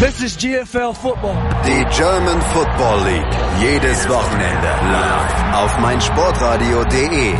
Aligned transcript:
This 0.00 0.22
is 0.22 0.34
GFL 0.38 0.94
Football. 0.94 1.36
Die 1.62 1.84
German 1.94 2.40
Football 2.54 3.04
League. 3.04 3.34
Jedes 3.60 4.08
Wochenende 4.08 4.68
live 4.90 5.54
auf 5.54 5.78
meinsportradio.de. 5.78 7.34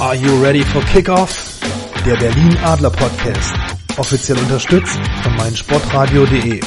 Are 0.00 0.14
you 0.14 0.42
ready 0.42 0.62
for 0.62 0.80
Kickoff? 0.84 1.60
Der 2.06 2.16
Berlin 2.16 2.56
Adler 2.64 2.88
Podcast. 2.88 3.52
Offiziell 3.98 4.38
unterstützt 4.38 4.98
von 5.22 5.36
meinsportradio.de. 5.36 6.62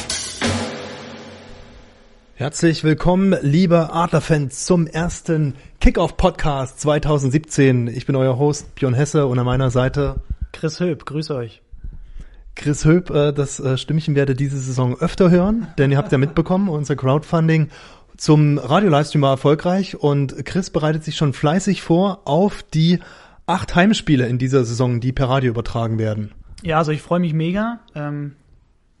Herzlich 2.36 2.84
willkommen, 2.84 3.36
liebe 3.42 3.92
Adlerfans, 3.92 4.64
zum 4.64 4.86
ersten 4.86 5.56
Kickoff 5.80 6.16
Podcast 6.16 6.78
2017. 6.82 7.88
Ich 7.88 8.06
bin 8.06 8.14
euer 8.14 8.38
Host 8.38 8.76
Björn 8.76 8.94
Hesse 8.94 9.26
und 9.26 9.40
an 9.40 9.44
meiner 9.44 9.70
Seite 9.70 10.20
Chris 10.52 10.78
Höp, 10.78 11.04
grüß 11.04 11.32
euch. 11.32 11.62
Chris 12.56 12.84
Höp, 12.84 13.10
äh, 13.10 13.32
das 13.32 13.60
äh, 13.60 13.78
Stimmchen 13.78 14.16
werde 14.16 14.34
diese 14.34 14.58
Saison 14.58 14.98
öfter 14.98 15.30
hören, 15.30 15.68
denn 15.78 15.92
ihr 15.92 15.98
habt 15.98 16.10
ja 16.10 16.18
mitbekommen, 16.18 16.68
unser 16.68 16.96
Crowdfunding 16.96 17.68
zum 18.16 18.58
Radio-Livestream 18.58 19.22
war 19.22 19.32
erfolgreich 19.32 19.96
und 19.96 20.44
Chris 20.46 20.70
bereitet 20.70 21.04
sich 21.04 21.16
schon 21.16 21.34
fleißig 21.34 21.82
vor 21.82 22.22
auf 22.24 22.62
die 22.62 23.00
acht 23.46 23.74
Heimspiele 23.74 24.26
in 24.26 24.38
dieser 24.38 24.64
Saison, 24.64 25.00
die 25.00 25.12
per 25.12 25.28
Radio 25.28 25.50
übertragen 25.50 25.98
werden. 25.98 26.32
Ja, 26.62 26.78
also 26.78 26.92
ich 26.92 27.02
freue 27.02 27.20
mich 27.20 27.34
mega. 27.34 27.80
Ähm, 27.94 28.34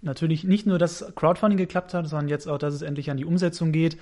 natürlich 0.02 0.44
nicht 0.44 0.66
nur, 0.66 0.78
dass 0.78 1.12
Crowdfunding 1.16 1.56
geklappt 1.56 1.94
hat, 1.94 2.06
sondern 2.06 2.28
jetzt 2.28 2.46
auch, 2.46 2.58
dass 2.58 2.74
es 2.74 2.82
endlich 2.82 3.10
an 3.10 3.16
die 3.16 3.24
Umsetzung 3.24 3.72
geht. 3.72 3.96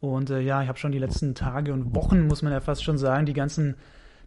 Und 0.00 0.30
äh, 0.30 0.40
ja, 0.40 0.62
ich 0.62 0.68
habe 0.68 0.78
schon 0.78 0.92
die 0.92 0.98
letzten 0.98 1.34
Tage 1.34 1.72
und 1.72 1.94
Wochen, 1.94 2.26
muss 2.26 2.42
man 2.42 2.52
ja 2.52 2.60
fast 2.60 2.82
schon 2.82 2.98
sagen, 2.98 3.26
die 3.26 3.34
ganzen 3.34 3.76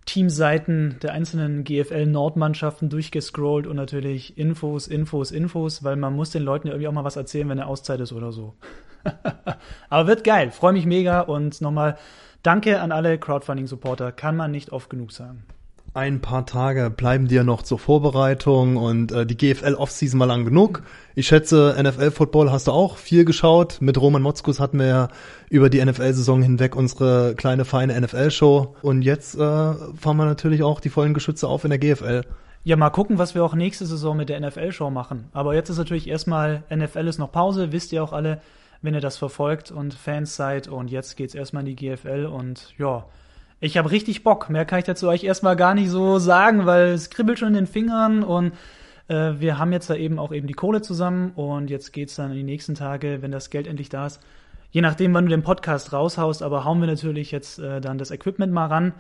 Teamseiten 0.08 0.98
der 1.04 1.14
einzelnen 1.14 1.64
GFL-Nordmannschaften 1.64 2.90
durchgescrollt 2.90 3.68
und 3.68 3.76
natürlich 3.76 4.38
Infos, 4.38 4.88
Infos, 4.88 5.32
Infos, 5.32 5.84
weil 5.84 5.98
man 5.98 6.16
muss 6.16 6.32
den 6.32 6.42
Leuten 6.42 6.68
ja 6.68 6.74
irgendwie 6.74 6.88
auch 6.88 6.94
mal 6.94 7.04
was 7.04 7.18
erzählen, 7.18 7.48
wenn 7.50 7.60
eine 7.60 7.68
Auszeit 7.68 8.00
ist 8.00 8.14
oder 8.14 8.32
so. 8.32 8.56
Aber 9.90 10.08
wird 10.08 10.24
geil, 10.24 10.50
freue 10.50 10.74
mich 10.74 10.88
mega 10.88 11.22
und 11.22 11.62
nochmal 11.62 11.98
danke 12.42 12.82
an 12.82 12.92
alle 12.92 13.20
Crowdfunding-Supporter, 13.20 14.12
kann 14.12 14.36
man 14.36 14.50
nicht 14.50 14.72
oft 14.72 14.90
genug 14.90 15.12
sagen 15.12 15.44
ein 15.98 16.22
paar 16.22 16.46
Tage 16.46 16.92
bleiben 16.92 17.28
dir 17.28 17.44
noch 17.44 17.64
zur 17.64 17.80
Vorbereitung 17.80 18.78
und 18.78 19.12
äh, 19.12 19.26
die 19.26 19.36
GFL 19.36 19.74
Offseason 19.74 20.20
war 20.20 20.28
lang 20.28 20.46
genug. 20.46 20.84
Ich 21.16 21.26
schätze, 21.26 21.76
NFL 21.82 22.12
Football 22.12 22.52
hast 22.52 22.68
du 22.68 22.72
auch 22.72 22.98
viel 22.98 23.26
geschaut. 23.26 23.80
Mit 23.82 24.00
Roman 24.00 24.22
Motzkus 24.22 24.60
hatten 24.60 24.78
wir 24.78 24.86
ja 24.86 25.08
über 25.50 25.72
die 25.72 25.84
NFL-Saison 25.84 26.44
hinweg 26.44 26.76
unsere 26.76 27.34
kleine 27.34 27.66
feine 27.66 28.00
NFL-Show 28.00 28.76
und 28.84 29.02
jetzt 29.02 29.34
äh, 29.34 29.40
fahren 29.40 30.18
wir 30.18 30.26
natürlich 30.26 30.62
auch 30.62 30.80
die 30.80 30.90
vollen 30.90 31.16
Geschütze 31.16 31.48
auf 31.48 31.64
in 31.64 31.72
der 31.72 31.80
GFL. 31.80 32.22
Ja, 32.64 32.76
mal 32.76 32.92
gucken, 32.92 33.18
was 33.18 33.34
wir 33.34 33.44
auch 33.44 33.56
nächste 33.56 33.88
Saison 33.88 34.16
mit 34.16 34.30
der 34.30 34.40
NFL-Show 34.40 34.92
machen. 34.92 35.30
Aber 35.34 35.56
jetzt 35.56 35.70
ist 35.70 35.80
natürlich 35.80 36.08
erstmal 36.08 36.62
NFL 36.70 37.08
ist 37.08 37.18
noch 37.18 37.32
Pause, 37.32 37.72
wisst 37.72 37.92
ihr 37.92 38.04
auch 38.04 38.14
alle, 38.14 38.40
wenn 38.84 38.94
ihr 38.94 39.02
das 39.02 39.18
verfolgt 39.18 39.72
und 39.72 39.96
Fans 39.96 40.36
seid. 40.36 40.68
Und 40.68 40.92
jetzt 40.92 41.18
geht's 41.18 41.34
erstmal 41.34 41.68
in 41.68 41.76
die 41.76 41.76
GFL 41.76 42.28
und 42.28 42.76
ja, 42.78 43.06
ich 43.60 43.78
habe 43.78 43.92
richtig 43.92 44.24
Bock. 44.24 44.50
Mehr 44.50 44.66
kann 44.66 44.80
ich 44.80 44.86
dazu 44.86 45.08
euch 45.08 45.24
erstmal 45.24 45.56
gar 45.56 45.74
nicht 45.74 45.90
so 45.90 46.20
sagen, 46.20 46.66
weil 46.66 46.90
es 46.90 47.10
kribbelt 47.10 47.40
schon 47.40 47.50
in 47.50 47.54
den 47.56 47.68
Fingern 47.68 48.24
und 48.24 48.54
äh, 49.08 49.34
wir 49.40 49.58
haben 49.58 49.72
jetzt 49.72 49.90
da 49.90 49.96
eben 49.96 50.20
auch 50.20 50.32
eben 50.32 50.48
die 50.48 50.54
Kohle 50.54 50.82
zusammen 50.82 51.32
und 51.36 51.70
jetzt 51.70 51.94
geht's 51.94 52.16
dann 52.16 52.32
in 52.32 52.38
die 52.38 52.44
nächsten 52.44 52.76
Tage, 52.76 53.22
wenn 53.22 53.32
das 53.32 53.50
Geld 53.50 53.68
endlich 53.68 53.90
da 53.90 54.08
ist. 54.08 54.22
Je 54.72 54.82
nachdem, 54.82 55.14
wann 55.14 55.26
du 55.26 55.32
den 55.32 55.44
Podcast 55.44 55.94
raushaust, 55.94 56.44
aber 56.44 56.66
hauen 56.66 56.80
wir 56.82 56.88
natürlich 56.88 57.32
jetzt 57.32 57.60
äh, 57.60 57.82
dann 57.82 57.98
das 57.98 58.12
Equipment 58.12 58.54
mal 58.54 58.68
ran. 58.68 58.94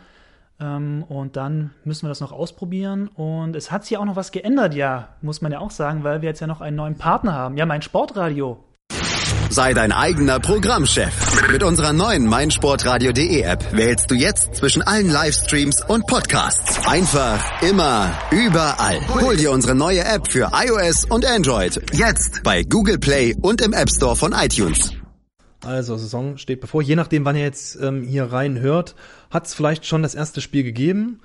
Ähm, 0.60 1.04
und 1.08 1.36
dann 1.36 1.72
müssen 1.84 2.06
wir 2.06 2.10
das 2.10 2.22
noch 2.22 2.32
ausprobieren. 2.32 3.10
Und 3.10 3.56
es 3.56 3.72
hat 3.72 3.86
sich 3.86 3.98
auch 3.98 4.06
noch 4.06 4.16
was 4.16 4.32
geändert, 4.32 4.74
ja, 4.74 5.10
muss 5.22 5.42
man 5.42 5.52
ja 5.52 5.60
auch 5.60 5.72
sagen, 5.72 6.04
weil 6.04 6.22
wir 6.22 6.30
jetzt 6.30 6.40
ja 6.40 6.48
noch 6.48 6.62
einen 6.62 6.78
neuen 6.78 6.98
Partner 6.98 7.34
haben. 7.34 7.58
Ja, 7.58 7.66
mein 7.66 7.82
Sportradio. 7.82 8.64
Sei 9.50 9.74
dein 9.74 9.92
eigener 9.92 10.40
Programmchef. 10.40 11.52
Mit 11.52 11.64
unserer 11.64 11.94
neuen 11.94 12.26
meinsportradio.de 12.28 13.42
App 13.42 13.72
wählst 13.72 14.12
du 14.12 14.16
jetzt 14.16 14.56
zwischen 14.56 14.82
allen 14.82 15.10
Livestreams 15.10 15.84
und 15.88 16.06
Podcasts. 16.06 16.86
Einfach, 16.88 17.62
immer, 17.62 18.14
überall. 18.32 19.00
Hol 19.22 19.38
dir 19.38 19.52
unsere 19.52 19.74
neue 19.74 20.04
App 20.04 20.32
für 20.32 20.52
iOS 20.54 21.06
und 21.06 21.26
Android. 21.26 21.82
Jetzt 21.94 22.44
bei 22.44 22.64
Google 22.64 23.00
Play 23.00 23.36
und 23.42 23.62
im 23.62 23.74
App 23.74 23.90
Store 23.90 24.16
von 24.16 24.34
iTunes. 24.34 24.92
Also 25.66 25.98
Saison 25.98 26.38
steht 26.38 26.62
bevor. 26.62 26.82
Je 26.82 26.96
nachdem, 26.96 27.26
wann 27.26 27.36
ihr 27.36 27.44
jetzt 27.44 27.78
ähm, 27.82 28.04
hier 28.04 28.26
rein 28.26 28.60
hört, 28.60 28.96
hat 29.30 29.48
es 29.48 29.54
vielleicht 29.54 29.86
schon 29.86 30.04
das 30.04 30.14
erste 30.14 30.42
Spiel 30.42 30.64
gegeben. 30.64 31.20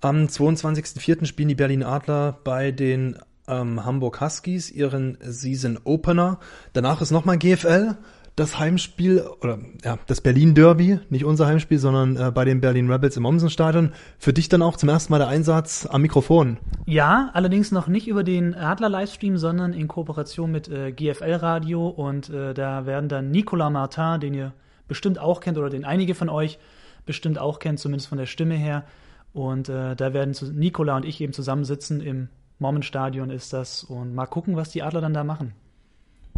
Am 0.00 0.26
22.04. 0.26 1.26
spielen 1.26 1.48
die 1.48 1.54
Berlin 1.54 1.82
Adler 1.82 2.38
bei 2.42 2.72
den 2.72 3.18
ähm, 3.50 3.84
Hamburg 3.84 4.20
Huskies 4.20 4.70
ihren 4.70 5.18
Season 5.20 5.78
Opener. 5.84 6.38
Danach 6.72 7.00
ist 7.00 7.10
nochmal 7.10 7.38
GFL, 7.38 7.96
das 8.36 8.58
Heimspiel 8.58 9.24
oder 9.40 9.58
ja, 9.84 9.98
das 10.06 10.20
Berlin 10.20 10.54
Derby, 10.54 10.98
nicht 11.10 11.24
unser 11.24 11.46
Heimspiel, 11.46 11.78
sondern 11.78 12.16
äh, 12.16 12.30
bei 12.30 12.44
den 12.44 12.60
Berlin 12.60 12.90
Rebels 12.90 13.16
im 13.16 13.26
Omsenstadion. 13.26 13.92
Für 14.18 14.32
dich 14.32 14.48
dann 14.48 14.62
auch 14.62 14.76
zum 14.76 14.88
ersten 14.88 15.12
Mal 15.12 15.18
der 15.18 15.28
Einsatz 15.28 15.86
am 15.90 16.02
Mikrofon. 16.02 16.58
Ja, 16.86 17.30
allerdings 17.34 17.72
noch 17.72 17.88
nicht 17.88 18.08
über 18.08 18.24
den 18.24 18.54
Adler 18.54 18.88
Livestream, 18.88 19.36
sondern 19.36 19.72
in 19.72 19.88
Kooperation 19.88 20.50
mit 20.50 20.68
äh, 20.68 20.92
GFL 20.92 21.34
Radio 21.34 21.88
und 21.88 22.30
äh, 22.30 22.54
da 22.54 22.86
werden 22.86 23.08
dann 23.08 23.30
Nicolas 23.30 23.72
Martin, 23.72 24.20
den 24.20 24.34
ihr 24.34 24.52
bestimmt 24.88 25.18
auch 25.18 25.40
kennt 25.40 25.58
oder 25.58 25.70
den 25.70 25.84
einige 25.84 26.14
von 26.14 26.28
euch 26.28 26.58
bestimmt 27.06 27.38
auch 27.38 27.58
kennt, 27.58 27.78
zumindest 27.78 28.08
von 28.08 28.18
der 28.18 28.26
Stimme 28.26 28.54
her. 28.54 28.84
Und 29.32 29.68
äh, 29.68 29.94
da 29.94 30.12
werden 30.12 30.34
zu, 30.34 30.46
Nicola 30.46 30.96
und 30.96 31.04
ich 31.04 31.20
eben 31.20 31.32
zusammensitzen 31.32 32.00
im 32.00 32.28
Mommenstadion 32.60 33.30
ist 33.30 33.52
das 33.52 33.82
und 33.82 34.14
mal 34.14 34.26
gucken, 34.26 34.56
was 34.56 34.70
die 34.70 34.82
Adler 34.82 35.00
dann 35.00 35.14
da 35.14 35.24
machen. 35.24 35.52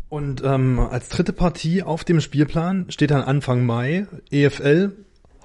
Und 0.09 0.43
ähm, 0.45 0.79
als 0.79 1.09
dritte 1.09 1.33
Partie 1.33 1.83
auf 1.83 2.05
dem 2.05 2.21
Spielplan 2.21 2.91
steht 2.91 3.11
dann 3.11 3.23
Anfang 3.23 3.65
Mai 3.65 4.07
EFL 4.31 4.93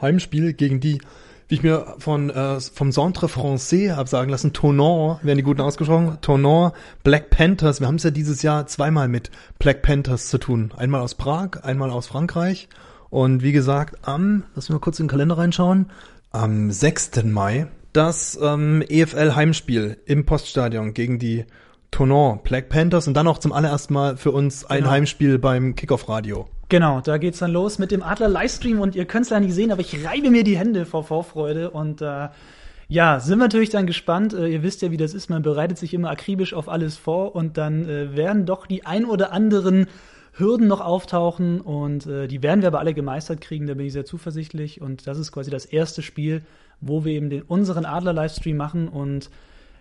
Heimspiel 0.01 0.53
gegen 0.53 0.79
die, 0.79 1.01
wie 1.47 1.55
ich 1.55 1.63
mir 1.63 1.95
von 1.99 2.29
äh, 2.29 2.59
vom 2.59 2.91
Centre 2.91 3.27
Français 3.27 3.95
habe 3.95 4.09
sagen 4.09 4.29
lassen, 4.29 4.53
Tonon, 4.53 5.19
werden 5.23 5.37
die 5.37 5.43
guten 5.43 5.61
ausgesprochen, 5.61 6.17
Tonon, 6.21 6.71
Black 7.03 7.29
Panthers. 7.29 7.79
Wir 7.79 7.87
haben 7.87 7.95
es 7.95 8.03
ja 8.03 8.11
dieses 8.11 8.41
Jahr 8.41 8.67
zweimal 8.67 9.07
mit 9.07 9.31
Black 9.57 9.81
Panthers 9.81 10.27
zu 10.27 10.37
tun. 10.37 10.73
Einmal 10.75 11.01
aus 11.01 11.15
Prag, 11.15 11.63
einmal 11.63 11.89
aus 11.89 12.07
Frankreich. 12.07 12.67
Und 13.09 13.41
wie 13.41 13.53
gesagt, 13.53 14.05
am, 14.05 14.43
lass 14.53 14.67
mich 14.67 14.73
mal 14.73 14.81
kurz 14.81 14.99
in 14.99 15.05
den 15.05 15.11
Kalender 15.11 15.37
reinschauen, 15.37 15.89
am 16.31 16.71
6. 16.71 17.23
Mai 17.23 17.67
das 17.97 18.37
ähm, 18.39 18.83
EFL-Heimspiel 18.87 19.97
im 20.05 20.25
Poststadion 20.25 20.93
gegen 20.93 21.17
die 21.17 21.45
Tonon 21.89 22.41
Black 22.43 22.69
Panthers 22.69 23.07
und 23.07 23.15
dann 23.15 23.27
auch 23.27 23.39
zum 23.39 23.51
allerersten 23.51 23.93
Mal 23.95 24.17
für 24.17 24.31
uns 24.31 24.65
ein 24.65 24.79
genau. 24.79 24.91
Heimspiel 24.91 25.39
beim 25.39 25.75
Kickoff-Radio. 25.75 26.47
Genau, 26.69 27.01
da 27.01 27.17
geht's 27.17 27.39
dann 27.39 27.51
los 27.51 27.79
mit 27.79 27.89
dem 27.89 28.03
Adler 28.03 28.27
Livestream 28.27 28.81
und 28.81 28.95
ihr 28.95 29.05
könnt's 29.05 29.31
ja 29.31 29.39
nicht 29.39 29.55
sehen, 29.55 29.71
aber 29.71 29.81
ich 29.81 30.05
reibe 30.05 30.29
mir 30.29 30.43
die 30.43 30.57
Hände 30.57 30.85
vor 30.85 31.03
Vorfreude 31.05 31.71
und 31.71 32.01
äh, 32.03 32.27
ja, 32.87 33.19
sind 33.19 33.39
wir 33.39 33.45
natürlich 33.45 33.71
dann 33.71 33.87
gespannt. 33.87 34.33
Äh, 34.33 34.47
ihr 34.47 34.61
wisst 34.61 34.83
ja, 34.83 34.91
wie 34.91 34.97
das 34.97 35.15
ist. 35.15 35.31
Man 35.31 35.41
bereitet 35.41 35.79
sich 35.79 35.93
immer 35.95 36.11
akribisch 36.11 36.53
auf 36.53 36.69
alles 36.69 36.97
vor 36.97 37.35
und 37.35 37.57
dann 37.57 37.89
äh, 37.89 38.15
werden 38.15 38.45
doch 38.45 38.67
die 38.67 38.85
ein 38.85 39.05
oder 39.05 39.31
anderen 39.31 39.87
Hürden 40.33 40.67
noch 40.67 40.81
auftauchen 40.81 41.61
und 41.61 42.05
äh, 42.05 42.27
die 42.27 42.43
werden 42.43 42.61
wir 42.61 42.67
aber 42.67 42.79
alle 42.79 42.93
gemeistert 42.93 43.41
kriegen. 43.41 43.65
Da 43.65 43.73
bin 43.73 43.87
ich 43.87 43.93
sehr 43.93 44.05
zuversichtlich 44.05 44.81
und 44.81 45.07
das 45.07 45.17
ist 45.17 45.31
quasi 45.31 45.49
das 45.49 45.65
erste 45.65 46.03
Spiel, 46.03 46.43
wo 46.81 47.05
wir 47.05 47.13
eben 47.13 47.29
den, 47.29 47.41
unseren 47.43 47.85
Adler-Livestream 47.85 48.57
machen. 48.57 48.87
Und 48.87 49.29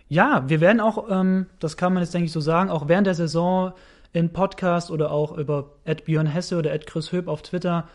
ja, 0.09 0.45
wir 0.49 0.61
werden 0.61 0.81
auch, 0.81 1.11
ähm, 1.11 1.47
das 1.59 1.77
kann 1.77 1.93
man 1.93 2.03
jetzt 2.03 2.15
denke 2.15 2.27
ich 2.27 2.33
so 2.33 2.41
sagen, 2.41 2.71
auch 2.71 2.89
während 2.89 3.07
der 3.07 3.15
Saison 3.15 3.73
in 4.13 4.33
Podcast 4.33 4.91
oder 4.91 5.11
auch 5.11 5.37
über 5.37 5.73
Björn 6.05 6.27
Hesse 6.27 6.57
oder 6.59 6.77
Chris 6.79 7.13
Höp 7.13 7.29
auf 7.29 7.43
Twitter 7.43 7.89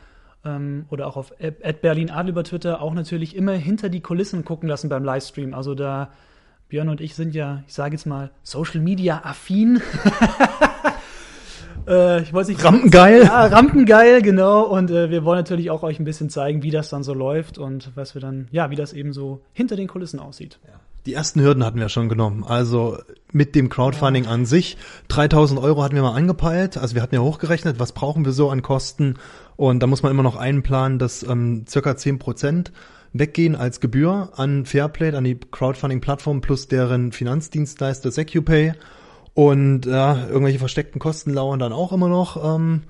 ähm, 0.45 0.85
oder 0.89 1.07
auch 1.07 1.17
auf 1.17 1.33
Berlin 1.81 2.11
Adel 2.11 2.31
über 2.31 2.43
Twitter 2.43 2.81
auch 2.81 2.93
natürlich 2.93 3.35
immer 3.35 3.53
hinter 3.53 3.89
die 3.89 4.01
Kulissen 4.01 4.45
gucken 4.45 4.69
lassen 4.69 4.89
beim 4.89 5.03
Livestream. 5.03 5.53
Also 5.53 5.73
da 5.73 6.09
Björn 6.69 6.89
und 6.89 7.01
ich 7.01 7.15
sind 7.15 7.35
ja, 7.35 7.63
ich 7.67 7.73
sage 7.73 7.95
jetzt 7.95 8.05
mal, 8.05 8.31
Social 8.43 8.81
Media 8.81 9.21
affin. 9.23 9.81
Äh, 11.87 12.21
ich 12.21 12.33
weiß 12.33 12.47
nicht. 12.47 12.63
Rampengeil? 12.63 13.23
Ja, 13.23 13.45
Rampengeil, 13.45 14.21
genau. 14.21 14.63
Und 14.63 14.91
äh, 14.91 15.09
wir 15.09 15.23
wollen 15.23 15.39
natürlich 15.39 15.69
auch 15.71 15.83
euch 15.83 15.99
ein 15.99 16.05
bisschen 16.05 16.29
zeigen, 16.29 16.63
wie 16.63 16.71
das 16.71 16.89
dann 16.89 17.03
so 17.03 17.13
läuft 17.13 17.57
und 17.57 17.91
was 17.95 18.13
wir 18.13 18.21
dann, 18.21 18.47
ja, 18.51 18.69
wie 18.69 18.75
das 18.75 18.93
eben 18.93 19.13
so 19.13 19.41
hinter 19.53 19.75
den 19.75 19.87
Kulissen 19.87 20.19
aussieht. 20.19 20.59
Ja. 20.67 20.79
Die 21.07 21.15
ersten 21.15 21.41
Hürden 21.41 21.65
hatten 21.65 21.79
wir 21.79 21.89
schon 21.89 22.09
genommen. 22.09 22.43
Also 22.43 22.99
mit 23.31 23.55
dem 23.55 23.69
Crowdfunding 23.69 24.27
an 24.27 24.45
sich. 24.45 24.77
3000 25.07 25.59
Euro 25.59 25.81
hatten 25.81 25.95
wir 25.95 26.03
mal 26.03 26.13
angepeilt. 26.13 26.77
Also 26.77 26.93
wir 26.93 27.01
hatten 27.01 27.15
ja 27.15 27.21
hochgerechnet, 27.21 27.79
was 27.79 27.91
brauchen 27.91 28.23
wir 28.23 28.33
so 28.33 28.51
an 28.51 28.61
Kosten. 28.61 29.15
Und 29.55 29.81
da 29.81 29.87
muss 29.87 30.03
man 30.03 30.11
immer 30.11 30.21
noch 30.21 30.35
einplanen, 30.35 30.99
dass 30.99 31.23
ähm, 31.23 31.65
circa 31.67 31.97
10 31.97 32.19
Prozent 32.19 32.71
weggehen 33.13 33.55
als 33.55 33.79
Gebühr 33.79 34.29
an 34.35 34.65
Fairplay, 34.65 35.15
an 35.15 35.23
die 35.23 35.39
Crowdfunding-Plattform 35.39 36.41
plus 36.41 36.67
deren 36.67 37.11
Finanzdienstleister 37.11 38.11
SecuPay. 38.11 38.73
Und 39.33 39.85
ja, 39.85 40.27
irgendwelche 40.27 40.59
versteckten 40.59 40.99
Kosten 40.99 41.33
lauern 41.33 41.59
dann 41.59 41.73
auch 41.73 41.93
immer 41.93 42.09
noch 42.09 42.55
ähm, 42.55 42.83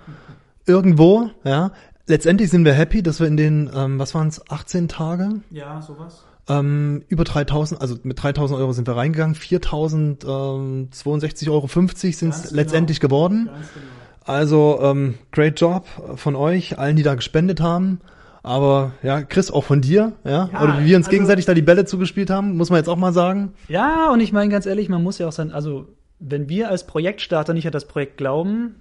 irgendwo, 0.65 1.29
ja. 1.43 1.71
Letztendlich 2.07 2.49
sind 2.49 2.65
wir 2.65 2.73
happy, 2.73 3.03
dass 3.03 3.19
wir 3.19 3.27
in 3.27 3.37
den, 3.37 3.69
ähm, 3.73 3.99
was 3.99 4.15
waren 4.15 4.27
es, 4.27 4.49
18 4.49 4.87
Tage? 4.87 5.41
Ja, 5.51 5.81
sowas. 5.81 6.25
Ähm, 6.49 7.03
über 7.07 7.23
3000, 7.23 7.79
also 7.79 7.95
mit 8.03 8.21
3000 8.21 8.59
Euro 8.59 8.73
sind 8.73 8.87
wir 8.87 8.97
reingegangen. 8.97 9.35
4062,50 9.35 11.51
Euro 11.51 11.67
sind 11.67 12.33
es 12.33 12.43
genau. 12.43 12.55
letztendlich 12.55 12.99
geworden. 12.99 13.45
Ganz 13.45 13.73
genau. 13.73 13.85
Also, 14.23 14.79
ähm, 14.81 15.15
great 15.31 15.59
job 15.59 15.87
von 16.15 16.35
euch, 16.35 16.77
allen, 16.77 16.95
die 16.95 17.01
da 17.03 17.15
gespendet 17.15 17.59
haben. 17.61 18.01
Aber 18.43 18.93
ja, 19.03 19.21
Chris, 19.21 19.51
auch 19.51 19.63
von 19.63 19.81
dir, 19.81 20.13
ja, 20.23 20.49
ja 20.51 20.61
oder 20.61 20.79
wie 20.79 20.85
wir 20.85 20.97
uns 20.97 21.05
also, 21.05 21.15
gegenseitig 21.15 21.45
da 21.45 21.53
die 21.53 21.61
Bälle 21.61 21.85
zugespielt 21.85 22.31
haben, 22.31 22.57
muss 22.57 22.71
man 22.71 22.77
jetzt 22.77 22.89
auch 22.89 22.97
mal 22.97 23.13
sagen. 23.13 23.53
Ja, 23.67 24.11
und 24.11 24.19
ich 24.19 24.33
meine 24.33 24.51
ganz 24.51 24.65
ehrlich, 24.65 24.89
man 24.89 25.03
muss 25.03 25.19
ja 25.19 25.27
auch 25.27 25.31
sein, 25.31 25.51
also 25.51 25.87
wenn 26.21 26.47
wir 26.47 26.69
als 26.69 26.87
Projektstarter 26.87 27.53
nicht 27.53 27.65
an 27.65 27.73
das 27.73 27.87
Projekt 27.87 28.17
glauben, 28.17 28.75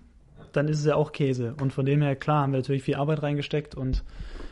dann 0.52 0.68
ist 0.68 0.80
es 0.80 0.84
ja 0.84 0.94
auch 0.94 1.12
Käse. 1.12 1.54
Und 1.60 1.72
von 1.72 1.86
dem 1.86 2.02
her, 2.02 2.14
klar, 2.14 2.42
haben 2.42 2.52
wir 2.52 2.58
natürlich 2.58 2.82
viel 2.82 2.96
Arbeit 2.96 3.22
reingesteckt 3.22 3.74
und 3.74 4.04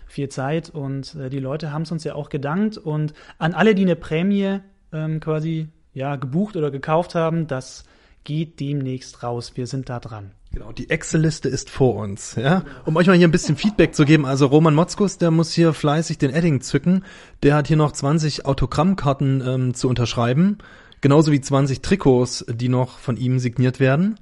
viel 0.07 0.29
Zeit 0.31 0.71
und 0.71 1.15
äh, 1.17 1.29
die 1.29 1.39
Leute 1.39 1.71
haben 1.71 1.83
es 1.83 1.93
uns 1.93 2.03
ja 2.05 2.15
auch 2.15 2.31
gedankt. 2.31 2.79
Und 2.79 3.13
an 3.39 3.53
alle, 3.53 3.75
die 3.75 3.83
eine 3.83 3.97
Prämie 3.97 4.61
ähm, 4.93 5.21
quasi 5.21 5.69
ja 5.93 6.17
gebucht 6.17 6.57
oder 6.57 6.71
gekauft 6.71 7.15
haben, 7.15 7.47
das 7.47 7.85
geht 8.25 8.59
demnächst 8.61 9.23
raus. 9.23 9.53
Wir 9.55 9.67
sind 9.67 9.89
da 9.89 10.01
dran. 10.01 10.33
Genau, 10.53 10.73
die 10.73 10.89
Excel-Liste 10.89 11.51
ist 11.51 11.69
vor 11.69 11.97
uns, 11.97 12.37
ja. 12.37 12.65
Um 12.87 12.97
euch 12.97 13.07
mal 13.07 13.17
hier 13.17 13.29
ein 13.29 13.33
bisschen 13.33 13.57
Feedback 13.57 13.95
zu 13.95 14.07
geben, 14.07 14.25
also 14.25 14.47
Roman 14.47 14.75
Motzkus, 14.75 15.19
der 15.19 15.31
muss 15.31 15.53
hier 15.53 15.75
fleißig 15.75 16.17
den 16.17 16.33
Edding 16.33 16.63
zücken. 16.63 17.05
Der 17.43 17.55
hat 17.55 17.69
hier 17.69 17.77
noch 17.77 17.93
20 17.93 18.47
Autogrammkarten 18.47 19.43
ähm, 19.47 19.75
zu 19.75 19.91
unterschreiben. 19.91 20.59
Genauso 21.01 21.33
wie 21.33 21.41
20 21.41 21.83
Trikots, 21.83 22.45
die 22.49 22.69
noch 22.69 22.99
von 22.99 23.17
ihm 23.17 23.39
signiert 23.39 23.81
werden. 23.81 24.19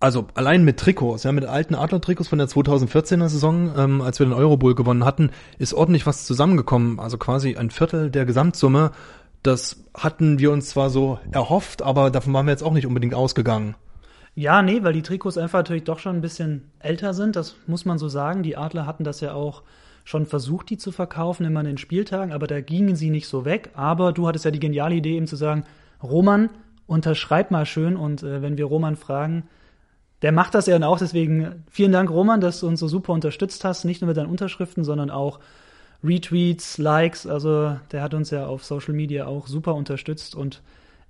Also 0.00 0.28
allein 0.34 0.64
mit 0.64 0.78
Trikots, 0.78 1.24
ja, 1.24 1.32
mit 1.32 1.44
alten 1.44 1.74
Adler-Trikots 1.74 2.28
von 2.28 2.38
der 2.38 2.48
2014er 2.48 3.28
Saison, 3.28 3.72
ähm, 3.76 4.00
als 4.00 4.18
wir 4.18 4.26
den 4.26 4.32
Eurobowl 4.32 4.74
gewonnen 4.74 5.04
hatten, 5.04 5.30
ist 5.58 5.74
ordentlich 5.74 6.06
was 6.06 6.24
zusammengekommen. 6.24 6.98
Also 6.98 7.18
quasi 7.18 7.56
ein 7.56 7.70
Viertel 7.70 8.10
der 8.10 8.24
Gesamtsumme. 8.24 8.92
Das 9.42 9.84
hatten 9.94 10.38
wir 10.38 10.52
uns 10.52 10.70
zwar 10.70 10.88
so 10.88 11.18
erhofft, 11.32 11.82
aber 11.82 12.10
davon 12.10 12.32
waren 12.32 12.46
wir 12.46 12.52
jetzt 12.52 12.62
auch 12.62 12.72
nicht 12.72 12.86
unbedingt 12.86 13.14
ausgegangen. 13.14 13.74
Ja, 14.34 14.62
nee, 14.62 14.82
weil 14.82 14.94
die 14.94 15.02
Trikots 15.02 15.36
einfach 15.36 15.58
natürlich 15.58 15.84
doch 15.84 15.98
schon 15.98 16.16
ein 16.16 16.20
bisschen 16.22 16.70
älter 16.78 17.12
sind, 17.12 17.36
das 17.36 17.56
muss 17.66 17.84
man 17.84 17.98
so 17.98 18.08
sagen. 18.08 18.42
Die 18.42 18.56
Adler 18.56 18.86
hatten 18.86 19.04
das 19.04 19.20
ja 19.20 19.34
auch 19.34 19.62
schon 20.10 20.26
versucht, 20.26 20.70
die 20.70 20.76
zu 20.76 20.90
verkaufen, 20.90 21.46
immer 21.46 21.60
in 21.60 21.66
den 21.66 21.78
Spieltagen, 21.78 22.32
aber 22.32 22.48
da 22.48 22.60
gingen 22.60 22.96
sie 22.96 23.10
nicht 23.10 23.28
so 23.28 23.44
weg. 23.44 23.70
Aber 23.74 24.12
du 24.12 24.26
hattest 24.26 24.44
ja 24.44 24.50
die 24.50 24.58
geniale 24.58 24.96
Idee, 24.96 25.16
eben 25.16 25.28
zu 25.28 25.36
sagen, 25.36 25.64
Roman, 26.02 26.50
unterschreib 26.86 27.52
mal 27.52 27.64
schön 27.64 27.96
und 27.96 28.24
äh, 28.24 28.42
wenn 28.42 28.58
wir 28.58 28.64
Roman 28.64 28.96
fragen, 28.96 29.44
der 30.22 30.32
macht 30.32 30.54
das 30.54 30.66
ja 30.66 30.74
dann 30.74 30.82
auch, 30.82 30.98
deswegen 30.98 31.64
vielen 31.70 31.92
Dank, 31.92 32.10
Roman, 32.10 32.40
dass 32.40 32.60
du 32.60 32.66
uns 32.66 32.80
so 32.80 32.88
super 32.88 33.12
unterstützt 33.12 33.64
hast, 33.64 33.84
nicht 33.84 34.00
nur 34.00 34.08
mit 34.08 34.16
deinen 34.16 34.28
Unterschriften, 34.28 34.82
sondern 34.82 35.10
auch 35.10 35.38
Retweets, 36.02 36.78
Likes, 36.78 37.26
also 37.26 37.76
der 37.92 38.02
hat 38.02 38.12
uns 38.12 38.30
ja 38.30 38.46
auf 38.46 38.64
Social 38.64 38.94
Media 38.94 39.26
auch 39.26 39.46
super 39.46 39.76
unterstützt 39.76 40.34
und 40.34 40.60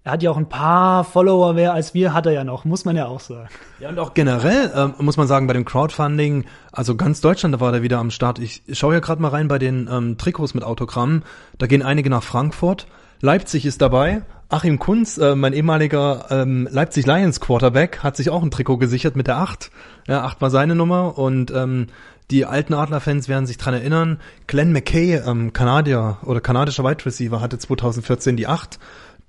er 0.02 0.12
hat 0.12 0.22
ja 0.22 0.30
auch 0.30 0.38
ein 0.38 0.48
paar 0.48 1.04
Follower 1.04 1.52
mehr 1.52 1.74
als 1.74 1.92
wir, 1.92 2.14
hat 2.14 2.24
er 2.24 2.32
ja 2.32 2.44
noch, 2.44 2.64
muss 2.64 2.84
man 2.84 2.96
ja 2.96 3.06
auch 3.06 3.20
sagen. 3.20 3.48
Ja, 3.80 3.90
und 3.90 3.98
auch 3.98 4.14
generell 4.14 4.72
ähm, 4.74 4.94
muss 4.98 5.18
man 5.18 5.26
sagen, 5.26 5.46
bei 5.46 5.52
dem 5.52 5.66
Crowdfunding, 5.66 6.46
also 6.72 6.96
ganz 6.96 7.20
Deutschland 7.20 7.54
da 7.54 7.60
war 7.60 7.72
der 7.72 7.82
wieder 7.82 7.98
am 7.98 8.10
Start. 8.10 8.38
Ich 8.38 8.62
schaue 8.72 8.94
ja 8.94 9.00
gerade 9.00 9.20
mal 9.20 9.28
rein 9.28 9.48
bei 9.48 9.58
den 9.58 9.88
ähm, 9.92 10.16
Trikots 10.16 10.54
mit 10.54 10.64
Autogramm. 10.64 11.22
Da 11.58 11.66
gehen 11.66 11.82
einige 11.82 12.08
nach 12.08 12.22
Frankfurt. 12.22 12.86
Leipzig 13.20 13.66
ist 13.66 13.82
dabei. 13.82 14.22
Achim 14.48 14.78
Kunz, 14.78 15.18
äh, 15.18 15.36
mein 15.36 15.52
ehemaliger 15.52 16.26
ähm, 16.30 16.66
Leipzig 16.70 17.06
Lions 17.06 17.38
Quarterback, 17.38 18.02
hat 18.02 18.16
sich 18.16 18.30
auch 18.30 18.42
ein 18.42 18.50
Trikot 18.50 18.78
gesichert 18.78 19.14
mit 19.16 19.26
der 19.26 19.36
8. 19.36 19.70
Ja, 20.08 20.24
8 20.24 20.40
war 20.40 20.50
seine 20.50 20.74
Nummer 20.74 21.18
und 21.18 21.52
ähm, 21.52 21.88
die 22.30 22.46
alten 22.46 22.74
Adler-Fans 22.74 23.28
werden 23.28 23.46
sich 23.46 23.58
dran 23.58 23.74
erinnern. 23.74 24.18
Glenn 24.46 24.72
McKay, 24.72 25.16
ähm, 25.16 25.52
Kanadier 25.52 26.18
oder 26.24 26.40
kanadischer 26.40 26.84
Wide 26.84 27.04
Receiver, 27.04 27.40
hatte 27.40 27.58
2014 27.58 28.36
die 28.36 28.46
8 28.46 28.78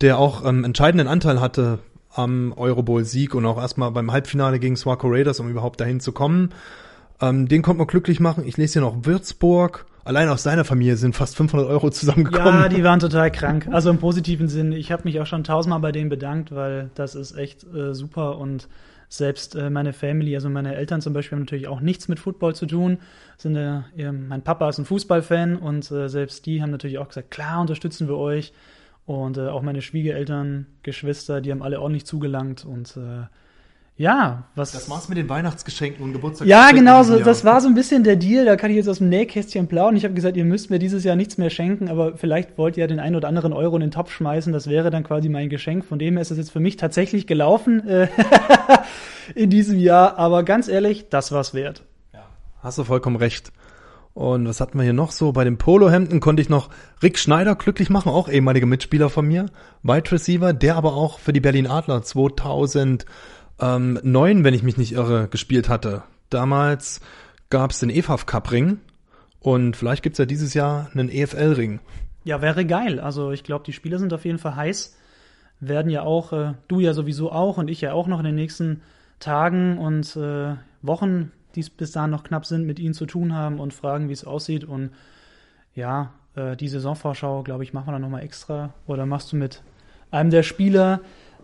der 0.01 0.18
auch 0.18 0.45
ähm, 0.45 0.63
entscheidenden 0.63 1.07
Anteil 1.07 1.39
hatte 1.39 1.80
am 2.13 2.53
Eurobowl-Sieg 2.56 3.36
und 3.36 3.45
auch 3.45 3.57
erstmal 3.57 3.92
beim 3.92 4.12
Halbfinale 4.12 4.59
gegen 4.59 4.75
Swaco 4.75 5.07
Raiders, 5.07 5.39
um 5.39 5.50
überhaupt 5.50 5.80
dahin 5.80 6.00
zu 6.00 6.12
kommen. 6.12 6.50
Ähm, 7.21 7.48
den 7.48 7.62
konnte 7.62 7.77
man 7.77 7.88
glücklich 7.88 8.19
machen. 8.19 8.45
Ich 8.45 8.57
lese 8.57 8.74
hier 8.74 8.81
noch 8.81 9.06
Würzburg. 9.06 9.86
Allein 10.03 10.30
aus 10.30 10.44
seiner 10.44 10.65
Familie 10.65 10.98
sind 10.98 11.15
fast 11.15 11.36
500 11.38 11.69
Euro 11.69 11.89
zusammengekommen. 11.92 12.62
Ja, 12.62 12.69
die 12.69 12.83
waren 12.83 13.00
total 13.00 13.31
krank. 13.31 13.68
Also 13.71 13.92
im 13.92 14.00
positiven 14.00 14.48
Sinn. 14.48 14.71
Ich 14.71 14.92
habe 14.92 15.03
mich 15.06 15.19
auch 15.19 15.27
schon 15.27 15.44
tausendmal 15.44 15.80
bei 15.80 15.92
denen 15.92 16.09
bedankt, 16.09 16.53
weil 16.53 16.89
das 16.95 17.15
ist 17.15 17.38
echt 17.38 17.63
äh, 17.74 17.94
super 17.94 18.39
und 18.39 18.68
selbst 19.07 19.56
äh, 19.56 19.69
meine 19.69 19.94
Family, 19.94 20.36
also 20.36 20.50
meine 20.50 20.74
Eltern 20.74 21.01
zum 21.01 21.13
Beispiel, 21.13 21.36
haben 21.36 21.44
natürlich 21.44 21.68
auch 21.68 21.81
nichts 21.81 22.07
mit 22.07 22.19
Football 22.19 22.56
zu 22.56 22.65
tun. 22.65 22.98
Sind, 23.38 23.56
äh, 23.56 24.12
mein 24.12 24.42
Papa 24.42 24.69
ist 24.69 24.80
ein 24.80 24.86
Fußballfan 24.86 25.57
und 25.57 25.92
äh, 25.92 26.07
selbst 26.07 26.45
die 26.45 26.62
haben 26.62 26.71
natürlich 26.71 26.98
auch 26.98 27.09
gesagt, 27.09 27.30
klar 27.30 27.62
unterstützen 27.62 28.07
wir 28.07 28.18
euch. 28.18 28.53
Und 29.12 29.38
äh, 29.38 29.50
auch 29.50 29.62
meine 29.62 29.81
Schwiegereltern, 29.81 30.68
Geschwister, 30.84 31.42
die 31.42 31.52
haben 31.52 31.62
alle 31.62 31.81
ordentlich 31.81 32.06
zugelangt 32.06 32.63
und 32.63 32.96
äh, 32.96 33.25
ja, 33.98 34.46
was. 34.56 34.72
Das 34.72 34.90
war's 34.90 35.10
mit 35.10 35.18
den 35.18 35.28
Weihnachtsgeschenken 35.28 36.02
und 36.02 36.13
Geburtstagsgeschenken. 36.13 36.50
Ja, 36.50 36.72
genau, 36.72 37.04
so, 37.04 37.19
das 37.19 37.44
war 37.44 37.60
so 37.60 37.68
ein 37.68 37.75
bisschen 37.75 38.06
der 38.06 38.16
Deal. 38.16 38.46
Da 38.46 38.56
kann 38.56 38.72
ich 38.72 38.78
jetzt 38.78 38.88
aus 38.88 39.00
dem 39.00 39.10
Nähkästchen 39.10 39.68
plaudern. 39.68 39.98
Ich 39.98 40.06
habe 40.06 40.13
gesagt, 40.13 40.38
ihr 40.38 40.46
müsst 40.46 40.69
mir 40.69 40.80
dieses 40.80 41.04
Jahr 41.04 41.18
nichts 41.18 41.38
mehr 41.38 41.50
schenken, 41.50 41.90
aber 41.90 42.16
vielleicht 42.16 42.58
wollt 42.58 42.78
ihr 42.78 42.81
ja 42.81 42.88
den 42.88 43.02
einen 43.02 43.18
oder 43.18 43.28
anderen 43.28 43.52
Euro 43.52 43.75
in 43.75 43.81
den 43.81 43.92
Topf 43.92 44.13
schmeißen. 44.13 44.54
Das 44.54 44.68
wäre 44.68 44.92
dann 44.92 45.04
quasi 45.04 45.28
mein 45.28 45.50
Geschenk. 45.50 45.84
Von 45.84 46.00
dem 46.00 46.13
her 46.13 46.22
ist 46.22 46.31
es 46.31 46.38
jetzt 46.38 46.52
für 46.52 46.62
mich 46.62 46.78
tatsächlich 46.78 47.28
gelaufen 47.28 47.86
äh, 47.86 48.08
in 49.36 49.50
diesem 49.50 49.78
Jahr. 49.78 50.18
Aber 50.18 50.44
ganz 50.44 50.69
ehrlich, 50.69 51.10
das 51.10 51.34
war's 51.34 51.54
wert. 51.54 51.84
Ja, 52.13 52.30
hast 52.62 52.78
du 52.78 52.86
vollkommen 52.86 53.18
recht. 53.18 53.52
Und 54.13 54.48
was 54.48 54.60
hatten 54.60 54.78
wir 54.78 54.84
hier 54.84 54.94
noch 54.94 55.12
so? 55.12 55.31
Bei 55.31 55.44
den 55.44 55.58
Polohemden 55.58 56.19
konnte 56.19 56.42
ich 56.42 56.50
noch 56.50 56.69
Rick 57.02 57.18
Schneider 57.18 57.56
glücklich 57.56 57.90
machen, 57.90 58.10
auch 58.10 58.28
ehemaliger 58.28 58.66
Mitspieler 58.66 59.10
von 59.10 59.25
mir, 59.25 59.46
Wide 59.84 60.12
Receiver, 60.12 60.52
der 60.54 60.75
aber 60.75 60.94
auch 60.96 61.19
für 61.19 61.31
die 61.34 61.40
Berlin 61.40 61.68
Adler 61.68 62.02
2009, 62.04 63.06
wenn 64.44 64.54
ich 64.54 64.63
mich 64.63 64.78
nicht 64.78 64.92
irre, 64.94 65.30
gespielt 65.30 65.69
hatte. 65.69 66.04
Damals 66.30 67.00
gab 67.50 67.72
es 67.72 67.80
den 67.80 67.90
EFAF 67.90 68.25
Cup 68.25 68.52
Ring 68.52 68.80
und 69.40 69.78
vielleicht 69.78 70.04
gibt's 70.04 70.19
ja 70.19 70.25
dieses 70.25 70.54
Jahr 70.54 70.90
einen 70.94 71.10
EFL 71.10 71.54
Ring. 71.54 71.80
Ja, 72.24 72.42
wäre 72.42 72.66
geil. 72.66 73.00
Also 73.00 73.31
ich 73.31 73.44
glaube, 73.44 73.66
die 73.66 73.74
Spieler 73.74 73.98
sind 73.98 74.13
auf 74.13 74.25
jeden 74.25 74.38
Fall 74.38 74.56
heiß. 74.56 74.98
Werden 75.60 75.90
ja 75.90 76.02
auch, 76.04 76.34
äh, 76.34 76.54
du 76.68 76.80
ja 76.80 76.94
sowieso 76.94 77.31
auch 77.31 77.58
und 77.58 77.69
ich 77.69 77.81
ja 77.81 77.94
auch 77.94 78.08
noch 78.08 78.19
in 78.19 78.25
den 78.25 78.36
nächsten 78.36 78.81
Tagen 79.19 79.78
und 79.78 80.16
äh, 80.16 80.56
Wochen 80.81 81.31
die 81.56 81.65
bis 81.75 81.92
dahin 81.92 82.12
noch 82.12 82.24
knapp 82.24 82.45
sind, 82.45 82.65
mit 82.65 82.80
ihnen 82.80 82.94
zu 82.94 83.06
tun 83.06 83.33
haben 83.33 83.59
und 83.59 83.74
fragen, 83.74 84.09
wie 84.09 84.13
es 84.13 84.25
aussieht. 84.25 84.63
Und 84.63 84.92
ja, 85.75 86.13
äh, 86.36 86.56
die 86.56 86.68
Saisonvorschau, 86.68 87.44
glaube 87.44 87.63
ich, 87.63 87.74
machen 87.74 87.88
wir 87.88 87.94
dann 87.94 88.01
nochmal 88.01 88.24
extra. 88.24 88.74
Oder 88.88 89.06
machst 89.06 89.31
du 89.31 89.36
mit 89.36 89.62
einem 90.12 90.30
der 90.30 90.44
Spieler? 90.44 91.01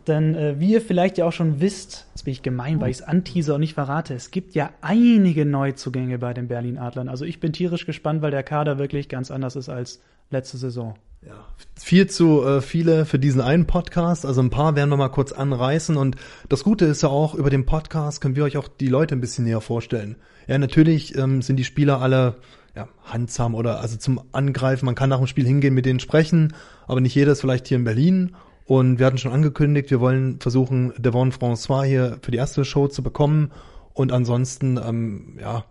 Denn 0.07 0.36
äh, 0.36 0.59
wie 0.59 0.71
ihr 0.71 0.81
vielleicht 0.81 1.18
ja 1.18 1.25
auch 1.25 1.33
schon 1.33 1.59
wisst, 1.59 2.07
jetzt 2.13 2.24
bin 2.24 2.31
ich 2.31 2.42
gemein, 2.42 2.80
weil 2.80 2.89
ich 2.89 2.98
es 2.98 3.04
anteaser 3.04 3.56
und 3.56 3.62
nicht 3.62 3.73
verrate, 3.73 4.14
es 4.14 4.31
gibt 4.31 4.56
ja 4.56 4.71
einige 4.81 5.45
Neuzugänge 5.45 6.18
bei 6.18 6.33
den 6.33 6.47
Berlin 6.47 6.78
Adlern. 6.78 7.09
Also 7.09 7.26
ich 7.26 7.42
bin 7.42 7.52
tierisch 7.52 7.85
gespannt, 7.85 8.21
weil 8.21 8.31
der 8.31 8.44
Kader 8.44 8.80
wirklich 8.80 9.09
ganz 9.09 9.31
anders 9.31 9.57
ist 9.57 9.68
als 9.68 10.02
letzte 10.30 10.57
Saison. 10.57 10.95
Ja, 11.28 11.46
viel 11.76 12.07
zu 12.07 12.42
äh, 12.46 12.62
viele 12.62 13.06
für 13.06 13.19
diesen 13.19 13.42
einen 13.42 13.68
Podcast. 13.68 14.26
Also 14.26 14.42
ein 14.42 14.50
paar 14.50 14.78
werden 14.78 14.90
wir 14.90 14.96
mal 14.96 15.10
kurz 15.10 15.34
anreißen. 15.34 15.98
Und 15.98 16.16
das 16.48 16.64
Gute 16.64 16.86
ist 16.86 17.04
ja 17.04 17.10
auch, 17.10 17.36
über 17.36 17.50
den 17.50 17.66
Podcast 17.66 18.22
können 18.22 18.38
wir 18.38 18.46
euch 18.46 18.56
auch 18.56 18.69
die 18.69 18.88
Leute 18.88 19.14
ein 19.14 19.19
bisschen 19.19 19.44
näher 19.44 19.60
vorstellen. 19.60 20.16
Ja, 20.48 20.57
natürlich 20.57 21.18
ähm, 21.18 21.42
sind 21.42 21.57
die 21.57 21.66
Spieler 21.66 22.02
alle 22.02 22.38
ja, 22.78 22.88
handsam 23.04 23.56
oder 23.56 23.81
also 23.81 23.98
zum 23.98 24.22
Angreifen. 24.31 24.86
Man 24.86 24.96
kann 24.96 25.10
nach 25.10 25.18
dem 25.18 25.28
Spiel 25.28 25.46
hingehen, 25.46 25.74
mit 25.74 25.86
denen 25.86 26.00
sprechen, 26.00 26.54
aber 26.88 27.02
nicht 27.02 27.16
jeder 27.16 27.34
ist 27.34 27.42
vielleicht 27.42 27.68
hier 27.68 27.78
in 27.78 27.84
Berlin. 27.84 28.36
Und 28.66 29.00
wir 29.00 29.06
hatten 29.06 29.18
schon 29.18 29.34
angekündigt, 29.34 29.92
wir 29.92 30.00
wollen 30.00 30.40
versuchen, 30.40 30.94
Devon 30.98 31.34
François 31.34 31.84
hier 31.84 32.19
für 32.22 32.31
die 32.31 32.38
erste 32.38 32.64
Show 32.64 32.88
zu 32.88 33.04
bekommen. 33.04 33.52
Und 33.94 34.14
ansonsten, 34.14 34.78
ähm, 34.78 35.38
ja, 35.42 35.66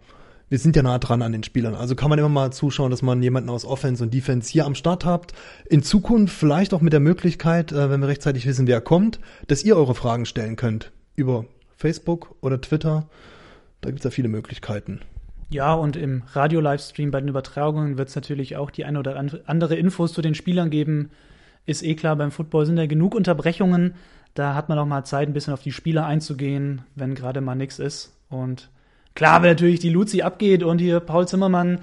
wir 0.48 0.58
sind 0.58 0.76
ja 0.76 0.82
nah 0.82 0.98
dran 0.98 1.22
an 1.22 1.32
den 1.32 1.42
Spielern. 1.42 1.74
Also 1.74 1.96
kann 1.96 2.10
man 2.10 2.18
immer 2.18 2.28
mal 2.28 2.52
zuschauen, 2.52 2.90
dass 2.90 3.02
man 3.02 3.22
jemanden 3.22 3.50
aus 3.50 3.64
Offense 3.64 4.02
und 4.02 4.14
Defense 4.14 4.50
hier 4.50 4.64
am 4.64 4.74
Start 4.74 5.04
habt. 5.04 5.32
In 5.68 5.82
Zukunft 5.82 6.34
vielleicht 6.34 6.72
auch 6.72 6.80
mit 6.80 6.92
der 6.92 7.00
Möglichkeit, 7.00 7.72
äh, 7.72 7.90
wenn 7.90 8.00
wir 8.00 8.08
rechtzeitig 8.08 8.46
wissen, 8.46 8.66
wer 8.66 8.80
kommt, 8.80 9.18
dass 9.48 9.64
ihr 9.64 9.76
eure 9.76 9.94
Fragen 9.94 10.24
stellen 10.24 10.56
könnt. 10.56 10.92
Über 11.16 11.46
Facebook 11.76 12.34
oder 12.40 12.60
Twitter. 12.60 13.08
Da 13.80 13.90
gibt's 13.90 14.04
ja 14.04 14.10
viele 14.10 14.28
Möglichkeiten. 14.28 15.00
Ja, 15.48 15.74
und 15.74 15.96
im 15.96 16.22
Radio-Livestream 16.32 17.10
bei 17.10 17.20
den 17.20 17.28
Übertragungen 17.28 17.98
wird 17.98 18.08
es 18.08 18.16
natürlich 18.16 18.56
auch 18.56 18.70
die 18.70 18.84
eine 18.84 18.98
oder 18.98 19.16
andere 19.46 19.76
Infos 19.76 20.12
zu 20.12 20.22
den 20.22 20.34
Spielern 20.34 20.70
geben. 20.70 21.10
Ist 21.66 21.82
eh 21.82 21.94
klar, 21.94 22.16
beim 22.16 22.30
Football 22.30 22.66
sind 22.66 22.78
ja 22.78 22.86
genug 22.86 23.14
Unterbrechungen. 23.14 23.94
Da 24.34 24.54
hat 24.54 24.68
man 24.68 24.78
auch 24.78 24.86
mal 24.86 25.04
Zeit, 25.04 25.28
ein 25.28 25.32
bisschen 25.32 25.54
auf 25.54 25.62
die 25.62 25.72
Spieler 25.72 26.06
einzugehen, 26.06 26.82
wenn 26.94 27.14
gerade 27.14 27.40
mal 27.40 27.54
nichts 27.54 27.78
ist. 27.78 28.12
Und 28.28 28.70
Klar, 29.16 29.42
wenn 29.42 29.50
natürlich 29.50 29.80
die 29.80 29.88
Luzi 29.88 30.20
abgeht 30.20 30.62
und 30.62 30.78
hier 30.78 31.00
Paul 31.00 31.26
Zimmermann 31.26 31.78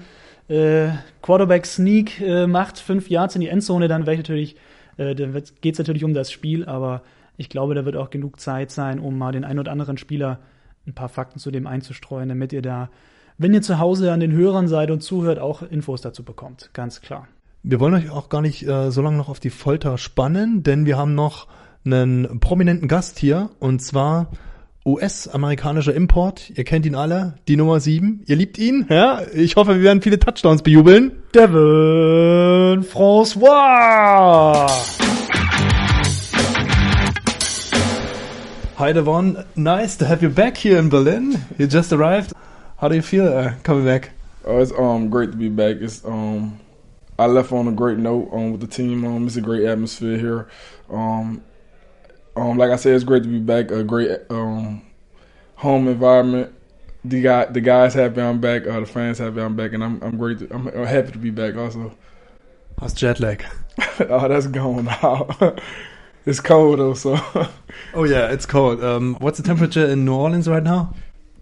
äh, 0.48 0.90
Quarterback 1.20 1.66
Sneak 1.66 2.20
äh, 2.20 2.46
macht, 2.46 2.78
fünf 2.78 3.10
Yards 3.10 3.34
in 3.34 3.40
die 3.40 3.48
Endzone, 3.48 3.88
dann 3.88 4.06
wäre 4.06 4.16
natürlich, 4.16 4.54
äh, 4.98 5.16
dann 5.16 5.32
geht 5.60 5.74
es 5.74 5.78
natürlich 5.78 6.04
um 6.04 6.14
das 6.14 6.30
Spiel, 6.30 6.64
aber 6.64 7.02
ich 7.36 7.48
glaube, 7.48 7.74
da 7.74 7.84
wird 7.84 7.96
auch 7.96 8.10
genug 8.10 8.38
Zeit 8.38 8.70
sein, 8.70 9.00
um 9.00 9.18
mal 9.18 9.32
den 9.32 9.44
ein 9.44 9.58
oder 9.58 9.72
anderen 9.72 9.98
Spieler 9.98 10.38
ein 10.86 10.94
paar 10.94 11.08
Fakten 11.08 11.40
zu 11.40 11.50
dem 11.50 11.66
einzustreuen, 11.66 12.28
damit 12.28 12.52
ihr 12.52 12.62
da, 12.62 12.88
wenn 13.36 13.52
ihr 13.52 13.62
zu 13.62 13.80
Hause 13.80 14.12
an 14.12 14.20
den 14.20 14.30
Hörern 14.30 14.68
seid 14.68 14.92
und 14.92 15.02
zuhört, 15.02 15.40
auch 15.40 15.62
Infos 15.62 16.02
dazu 16.02 16.22
bekommt. 16.22 16.70
Ganz 16.72 17.00
klar. 17.00 17.26
Wir 17.64 17.80
wollen 17.80 17.94
euch 17.94 18.10
auch 18.10 18.28
gar 18.28 18.42
nicht 18.42 18.64
äh, 18.64 18.92
so 18.92 19.02
lange 19.02 19.16
noch 19.16 19.28
auf 19.28 19.40
die 19.40 19.50
Folter 19.50 19.98
spannen, 19.98 20.62
denn 20.62 20.86
wir 20.86 20.96
haben 20.96 21.16
noch 21.16 21.48
einen 21.84 22.38
prominenten 22.38 22.86
Gast 22.86 23.18
hier 23.18 23.50
und 23.58 23.82
zwar 23.82 24.30
US-amerikanischer 24.86 25.94
Import. 25.94 26.50
Ihr 26.54 26.64
kennt 26.64 26.84
ihn 26.84 26.94
alle, 26.94 27.36
die 27.48 27.56
Nummer 27.56 27.80
7. 27.80 28.22
Ihr 28.26 28.36
liebt 28.36 28.58
ihn, 28.58 28.86
ja? 28.90 29.22
Ich 29.34 29.56
hoffe, 29.56 29.76
wir 29.76 29.82
werden 29.82 30.02
viele 30.02 30.18
Touchdowns 30.18 30.62
bejubeln. 30.62 31.12
Devin 31.34 32.84
François! 32.84 34.68
Hi 38.76 38.92
Devon, 38.92 39.38
nice 39.54 39.96
to 39.96 40.04
have 40.06 40.22
you 40.22 40.28
back 40.28 40.58
here 40.58 40.78
in 40.78 40.90
Berlin. 40.90 41.42
You 41.56 41.66
just 41.66 41.90
arrived. 41.92 42.32
How 42.76 42.88
do 42.88 42.94
you 42.94 43.02
feel 43.02 43.26
uh, 43.26 43.52
coming 43.62 43.86
back? 43.86 44.10
Oh, 44.44 44.58
it's 44.58 44.72
um 44.72 45.08
great 45.08 45.30
to 45.30 45.38
be 45.38 45.48
back. 45.48 45.76
It's 45.80 46.04
um 46.04 46.58
I 47.18 47.26
left 47.26 47.52
on 47.52 47.68
a 47.68 47.72
great 47.72 47.98
note 47.98 48.28
um 48.32 48.52
with 48.52 48.60
the 48.60 48.66
team. 48.66 49.04
Um, 49.06 49.26
it's 49.26 49.36
a 49.36 49.40
great 49.40 49.64
atmosphere 49.64 50.18
here. 50.18 50.48
Um, 50.90 51.42
um, 52.36 52.58
like 52.58 52.70
I 52.70 52.76
said, 52.76 52.94
it's 52.94 53.04
great 53.04 53.22
to 53.22 53.28
be 53.28 53.38
back. 53.38 53.70
A 53.70 53.84
great 53.84 54.10
um 54.30 54.82
home 55.56 55.88
environment. 55.88 56.54
The 57.04 57.20
guy, 57.20 57.44
the 57.46 57.60
guys 57.60 57.94
happy 57.94 58.20
I'm 58.20 58.40
back. 58.40 58.66
Uh, 58.66 58.80
the 58.80 58.86
fans 58.86 59.18
happy 59.18 59.40
I'm 59.40 59.56
back, 59.56 59.72
and 59.72 59.84
I'm 59.84 60.02
I'm 60.02 60.16
great. 60.16 60.38
To, 60.40 60.54
I'm 60.54 60.66
happy 60.66 61.12
to 61.12 61.18
be 61.18 61.30
back. 61.30 61.56
Also, 61.56 61.94
how's 62.80 62.94
jet 62.94 63.20
lag? 63.20 63.44
oh, 64.00 64.28
that's 64.28 64.46
going 64.46 64.88
out. 64.88 65.60
it's 66.26 66.40
cold 66.40 66.78
though, 66.78 66.94
so. 66.94 67.16
oh 67.94 68.04
yeah, 68.04 68.32
it's 68.32 68.46
cold. 68.46 68.82
Um, 68.82 69.16
what's 69.20 69.38
the 69.38 69.44
temperature 69.44 69.86
in 69.86 70.04
New 70.04 70.14
Orleans 70.14 70.48
right 70.48 70.62
now? 70.62 70.94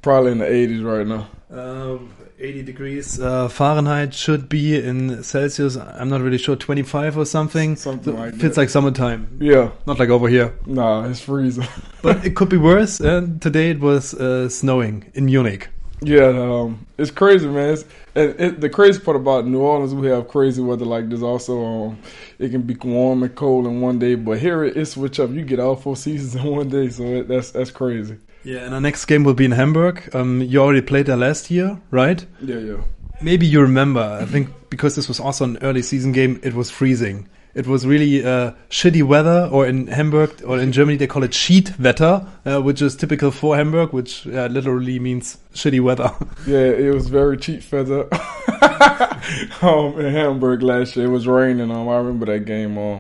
Probably 0.03 0.33
in 0.33 0.39
the 0.39 0.47
80s 0.47 0.85
right 0.85 1.07
now. 1.07 1.29
Um, 1.51 2.13
80 2.43 2.63
degrees 2.63 3.21
uh, 3.21 3.49
Fahrenheit 3.49 4.13
should 4.13 4.49
be 4.49 4.77
in 4.77 5.23
Celsius. 5.23 5.77
I'm 5.77 6.09
not 6.09 6.21
really 6.21 6.39
sure, 6.39 6.57
25 6.57 7.19
or 7.19 7.25
something. 7.25 7.77
Something 7.77 8.17
like 8.17 8.35
Feels 8.35 8.57
that. 8.57 8.63
like 8.63 8.69
summertime. 8.69 9.39
Yeah. 9.41 9.71
Not 9.87 9.99
like 9.99 10.09
over 10.09 10.29
here. 10.29 10.53
Nah, 10.67 11.09
it's 11.09 11.21
freezing. 11.21 11.69
but 12.03 12.25
it 12.27 12.35
could 12.35 12.49
be 12.49 12.57
worse. 12.57 12.99
And 12.99 13.41
today 13.41 13.71
it 13.71 13.81
was 13.81 14.15
uh, 14.15 14.49
snowing 14.49 15.11
in 15.15 15.27
Munich. 15.27 15.69
Yeah, 16.05 16.27
um, 16.27 16.85
it's 16.99 17.13
crazy, 17.13 17.47
man. 17.47 17.75
It's, 17.75 17.85
and 18.17 18.41
it, 18.41 18.61
the 18.61 18.69
crazy 18.69 18.99
part 18.99 19.17
about 19.17 19.47
New 19.47 19.61
Orleans, 19.61 19.95
we 19.95 20.09
have 20.09 20.27
crazy 20.27 20.61
weather 20.61 20.85
like 20.85 21.09
this. 21.09 21.23
Also, 21.23 21.65
um, 21.65 21.99
it 22.41 22.51
can 22.51 22.63
be 22.63 22.75
warm 22.75 23.23
and 23.23 23.33
cold 23.37 23.67
in 23.67 23.81
one 23.81 24.01
day, 24.01 24.17
but 24.17 24.41
here 24.41 24.65
it, 24.65 24.77
it 24.77 24.87
switch 24.87 25.21
up. 25.21 25.31
You 25.31 25.45
get 25.45 25.61
all 25.61 25.77
four 25.77 25.95
seasons 25.95 26.35
in 26.35 26.45
one 26.51 26.69
day, 26.69 26.89
so 26.89 27.05
it, 27.05 27.29
that's 27.29 27.53
that's 27.53 27.71
crazy. 27.71 28.19
Yeah, 28.45 28.61
and 28.61 28.75
our 28.75 28.81
next 28.81 29.05
game 29.05 29.25
will 29.25 29.35
be 29.35 29.45
in 29.45 29.53
Hamburg. 29.53 30.15
Um, 30.15 30.41
you 30.41 30.61
already 30.61 30.83
played 30.83 31.07
there 31.07 31.17
last 31.17 31.51
year, 31.51 31.79
right? 31.91 32.25
Yeah, 32.41 32.59
yeah. 32.59 32.77
Maybe 33.21 33.47
you 33.47 33.61
remember. 33.61 34.19
I 34.21 34.25
think 34.25 34.49
because 34.69 34.97
this 34.97 35.07
was 35.07 35.21
also 35.21 35.45
an 35.45 35.59
early 35.63 35.83
season 35.83 36.13
game, 36.13 36.41
it 36.43 36.55
was 36.55 36.71
freezing. 36.71 37.29
It 37.55 37.67
was 37.67 37.87
really 37.87 38.25
uh, 38.25 38.53
shitty 38.71 39.03
weather, 39.03 39.49
or 39.53 39.67
in 39.67 39.87
Hamburg 39.87 40.43
or 40.45 40.59
in 40.59 40.73
Germany 40.73 40.97
they 40.97 41.07
call 41.07 41.23
it 41.23 41.35
sheet 41.35 41.79
weather, 41.79 42.27
uh, 42.47 42.61
which 42.63 42.81
is 42.81 42.97
typical 42.97 43.31
for 43.31 43.55
Hamburg, 43.57 43.93
which 43.93 44.27
uh, 44.27 44.47
literally 44.47 44.99
means 44.99 45.37
shitty 45.55 45.81
weather. 45.81 46.11
Yeah, 46.47 46.59
it 46.59 46.93
was 46.93 47.09
very 47.09 47.37
cheap 47.37 47.71
weather. 47.71 48.09
um, 49.63 50.01
in 50.01 50.13
Hamburg 50.13 50.63
last 50.63 50.97
year, 50.97 51.07
it 51.07 51.11
was 51.11 51.27
raining. 51.27 51.71
Um, 51.71 51.89
I 51.89 51.99
remember 51.99 52.27
that 52.27 52.47
game. 52.47 52.79
Um, 52.79 52.99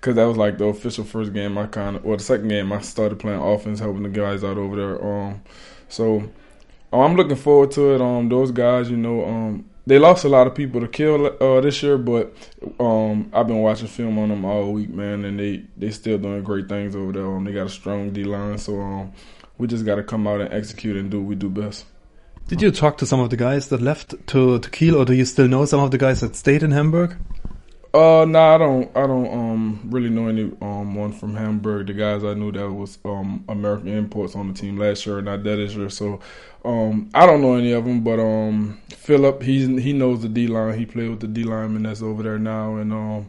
because 0.00 0.16
that 0.16 0.24
was 0.24 0.36
like 0.36 0.56
the 0.56 0.64
official 0.64 1.04
first 1.04 1.32
game 1.32 1.58
I 1.58 1.66
kind 1.66 1.96
of, 1.96 2.06
or 2.06 2.16
the 2.16 2.22
second 2.22 2.48
game 2.48 2.72
I 2.72 2.80
started 2.80 3.18
playing 3.18 3.40
offense, 3.40 3.80
helping 3.80 4.02
the 4.02 4.08
guys 4.08 4.42
out 4.42 4.56
over 4.56 4.76
there. 4.76 5.04
Um, 5.04 5.42
so 5.88 6.30
oh, 6.92 7.02
I'm 7.02 7.16
looking 7.16 7.36
forward 7.36 7.70
to 7.72 7.94
it. 7.94 8.00
Um, 8.00 8.28
those 8.28 8.50
guys, 8.50 8.90
you 8.90 8.96
know, 8.96 9.24
um, 9.26 9.64
they 9.86 9.98
lost 9.98 10.24
a 10.24 10.28
lot 10.28 10.46
of 10.46 10.54
people 10.54 10.80
to 10.80 10.88
kill 10.88 11.26
uh, 11.40 11.60
this 11.60 11.82
year, 11.82 11.98
but 11.98 12.34
um, 12.78 13.30
I've 13.32 13.46
been 13.46 13.58
watching 13.58 13.88
film 13.88 14.18
on 14.18 14.30
them 14.30 14.44
all 14.44 14.72
week, 14.72 14.90
man, 14.90 15.24
and 15.24 15.38
they 15.38 15.64
they 15.76 15.90
still 15.90 16.16
doing 16.18 16.42
great 16.42 16.68
things 16.68 16.96
over 16.96 17.12
there. 17.12 17.26
Um, 17.26 17.44
they 17.44 17.52
got 17.52 17.66
a 17.66 17.70
strong 17.70 18.10
D 18.10 18.24
line, 18.24 18.58
so 18.58 18.80
um, 18.80 19.12
we 19.58 19.66
just 19.66 19.84
got 19.84 19.96
to 19.96 20.02
come 20.02 20.26
out 20.26 20.40
and 20.40 20.52
execute 20.52 20.96
and 20.96 21.10
do 21.10 21.20
what 21.20 21.28
we 21.28 21.34
do 21.34 21.50
best. 21.50 21.84
Did 22.48 22.62
you 22.62 22.70
talk 22.70 22.98
to 22.98 23.06
some 23.06 23.20
of 23.20 23.30
the 23.30 23.36
guys 23.36 23.68
that 23.68 23.80
left 23.80 24.14
to 24.28 24.58
to 24.58 24.70
Kiel, 24.70 24.96
or 24.96 25.04
do 25.04 25.12
you 25.12 25.24
still 25.24 25.48
know 25.48 25.64
some 25.66 25.80
of 25.80 25.90
the 25.90 25.98
guys 25.98 26.20
that 26.20 26.36
stayed 26.36 26.62
in 26.62 26.70
Hamburg? 26.72 27.16
Uh, 27.92 28.24
no, 28.24 28.26
nah, 28.26 28.54
I 28.54 28.58
don't. 28.58 28.96
I 28.96 29.06
don't 29.06 29.32
um 29.32 29.80
really 29.90 30.10
know 30.10 30.28
any 30.28 30.44
um 30.62 30.94
one 30.94 31.12
from 31.12 31.34
Hamburg. 31.34 31.88
The 31.88 31.92
guys 31.94 32.22
I 32.22 32.34
knew 32.34 32.52
that 32.52 32.70
was 32.70 32.98
um 33.04 33.44
American 33.48 33.88
imports 33.88 34.36
on 34.36 34.46
the 34.46 34.54
team 34.54 34.76
last 34.76 35.04
year, 35.06 35.20
not 35.20 35.42
that 35.42 35.56
this 35.56 35.74
year. 35.74 35.90
So, 35.90 36.20
um, 36.64 37.10
I 37.14 37.26
don't 37.26 37.40
know 37.42 37.54
any 37.54 37.72
of 37.72 37.84
them. 37.84 38.04
But 38.04 38.20
um, 38.20 38.80
Philip, 38.90 39.42
he's 39.42 39.66
he 39.82 39.92
knows 39.92 40.22
the 40.22 40.28
D 40.28 40.46
line. 40.46 40.78
He 40.78 40.86
played 40.86 41.10
with 41.10 41.18
the 41.18 41.26
D 41.26 41.42
lineman 41.42 41.82
that's 41.82 42.00
over 42.00 42.22
there 42.22 42.38
now, 42.38 42.76
and 42.76 42.92
um, 42.92 43.28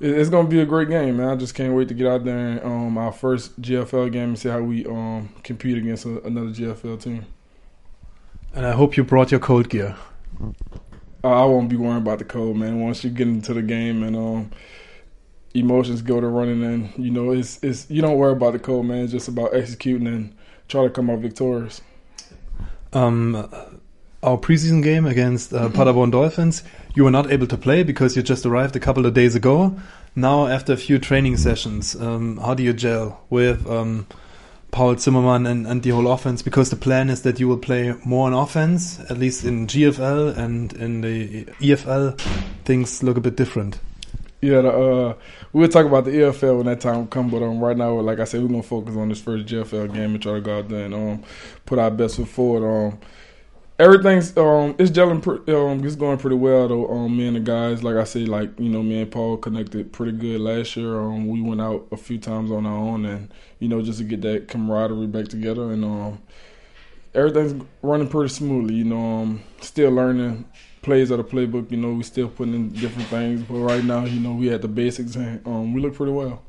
it, 0.00 0.10
it's 0.10 0.28
gonna 0.28 0.48
be 0.48 0.60
a 0.60 0.66
great 0.66 0.90
game, 0.90 1.16
man. 1.16 1.30
I 1.30 1.36
just 1.36 1.54
can't 1.54 1.72
wait 1.72 1.88
to 1.88 1.94
get 1.94 2.08
out 2.08 2.24
there 2.24 2.36
and 2.36 2.60
um 2.62 2.98
our 2.98 3.12
first 3.12 3.58
GFL 3.62 4.12
game 4.12 4.28
and 4.30 4.38
see 4.38 4.50
how 4.50 4.60
we 4.60 4.84
um 4.84 5.30
compete 5.44 5.78
against 5.78 6.04
a, 6.04 6.22
another 6.24 6.50
GFL 6.50 7.00
team. 7.02 7.24
And 8.54 8.66
I 8.66 8.72
hope 8.72 8.98
you 8.98 9.04
brought 9.04 9.30
your 9.30 9.40
cold 9.40 9.70
gear. 9.70 9.96
I 11.32 11.44
won't 11.44 11.68
be 11.68 11.76
worrying 11.76 11.98
about 11.98 12.18
the 12.18 12.24
cold, 12.24 12.56
man. 12.56 12.80
Once 12.80 13.04
you 13.04 13.10
get 13.10 13.28
into 13.28 13.54
the 13.54 13.62
game 13.62 14.02
and 14.02 14.16
um, 14.16 14.50
emotions 15.54 16.02
go 16.02 16.20
to 16.20 16.26
running, 16.26 16.62
and 16.62 16.92
you 16.96 17.10
know 17.10 17.32
it's 17.32 17.62
it's 17.62 17.90
you 17.90 18.02
don't 18.02 18.16
worry 18.16 18.32
about 18.32 18.52
the 18.52 18.58
cold, 18.58 18.86
man. 18.86 19.04
It's 19.04 19.12
just 19.12 19.28
about 19.28 19.54
executing 19.54 20.06
and 20.06 20.34
try 20.68 20.84
to 20.84 20.90
come 20.90 21.10
out 21.10 21.20
victorious. 21.20 21.80
Um, 22.92 23.48
our 24.22 24.38
preseason 24.38 24.82
game 24.82 25.06
against 25.06 25.52
uh, 25.52 25.68
Paderborn 25.68 26.10
Dolphins, 26.10 26.62
you 26.94 27.04
were 27.04 27.10
not 27.10 27.30
able 27.30 27.46
to 27.46 27.56
play 27.56 27.82
because 27.82 28.16
you 28.16 28.22
just 28.22 28.44
arrived 28.46 28.74
a 28.74 28.80
couple 28.80 29.06
of 29.06 29.14
days 29.14 29.34
ago. 29.34 29.78
Now, 30.14 30.46
after 30.46 30.72
a 30.72 30.76
few 30.76 30.98
training 30.98 31.36
sessions, 31.36 31.94
um, 31.94 32.38
how 32.38 32.54
do 32.54 32.62
you 32.62 32.72
gel 32.72 33.20
with 33.28 33.66
um, 33.68 34.06
Paul 34.70 34.96
Zimmerman 34.98 35.46
and, 35.46 35.66
and 35.66 35.82
the 35.82 35.90
whole 35.90 36.10
offense? 36.10 36.42
Because 36.42 36.70
the 36.70 36.76
plan 36.76 37.10
is 37.10 37.22
that 37.22 37.40
you 37.40 37.48
will 37.48 37.58
play 37.58 37.94
more 38.04 38.26
on 38.26 38.34
offense, 38.34 39.00
at 39.10 39.18
least 39.18 39.44
in 39.44 39.66
GFL 39.66 40.36
and 40.36 40.72
in 40.74 41.00
the 41.00 41.44
EFL, 41.60 42.20
things 42.64 43.02
look 43.02 43.16
a 43.16 43.20
bit 43.20 43.36
different. 43.36 43.78
Yeah, 44.42 44.58
uh, 44.58 45.14
we'll 45.52 45.68
talk 45.68 45.86
about 45.86 46.04
the 46.04 46.10
EFL 46.10 46.58
when 46.58 46.66
that 46.66 46.80
time 46.80 47.06
comes. 47.06 47.32
But 47.32 47.42
um, 47.42 47.58
right 47.58 47.76
now, 47.76 47.98
like 48.00 48.20
I 48.20 48.24
said, 48.24 48.42
we're 48.42 48.48
gonna 48.48 48.62
focus 48.62 48.94
on 48.94 49.08
this 49.08 49.20
first 49.20 49.46
GFL 49.46 49.92
game 49.94 50.14
and 50.14 50.22
try 50.22 50.34
to 50.34 50.40
go 50.40 50.58
out 50.58 50.68
there 50.68 50.84
and 50.84 50.94
um, 50.94 51.24
put 51.64 51.78
our 51.78 51.90
best 51.90 52.16
foot 52.16 52.28
forward. 52.28 52.66
Um, 52.66 52.98
everything's 53.78 54.36
um, 54.36 54.74
it's 54.78 54.90
gelling. 54.90 55.26
Um, 55.48 55.84
it's 55.84 55.96
going 55.96 56.18
pretty 56.18 56.36
well 56.36 56.68
though. 56.68 56.88
Um, 56.90 57.16
me 57.16 57.26
and 57.26 57.36
the 57.36 57.40
guys, 57.40 57.82
like 57.82 57.96
I 57.96 58.04
said, 58.04 58.28
like 58.28 58.58
you 58.58 58.68
know, 58.68 58.82
me 58.82 59.02
and 59.02 59.10
Paul 59.10 59.36
connected 59.36 59.92
pretty 59.92 60.12
good 60.12 60.40
last 60.40 60.76
year. 60.76 60.98
Um, 60.98 61.28
we 61.28 61.42
went 61.42 61.60
out 61.60 61.86
a 61.92 61.96
few 61.96 62.18
times 62.18 62.50
on 62.50 62.66
our 62.66 62.76
own, 62.76 63.04
and 63.04 63.32
you 63.58 63.68
know, 63.68 63.82
just 63.82 63.98
to 63.98 64.04
get 64.04 64.22
that 64.22 64.48
camaraderie 64.48 65.06
back 65.06 65.28
together, 65.28 65.72
and 65.72 65.84
um, 65.84 66.22
everything's 67.14 67.64
running 67.82 68.08
pretty 68.08 68.32
smoothly. 68.32 68.74
You 68.74 68.84
know, 68.84 69.22
um, 69.22 69.42
still 69.60 69.90
learning 69.90 70.44
plays 70.82 71.10
of 71.10 71.18
the 71.18 71.24
playbook. 71.24 71.70
You 71.70 71.78
know, 71.78 71.92
we 71.92 72.02
still 72.02 72.28
putting 72.28 72.54
in 72.54 72.68
different 72.70 73.08
things, 73.08 73.42
but 73.42 73.58
right 73.58 73.84
now, 73.84 74.04
you 74.04 74.20
know, 74.20 74.32
we 74.32 74.50
at 74.50 74.62
the 74.62 74.68
basics, 74.68 75.16
and 75.16 75.46
um, 75.46 75.72
we 75.72 75.80
look 75.80 75.94
pretty 75.94 76.12
well. 76.12 76.42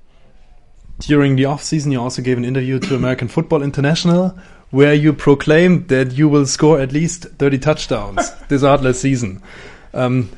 During 0.99 1.35
the 1.35 1.45
off 1.45 1.61
season, 1.61 1.91
you 1.91 2.01
also 2.01 2.23
gave 2.23 2.39
an 2.39 2.45
interview 2.45 2.79
to 2.79 2.95
American 2.95 3.27
Football 3.27 3.61
International, 3.61 4.35
where 4.71 4.93
you 4.93 5.13
proclaimed 5.13 5.87
that 5.87 6.13
you 6.13 6.27
will 6.27 6.45
score 6.45 6.79
at 6.79 6.91
least 6.91 7.23
30 7.23 7.57
touchdowns 7.59 8.31
this 8.49 8.63
Adler 8.63 8.93
season. 8.93 9.41
Um, 9.93 10.29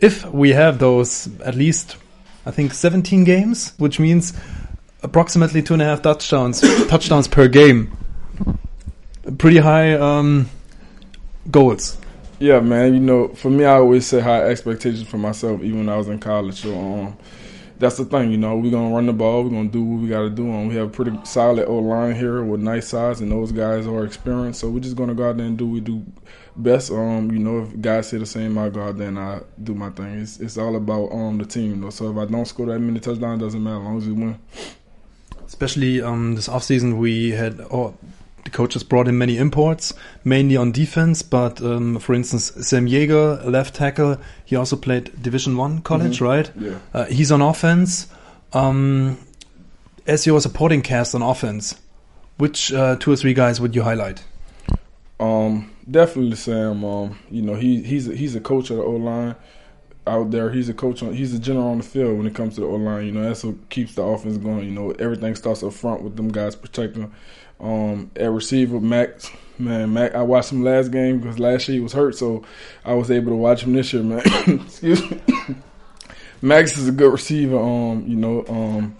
if 0.00 0.24
we 0.26 0.50
have 0.50 0.78
those 0.78 1.28
at 1.40 1.54
least, 1.54 1.96
I 2.46 2.50
think 2.50 2.74
17 2.74 3.24
games, 3.24 3.72
which 3.78 4.00
means 4.00 4.32
approximately 5.02 5.62
two 5.62 5.74
and 5.74 5.82
a 5.82 5.84
half 5.84 6.02
touchdowns, 6.02 6.60
touchdowns 6.88 7.28
per 7.28 7.48
game. 7.48 7.96
Pretty 9.38 9.58
high 9.58 9.94
um, 9.94 10.50
goals. 11.50 11.98
Yeah, 12.38 12.60
man. 12.60 12.94
You 12.94 13.00
know, 13.00 13.28
for 13.28 13.50
me, 13.50 13.64
I 13.64 13.76
always 13.76 14.06
set 14.06 14.22
high 14.22 14.42
expectations 14.42 15.08
for 15.08 15.18
myself, 15.18 15.62
even 15.62 15.78
when 15.78 15.88
I 15.88 15.96
was 15.96 16.08
in 16.08 16.18
college. 16.18 16.60
So, 16.60 16.76
um, 16.76 17.16
that's 17.78 17.96
the 17.96 18.04
thing. 18.04 18.30
You 18.30 18.36
know, 18.36 18.56
we're 18.56 18.70
gonna 18.70 18.94
run 18.94 19.06
the 19.06 19.12
ball. 19.12 19.42
We're 19.42 19.50
gonna 19.50 19.68
do 19.68 19.82
what 19.82 20.02
we 20.02 20.08
got 20.08 20.20
to 20.20 20.30
do. 20.30 20.44
And 20.46 20.68
we 20.68 20.76
have 20.76 20.88
a 20.88 20.90
pretty 20.90 21.18
solid 21.24 21.66
O 21.66 21.78
line 21.78 22.14
here 22.14 22.42
with 22.44 22.60
nice 22.60 22.88
size, 22.88 23.20
and 23.20 23.30
those 23.30 23.52
guys 23.52 23.86
are 23.86 24.04
experienced. 24.04 24.60
So 24.60 24.70
we're 24.70 24.80
just 24.80 24.96
gonna 24.96 25.14
go 25.14 25.28
out 25.28 25.36
there 25.36 25.46
and 25.46 25.58
do 25.58 25.66
what 25.66 25.74
we 25.74 25.80
do 25.80 26.04
best. 26.56 26.90
Um, 26.90 27.30
you 27.30 27.38
know, 27.38 27.62
if 27.62 27.80
guys 27.80 28.08
say 28.08 28.18
the 28.18 28.26
same, 28.26 28.56
I 28.58 28.68
go 28.68 28.82
out 28.82 28.98
there 28.98 29.08
and 29.08 29.18
I 29.18 29.40
do 29.62 29.74
my 29.74 29.90
thing. 29.90 30.20
It's 30.20 30.38
it's 30.40 30.58
all 30.58 30.76
about 30.76 31.10
um 31.12 31.38
the 31.38 31.46
team. 31.46 31.90
So 31.90 32.10
if 32.10 32.16
I 32.16 32.30
don't 32.30 32.46
score 32.46 32.66
that 32.66 32.78
many 32.78 33.00
touchdowns, 33.00 33.40
doesn't 33.40 33.62
matter 33.62 33.76
as 33.76 33.82
long 33.82 33.98
as 33.98 34.06
we 34.06 34.12
win. 34.12 34.38
Especially 35.46 36.00
um, 36.00 36.34
this 36.34 36.48
offseason, 36.48 36.98
we 36.98 37.30
had 37.30 37.60
oh, 37.70 37.94
the 38.44 38.50
coaches 38.50 38.82
brought 38.84 39.08
in 39.08 39.16
many 39.18 39.36
imports, 39.38 39.94
mainly 40.24 40.56
on 40.56 40.70
defense. 40.72 41.22
But 41.22 41.60
um, 41.62 41.98
for 41.98 42.14
instance, 42.14 42.52
Sam 42.66 42.86
Yeager, 42.86 43.44
left 43.44 43.74
tackle, 43.74 44.18
he 44.44 44.54
also 44.56 44.76
played 44.76 45.10
Division 45.22 45.56
One 45.56 45.80
college, 45.80 46.18
Mhm. 46.18 46.24
right? 46.26 46.50
Yeah. 46.58 46.78
Uh, 46.92 47.04
he's 47.06 47.32
on 47.32 47.40
offense. 47.42 48.06
Um, 48.52 49.18
as 50.06 50.26
your 50.26 50.40
supporting 50.40 50.82
cast 50.82 51.14
on 51.14 51.22
offense, 51.22 51.74
which 52.36 52.72
uh, 52.72 52.96
two 52.96 53.10
or 53.12 53.16
three 53.16 53.34
guys 53.34 53.60
would 53.60 53.74
you 53.74 53.82
highlight? 53.82 54.22
Um, 55.18 55.70
definitely 55.90 56.36
Sam. 56.36 56.84
Um, 56.84 57.18
you 57.30 57.42
know, 57.42 57.54
he 57.54 57.82
he's 57.82 58.08
a, 58.08 58.14
he's 58.14 58.34
a 58.34 58.40
coach 58.40 58.70
of 58.70 58.76
the 58.76 58.82
O 58.82 58.90
line. 58.92 59.34
Out 60.06 60.30
there. 60.30 60.50
He's 60.50 60.68
a 60.68 60.74
coach. 60.74 61.02
On, 61.02 61.12
he's 61.12 61.34
a 61.34 61.38
general 61.38 61.68
on 61.68 61.78
the 61.78 61.84
field 61.84 62.18
when 62.18 62.26
it 62.26 62.34
comes 62.34 62.54
to 62.54 62.60
the 62.60 62.66
O 62.66 62.74
line. 62.76 63.06
You 63.06 63.12
know, 63.12 63.22
that's 63.22 63.44
what 63.44 63.68
keeps 63.70 63.94
the 63.94 64.02
offense 64.02 64.36
going. 64.36 64.64
You 64.64 64.70
know, 64.72 64.90
everything 64.92 65.34
starts 65.34 65.62
up 65.62 65.72
front 65.72 66.02
with 66.02 66.16
them 66.16 66.28
guys 66.28 66.56
protecting. 66.56 67.12
Um, 67.60 68.10
at 68.16 68.30
receiver, 68.30 68.80
Max, 68.80 69.30
man, 69.58 69.92
Mac. 69.92 70.14
I 70.14 70.22
watched 70.22 70.52
him 70.52 70.62
last 70.62 70.90
game 70.90 71.20
because 71.20 71.38
last 71.38 71.68
year 71.68 71.76
he 71.76 71.80
was 71.80 71.92
hurt, 71.92 72.16
so 72.16 72.44
I 72.84 72.94
was 72.94 73.10
able 73.10 73.30
to 73.30 73.36
watch 73.36 73.62
him 73.62 73.72
this 73.72 73.92
year, 73.92 74.02
man. 74.02 74.20
Excuse 74.46 75.10
me. 75.10 75.20
Max 76.42 76.76
is 76.76 76.88
a 76.88 76.92
good 76.92 77.10
receiver. 77.10 77.58
Um, 77.58 78.04
you 78.06 78.16
know, 78.16 78.44
um, 78.48 78.96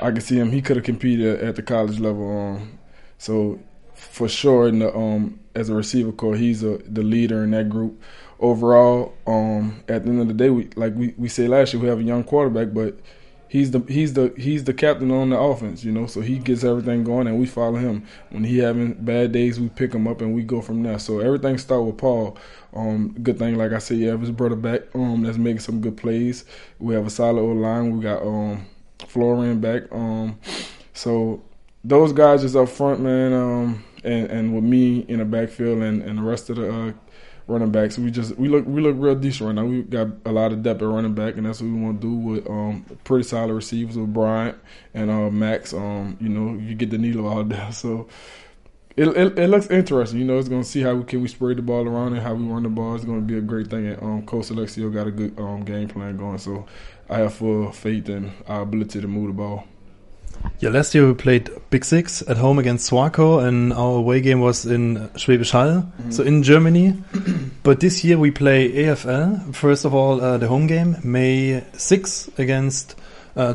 I 0.00 0.10
can 0.10 0.20
see 0.20 0.38
him. 0.38 0.52
He 0.52 0.62
could 0.62 0.76
have 0.76 0.84
competed 0.84 1.40
at 1.40 1.56
the 1.56 1.62
college 1.62 1.98
level. 1.98 2.30
Um, 2.38 2.78
so 3.18 3.58
for 3.94 4.28
sure, 4.28 4.68
in 4.68 4.78
the 4.78 4.94
um, 4.94 5.40
as 5.54 5.68
a 5.68 5.74
receiver 5.74 6.12
core, 6.12 6.36
he's 6.36 6.62
a, 6.62 6.78
the 6.78 7.02
leader 7.02 7.42
in 7.42 7.50
that 7.52 7.68
group. 7.68 8.00
Overall, 8.42 9.14
um, 9.26 9.82
at 9.88 10.04
the 10.04 10.10
end 10.10 10.20
of 10.20 10.28
the 10.28 10.34
day, 10.34 10.50
we 10.50 10.68
like 10.76 10.94
we, 10.94 11.14
we 11.16 11.28
said 11.28 11.48
last 11.48 11.72
year, 11.72 11.82
we 11.82 11.88
have 11.88 12.00
a 12.00 12.02
young 12.02 12.24
quarterback, 12.24 12.74
but 12.74 12.98
he's 13.52 13.70
the 13.70 13.80
he's 13.86 14.14
the 14.14 14.32
he's 14.36 14.64
the 14.64 14.72
captain 14.72 15.10
on 15.10 15.28
the 15.30 15.38
offense, 15.38 15.84
you 15.84 15.92
know. 15.92 16.06
So 16.06 16.22
he 16.22 16.38
gets 16.38 16.64
everything 16.64 17.04
going, 17.04 17.26
and 17.26 17.38
we 17.38 17.46
follow 17.46 17.76
him. 17.76 18.06
When 18.30 18.44
he 18.44 18.58
having 18.58 18.94
bad 18.94 19.32
days, 19.32 19.60
we 19.60 19.68
pick 19.68 19.94
him 19.94 20.08
up 20.08 20.22
and 20.22 20.34
we 20.34 20.42
go 20.42 20.60
from 20.60 20.82
there. 20.82 20.98
So 20.98 21.20
everything 21.20 21.58
start 21.58 21.84
with 21.84 21.98
Paul. 21.98 22.36
Um, 22.74 23.14
good 23.22 23.38
thing, 23.38 23.56
like 23.56 23.72
I 23.72 23.78
said, 23.78 23.98
you 23.98 24.08
have 24.08 24.22
his 24.22 24.30
brother 24.30 24.56
back. 24.56 24.82
Um, 24.94 25.22
that's 25.22 25.36
making 25.36 25.60
some 25.60 25.80
good 25.80 25.96
plays. 25.96 26.44
We 26.78 26.94
have 26.94 27.06
a 27.06 27.10
solid 27.10 27.40
old 27.40 27.58
line. 27.58 27.96
We 27.96 28.02
got 28.02 28.22
um, 28.22 28.66
Florian 29.06 29.60
back. 29.60 29.82
Um, 29.92 30.38
so 30.94 31.42
those 31.84 32.12
guys 32.12 32.42
just 32.42 32.56
up 32.56 32.70
front, 32.70 33.00
man. 33.00 33.32
Um, 33.34 33.84
and 34.04 34.30
and 34.30 34.54
with 34.54 34.64
me 34.64 35.00
in 35.08 35.18
the 35.18 35.24
backfield 35.24 35.82
and, 35.82 36.02
and 36.02 36.18
the 36.18 36.22
rest 36.22 36.50
of 36.50 36.56
the 36.56 36.72
uh, 36.72 36.92
running 37.52 37.70
backs, 37.70 37.98
we 37.98 38.10
just 38.10 38.36
we 38.36 38.48
look 38.48 38.66
we 38.66 38.80
look 38.80 38.96
real 38.98 39.14
decent 39.14 39.46
right 39.46 39.54
now. 39.54 39.64
We 39.64 39.82
got 39.82 40.08
a 40.24 40.32
lot 40.32 40.52
of 40.52 40.62
depth 40.62 40.82
at 40.82 40.88
running 40.88 41.14
back, 41.14 41.36
and 41.36 41.46
that's 41.46 41.60
what 41.60 41.70
we 41.70 41.80
want 41.80 42.00
to 42.00 42.06
do 42.06 42.14
with 42.14 42.50
um, 42.50 42.84
pretty 43.04 43.24
solid 43.24 43.52
receivers 43.52 43.96
with 43.96 44.12
Bryant 44.12 44.58
and 44.94 45.10
uh, 45.10 45.30
Max. 45.30 45.72
Um, 45.72 46.16
you 46.20 46.28
know, 46.28 46.58
you 46.58 46.74
get 46.74 46.90
the 46.90 46.98
needle 46.98 47.28
out 47.28 47.48
there, 47.48 47.72
so. 47.72 48.08
It, 48.94 49.08
it, 49.08 49.38
it, 49.38 49.48
looks 49.48 49.68
interesting. 49.68 50.18
You 50.18 50.26
know, 50.26 50.38
it's 50.38 50.50
going 50.50 50.64
to 50.64 50.68
see 50.68 50.82
how 50.82 50.94
we 50.94 51.04
can 51.04 51.22
we 51.22 51.28
spread 51.28 51.56
the 51.56 51.62
ball 51.62 51.88
around 51.88 52.12
and 52.12 52.20
how 52.20 52.34
we 52.34 52.44
run 52.44 52.62
the 52.62 52.68
ball. 52.68 52.94
It's 52.94 53.06
going 53.06 53.20
to 53.20 53.26
be 53.26 53.38
a 53.38 53.40
great 53.40 53.68
thing. 53.68 53.86
And 53.86 54.02
um, 54.02 54.26
Coach 54.26 54.48
Alexio 54.48 54.92
got 54.92 55.06
a 55.06 55.10
good 55.10 55.40
um, 55.40 55.64
game 55.64 55.88
plan 55.88 56.18
going, 56.18 56.36
so 56.36 56.66
I 57.08 57.20
have 57.20 57.32
full 57.32 57.72
faith 57.72 58.10
in 58.10 58.34
our 58.46 58.60
ability 58.60 59.00
to 59.00 59.08
move 59.08 59.28
the 59.28 59.32
ball. 59.32 59.64
Yeah, 60.60 60.70
last 60.70 60.94
year 60.94 61.06
we 61.06 61.14
played 61.14 61.50
Big 61.70 61.84
Six 61.84 62.22
at 62.28 62.36
home 62.36 62.58
against 62.58 62.90
Swarco, 62.90 63.44
and 63.44 63.72
our 63.72 63.96
away 63.96 64.20
game 64.20 64.40
was 64.40 64.64
in 64.64 65.08
Schwäbisch 65.16 65.50
Hall, 65.50 65.70
mm 65.70 65.82
-hmm. 65.82 66.12
so 66.12 66.22
in 66.22 66.42
Germany. 66.42 66.94
but 67.62 67.80
this 67.80 68.04
year 68.04 68.18
we 68.18 68.30
play 68.30 68.70
AFL. 68.72 69.52
First 69.52 69.84
of 69.84 69.94
all, 69.94 70.20
uh, 70.20 70.38
the 70.38 70.46
home 70.46 70.66
game, 70.66 70.96
May 71.02 71.62
6 71.76 72.30
against 72.38 72.96
uh, 73.36 73.54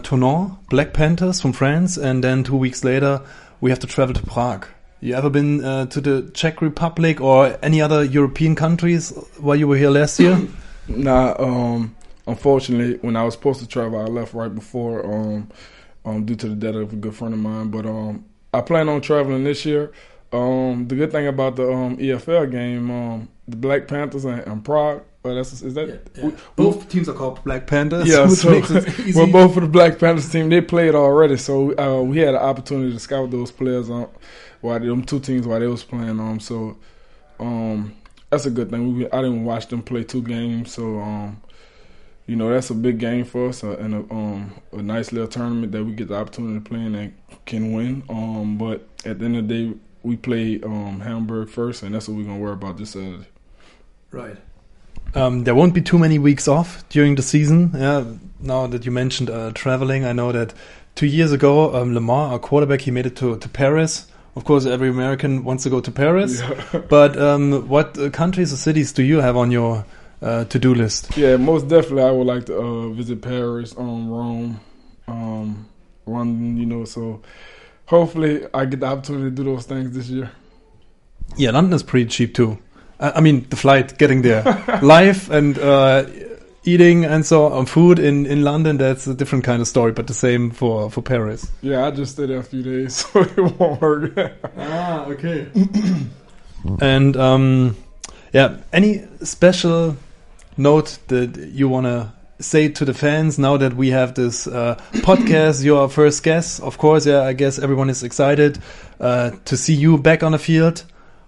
Black 0.69 0.93
Panthers 0.93 1.41
from 1.41 1.53
France, 1.53 1.97
and 1.97 2.23
then 2.23 2.43
two 2.43 2.57
weeks 2.57 2.83
later 2.83 3.21
we 3.61 3.69
have 3.69 3.79
to 3.79 3.87
travel 3.87 4.13
to 4.13 4.21
Prague. 4.21 4.65
You 4.99 5.15
ever 5.15 5.29
been 5.29 5.63
uh, 5.63 5.85
to 5.85 6.01
the 6.01 6.31
Czech 6.33 6.61
Republic 6.61 7.21
or 7.21 7.57
any 7.61 7.81
other 7.81 8.03
European 8.03 8.55
countries 8.55 9.13
while 9.39 9.55
you 9.55 9.67
were 9.67 9.77
here 9.77 9.91
last 9.91 10.19
year? 10.19 10.39
nah, 10.87 11.35
um, 11.37 11.95
unfortunately, 12.25 12.97
when 13.01 13.15
I 13.15 13.23
was 13.23 13.35
supposed 13.35 13.59
to 13.59 13.67
travel, 13.67 13.99
I 13.99 14.05
left 14.05 14.33
right 14.33 14.53
before. 14.53 15.05
Um, 15.05 15.49
um, 16.07 16.25
due 16.25 16.35
to 16.35 16.49
the 16.49 16.55
death 16.55 16.75
of 16.75 16.93
a 16.93 16.95
good 16.95 17.15
friend 17.15 17.33
of 17.33 17.39
mine. 17.39 17.69
But 17.69 17.85
um, 17.85 18.25
I 18.53 18.61
plan 18.61 18.87
on 18.89 19.01
traveling 19.01 19.43
this 19.43 19.65
year. 19.65 19.91
Um, 20.31 20.87
the 20.87 20.95
good 20.95 21.11
thing 21.11 21.27
about 21.27 21.55
the 21.55 21.71
um, 21.71 21.97
EFL 21.97 22.51
game, 22.51 22.91
um, 22.91 23.29
the 23.47 23.55
Black 23.55 23.87
Panthers 23.87 24.25
and, 24.25 24.39
and 24.41 24.63
Prague. 24.63 25.03
Well, 25.23 25.35
that's 25.35 25.61
is 25.61 25.73
that 25.73 25.87
yeah, 25.87 25.95
yeah. 26.15 26.25
We, 26.25 26.33
both 26.55 26.83
we, 26.83 26.89
teams 26.89 27.09
are 27.09 27.13
called 27.13 27.43
Black 27.43 27.67
Panthers. 27.67 28.07
Yeah, 28.07 28.27
so 28.27 28.51
well, 29.15 29.27
both 29.27 29.57
of 29.57 29.63
the 29.63 29.69
Black 29.69 29.99
Panthers 29.99 30.29
team 30.29 30.49
they 30.49 30.61
played 30.61 30.95
already, 30.95 31.37
so 31.37 31.77
uh, 31.77 32.01
we 32.01 32.19
had 32.19 32.29
an 32.29 32.35
opportunity 32.41 32.93
to 32.93 32.99
scout 32.99 33.29
those 33.31 33.51
players 33.51 33.89
on 33.89 34.09
while 34.61 34.79
them 34.79 35.03
two 35.03 35.19
teams 35.19 35.45
while 35.45 35.59
they 35.59 35.67
was 35.67 35.83
playing. 35.83 36.19
Um, 36.19 36.39
so 36.39 36.77
um, 37.39 37.93
that's 38.29 38.45
a 38.45 38.49
good 38.49 38.69
thing. 38.69 38.97
We, 38.97 39.05
I 39.11 39.21
didn't 39.21 39.43
watch 39.43 39.67
them 39.67 39.81
play 39.81 40.03
two 40.03 40.21
games, 40.21 40.73
so 40.73 40.99
um, 40.99 41.41
you 42.27 42.35
know 42.35 42.49
that's 42.49 42.69
a 42.69 42.75
big 42.75 42.99
game 42.99 43.23
for 43.25 43.49
us 43.49 43.63
uh, 43.63 43.77
and 43.77 43.95
a, 43.95 44.13
um, 44.13 44.53
a 44.73 44.81
nice 44.81 45.11
little 45.11 45.29
tournament 45.29 45.71
that 45.71 45.83
we 45.83 45.93
get 45.93 46.09
the 46.09 46.15
opportunity 46.15 46.59
to 46.59 46.69
play 46.69 46.79
in 46.79 46.93
and 46.93 47.13
can 47.45 47.71
win. 47.71 48.03
Um, 48.09 48.57
but 48.57 48.87
at 49.05 49.19
the 49.19 49.25
end 49.25 49.37
of 49.37 49.47
the 49.47 49.53
day, 49.53 49.77
we 50.03 50.17
play 50.17 50.61
um, 50.61 50.99
Hamburg 50.99 51.49
first, 51.49 51.83
and 51.83 51.95
that's 51.95 52.07
what 52.07 52.17
we're 52.17 52.23
gonna 52.23 52.37
worry 52.37 52.53
about 52.53 52.77
this 52.77 52.91
Saturday. 52.91 53.27
Right. 54.11 54.37
Um, 55.15 55.45
there 55.45 55.55
won't 55.55 55.73
be 55.73 55.81
too 55.81 55.97
many 55.97 56.19
weeks 56.19 56.47
off 56.47 56.87
during 56.89 57.15
the 57.15 57.21
season. 57.21 57.71
Yeah. 57.73 58.03
Now 58.39 58.67
that 58.67 58.85
you 58.85 58.91
mentioned 58.91 59.29
uh, 59.29 59.51
traveling, 59.53 60.05
I 60.05 60.11
know 60.11 60.31
that 60.31 60.53
two 60.95 61.07
years 61.07 61.31
ago, 61.31 61.75
um, 61.75 61.93
Lamar, 61.93 62.33
our 62.33 62.39
quarterback, 62.39 62.81
he 62.81 62.91
made 62.91 63.05
it 63.05 63.15
to, 63.17 63.37
to 63.37 63.49
Paris. 63.49 64.07
Of 64.35 64.43
course, 64.43 64.65
every 64.65 64.89
American 64.89 65.43
wants 65.43 65.63
to 65.63 65.69
go 65.69 65.79
to 65.79 65.91
Paris. 65.91 66.41
Yeah. 66.41 66.81
but 66.89 67.17
um, 67.17 67.67
what 67.67 67.97
uh, 67.97 68.09
countries 68.09 68.53
or 68.53 68.57
cities 68.57 68.91
do 68.91 69.01
you 69.01 69.21
have 69.21 69.35
on 69.37 69.49
your 69.49 69.85
uh, 70.21 70.45
to 70.45 70.59
do 70.59 70.73
list? 70.73 71.15
Yeah, 71.17 71.37
most 71.37 71.67
definitely. 71.67 72.03
I 72.03 72.11
would 72.11 72.27
like 72.27 72.45
to 72.45 72.57
uh, 72.57 72.89
visit 72.89 73.21
Paris, 73.21 73.75
um, 73.77 74.09
Rome, 74.09 74.59
um, 75.07 75.67
London. 76.05 76.57
You 76.57 76.65
know, 76.65 76.85
so 76.85 77.21
hopefully 77.85 78.45
I 78.53 78.65
get 78.65 78.79
the 78.79 78.87
opportunity 78.87 79.25
to 79.25 79.31
do 79.31 79.43
those 79.43 79.65
things 79.65 79.95
this 79.95 80.09
year. 80.09 80.31
Yeah, 81.35 81.51
London 81.51 81.73
is 81.73 81.83
pretty 81.83 82.09
cheap 82.09 82.33
too. 82.33 82.57
I 82.99 83.21
mean, 83.21 83.45
the 83.49 83.55
flight 83.55 83.97
getting 83.99 84.23
there, 84.23 84.43
life 84.81 85.29
and 85.29 85.57
uh, 85.59 86.05
eating 86.63 87.05
and 87.05 87.25
so 87.25 87.45
on, 87.45 87.67
food 87.67 87.99
in, 87.99 88.25
in 88.25 88.43
London. 88.43 88.77
That's 88.77 89.05
a 89.05 89.13
different 89.13 89.43
kind 89.43 89.61
of 89.61 89.67
story, 89.67 89.91
but 89.91 90.07
the 90.07 90.15
same 90.15 90.49
for 90.49 90.89
for 90.89 91.01
Paris. 91.03 91.51
Yeah, 91.61 91.85
I 91.85 91.91
just 91.91 92.13
stayed 92.13 92.29
there 92.29 92.39
a 92.39 92.43
few 92.43 92.63
days, 92.63 92.95
so 93.13 93.21
it 93.21 93.37
won't 93.37 93.79
hurt. 93.79 94.35
ah, 94.57 95.05
okay. 95.05 95.47
and 96.81 97.15
um, 97.17 97.77
yeah, 98.33 98.57
any 98.73 99.05
special 99.21 99.95
note 100.57 100.97
that 101.07 101.37
you 101.53 101.69
want 101.69 101.85
to 101.85 102.13
say 102.39 102.69
to 102.69 102.85
the 102.85 102.93
fans 102.93 103.39
now 103.39 103.57
that 103.57 103.73
we 103.73 103.89
have 103.89 104.13
this 104.13 104.47
uh, 104.47 104.75
podcast? 104.93 105.63
Your 105.63 105.89
first 105.89 106.23
guest, 106.23 106.61
of 106.61 106.77
course. 106.77 107.05
Yeah, 107.05 107.21
I 107.21 107.33
guess 107.33 107.59
everyone 107.59 107.89
is 107.89 108.03
excited 108.03 108.59
uh, 108.99 109.31
to 109.45 109.57
see 109.57 109.73
you 109.73 109.97
back 109.97 110.23
on 110.23 110.31
the 110.31 110.39
field. 110.39 110.83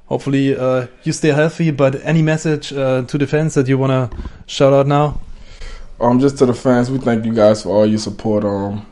Hopefully, 0.05 0.57
uh, 0.57 0.87
you 1.03 1.13
stay 1.13 1.29
healthy. 1.29 1.71
But 1.71 2.03
any 2.03 2.21
message 2.21 2.73
uh, 2.73 3.03
to 3.03 3.17
the 3.17 3.27
fans 3.27 3.53
that 3.53 3.67
you 3.67 3.77
want 3.77 4.11
to 4.11 4.17
shout 4.47 4.73
out 4.73 4.87
now? 4.87 5.19
Um, 5.99 6.19
just 6.19 6.37
to 6.39 6.45
the 6.45 6.53
fans, 6.53 6.89
we 6.89 6.97
thank 6.97 7.25
you 7.25 7.33
guys 7.33 7.63
for 7.63 7.69
all 7.69 7.85
your 7.85 7.99
support. 7.99 8.45
Um, 8.45 8.85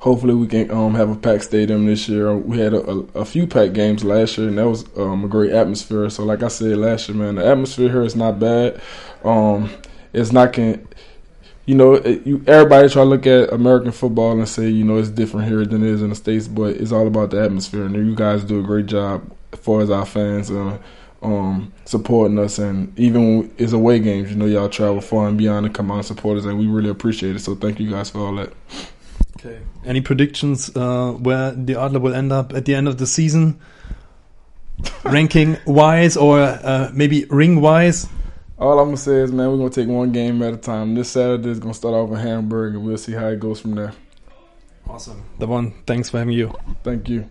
hopefully 0.00 0.34
we 0.34 0.46
can 0.46 0.70
um, 0.70 0.94
have 0.94 1.10
a 1.10 1.14
packed 1.14 1.44
stadium 1.44 1.86
this 1.86 2.08
year. 2.08 2.34
We 2.34 2.58
had 2.58 2.74
a, 2.74 2.90
a, 2.90 2.98
a, 3.20 3.24
few 3.24 3.46
packed 3.46 3.74
games 3.74 4.02
last 4.02 4.36
year, 4.36 4.48
and 4.48 4.58
that 4.58 4.68
was 4.68 4.84
um, 4.96 5.24
a 5.24 5.28
great 5.28 5.52
atmosphere. 5.52 6.10
So, 6.10 6.24
like 6.24 6.42
I 6.42 6.48
said 6.48 6.76
last 6.78 7.08
year, 7.08 7.16
man, 7.16 7.36
the 7.36 7.46
atmosphere 7.46 7.88
here 7.88 8.02
is 8.02 8.16
not 8.16 8.38
bad. 8.38 8.80
Um, 9.22 9.70
it's 10.12 10.32
not 10.32 10.54
can, 10.54 10.86
you 11.66 11.74
know, 11.74 11.94
it, 11.94 12.26
you, 12.26 12.42
everybody 12.46 12.88
try 12.88 13.02
to 13.02 13.08
look 13.08 13.26
at 13.26 13.52
American 13.52 13.92
football 13.92 14.32
and 14.32 14.48
say, 14.48 14.68
you 14.68 14.84
know, 14.84 14.96
it's 14.96 15.10
different 15.10 15.48
here 15.48 15.64
than 15.64 15.82
it 15.82 15.88
is 15.88 16.02
in 16.02 16.08
the 16.08 16.16
states, 16.16 16.48
but 16.48 16.76
it's 16.76 16.92
all 16.92 17.06
about 17.06 17.30
the 17.30 17.42
atmosphere, 17.42 17.84
and 17.84 17.94
you 17.94 18.14
guys 18.14 18.42
do 18.42 18.58
a 18.58 18.62
great 18.62 18.86
job 18.86 19.30
as 19.52 19.60
far 19.60 19.80
as 19.82 19.90
our 19.90 20.06
fans. 20.06 20.50
Uh, 20.50 20.78
um, 21.22 21.70
supporting 21.84 22.38
us, 22.38 22.58
and 22.58 22.98
even 22.98 23.52
it's 23.58 23.74
away 23.74 23.98
games, 23.98 24.30
you 24.30 24.36
know, 24.36 24.46
y'all 24.46 24.70
travel 24.70 25.02
far 25.02 25.28
and 25.28 25.36
beyond 25.36 25.66
to 25.66 25.70
come 25.70 25.90
out 25.90 25.96
and 25.96 26.06
support 26.06 26.38
us, 26.38 26.46
and 26.46 26.58
we 26.58 26.66
really 26.66 26.88
appreciate 26.88 27.36
it. 27.36 27.40
So, 27.40 27.54
thank 27.54 27.78
you 27.78 27.90
guys 27.90 28.08
for 28.08 28.20
all 28.20 28.34
that. 28.36 28.54
Okay. 29.40 29.58
Any 29.86 30.02
predictions 30.02 30.74
uh, 30.76 31.12
where 31.12 31.52
the 31.52 31.80
Adler 31.80 32.00
will 32.00 32.14
end 32.14 32.30
up 32.30 32.52
at 32.52 32.66
the 32.66 32.74
end 32.74 32.88
of 32.88 32.98
the 32.98 33.06
season, 33.06 33.58
ranking 35.04 35.56
wise 35.66 36.16
or 36.16 36.40
uh, 36.40 36.90
maybe 36.92 37.24
ring 37.30 37.62
wise? 37.62 38.06
All 38.58 38.78
I'm 38.78 38.88
gonna 38.88 38.98
say 38.98 39.16
is, 39.16 39.32
man, 39.32 39.50
we're 39.50 39.56
gonna 39.56 39.70
take 39.70 39.88
one 39.88 40.12
game 40.12 40.42
at 40.42 40.52
a 40.52 40.58
time. 40.58 40.94
This 40.94 41.10
Saturday 41.10 41.48
is 41.48 41.58
gonna 41.58 41.72
start 41.72 41.94
off 41.94 42.10
in 42.10 42.16
Hamburg, 42.16 42.74
and 42.74 42.84
we'll 42.84 42.98
see 42.98 43.12
how 43.12 43.28
it 43.28 43.40
goes 43.40 43.58
from 43.60 43.74
there. 43.74 43.94
Awesome. 44.86 45.24
The 45.38 45.46
one. 45.46 45.72
Thanks 45.86 46.10
for 46.10 46.18
having 46.18 46.34
you. 46.34 46.54
Thank 46.82 47.08
you. 47.08 47.30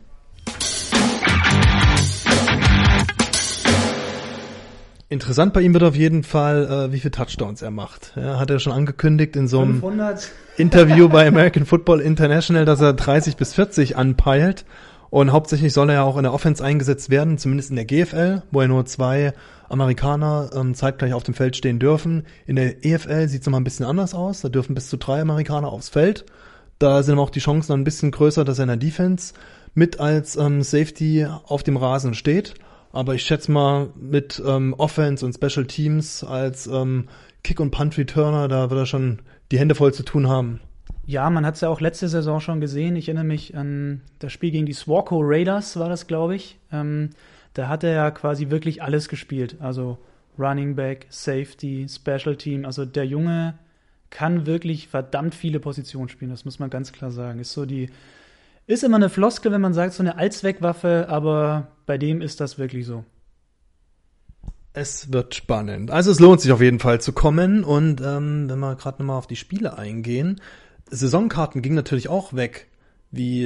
Interessant 5.11 5.53
bei 5.53 5.61
ihm 5.61 5.73
wird 5.73 5.83
auf 5.83 5.95
jeden 5.95 6.23
Fall, 6.23 6.67
äh, 6.67 6.93
wie 6.93 6.99
viele 6.99 7.09
Touchdowns 7.09 7.63
er 7.63 7.71
macht. 7.71 8.13
Ja, 8.15 8.39
hat 8.39 8.51
er 8.51 8.59
schon 8.59 8.73
angekündigt 8.73 9.35
in 9.35 9.47
so 9.47 9.61
einem 9.61 9.81
500. 9.81 10.29
Interview 10.57 11.09
bei 11.09 11.27
American 11.27 11.65
Football 11.65 11.99
International, 11.99 12.63
dass 12.63 12.79
er 12.79 12.93
30 12.93 13.35
bis 13.35 13.55
40 13.55 13.97
anpeilt. 13.97 14.65
Und 15.09 15.31
hauptsächlich 15.31 15.73
soll 15.73 15.89
er 15.89 15.95
ja 15.95 16.03
auch 16.03 16.17
in 16.17 16.23
der 16.23 16.33
Offense 16.33 16.63
eingesetzt 16.63 17.09
werden, 17.09 17.39
zumindest 17.39 17.71
in 17.71 17.75
der 17.75 17.85
GFL, 17.85 18.43
wo 18.51 18.61
er 18.61 18.67
nur 18.67 18.85
zwei 18.85 19.33
Amerikaner 19.67 20.51
ähm, 20.53 20.75
zeitgleich 20.75 21.13
auf 21.13 21.23
dem 21.23 21.33
Feld 21.33 21.55
stehen 21.55 21.79
dürfen. 21.79 22.27
In 22.45 22.55
der 22.55 22.85
EFL 22.85 23.27
sieht 23.27 23.41
es 23.41 23.47
nochmal 23.47 23.61
ein 23.61 23.63
bisschen 23.63 23.87
anders 23.87 24.13
aus. 24.13 24.41
Da 24.41 24.49
dürfen 24.49 24.75
bis 24.75 24.89
zu 24.89 24.97
drei 24.97 25.21
Amerikaner 25.21 25.69
aufs 25.69 25.89
Feld. 25.89 26.25
Da 26.77 27.01
sind 27.01 27.13
aber 27.13 27.23
auch 27.23 27.31
die 27.31 27.39
Chancen 27.39 27.71
noch 27.71 27.77
ein 27.77 27.83
bisschen 27.83 28.11
größer, 28.11 28.45
dass 28.45 28.59
er 28.59 28.63
in 28.63 28.69
der 28.69 28.77
Defense 28.77 29.33
mit 29.73 29.99
als 29.99 30.35
ähm, 30.35 30.61
Safety 30.61 31.25
auf 31.45 31.63
dem 31.63 31.77
Rasen 31.77 32.13
steht. 32.13 32.53
Aber 32.91 33.15
ich 33.15 33.23
schätze 33.23 33.51
mal, 33.51 33.89
mit 33.95 34.41
ähm, 34.45 34.73
Offense 34.77 35.25
und 35.25 35.33
Special 35.33 35.65
Teams 35.65 36.23
als 36.23 36.67
ähm, 36.67 37.07
Kick- 37.43 37.59
und 37.59 37.71
Punt-Returner, 37.71 38.47
da 38.47 38.69
wird 38.69 38.79
er 38.79 38.85
schon 38.85 39.19
die 39.51 39.59
Hände 39.59 39.75
voll 39.75 39.93
zu 39.93 40.03
tun 40.03 40.27
haben. 40.27 40.59
Ja, 41.05 41.29
man 41.29 41.45
hat 41.45 41.55
es 41.55 41.61
ja 41.61 41.69
auch 41.69 41.81
letzte 41.81 42.07
Saison 42.07 42.39
schon 42.39 42.61
gesehen. 42.61 42.95
Ich 42.95 43.07
erinnere 43.07 43.25
mich 43.25 43.55
an 43.55 44.01
das 44.19 44.31
Spiel 44.31 44.51
gegen 44.51 44.65
die 44.65 44.73
Swarco 44.73 45.19
Raiders, 45.21 45.77
war 45.77 45.89
das, 45.89 46.07
glaube 46.07 46.35
ich. 46.35 46.59
Ähm, 46.71 47.11
da 47.53 47.67
hat 47.67 47.83
er 47.83 47.93
ja 47.93 48.11
quasi 48.11 48.49
wirklich 48.49 48.83
alles 48.83 49.09
gespielt. 49.09 49.57
Also 49.59 49.97
Running 50.37 50.75
Back, 50.75 51.07
Safety, 51.09 51.87
Special 51.89 52.35
Team. 52.35 52.65
Also 52.65 52.85
der 52.85 53.05
Junge 53.05 53.55
kann 54.09 54.45
wirklich 54.45 54.87
verdammt 54.87 55.35
viele 55.35 55.59
Positionen 55.59 56.09
spielen, 56.09 56.31
das 56.31 56.45
muss 56.45 56.59
man 56.59 56.69
ganz 56.69 56.91
klar 56.91 57.11
sagen. 57.11 57.39
Ist 57.39 57.53
so 57.53 57.65
die, 57.65 57.89
ist 58.67 58.83
immer 58.83 58.97
eine 58.97 59.09
Floskel, 59.09 59.51
wenn 59.51 59.61
man 59.61 59.73
sagt, 59.73 59.93
so 59.93 60.03
eine 60.03 60.17
Allzweckwaffe, 60.17 61.07
aber 61.09 61.67
bei 61.89 61.97
dem 61.97 62.21
ist 62.21 62.39
das 62.39 62.59
wirklich 62.59 62.85
so. 62.85 63.03
Es 64.73 65.11
wird 65.11 65.33
spannend. 65.33 65.89
Also 65.89 66.11
es 66.11 66.19
lohnt 66.19 66.39
sich 66.39 66.51
auf 66.51 66.61
jeden 66.61 66.77
Fall 66.77 67.01
zu 67.01 67.13
kommen. 67.13 67.63
Und 67.63 67.99
ähm, 67.99 68.47
wenn 68.47 68.59
wir 68.59 68.75
gerade 68.75 69.01
nochmal 69.01 69.17
auf 69.17 69.25
die 69.25 69.35
Spiele 69.35 69.75
eingehen, 69.75 70.39
Saisonkarten 70.91 71.63
gingen 71.63 71.75
natürlich 71.75 72.07
auch 72.07 72.35
weg, 72.35 72.67
wie 73.09 73.45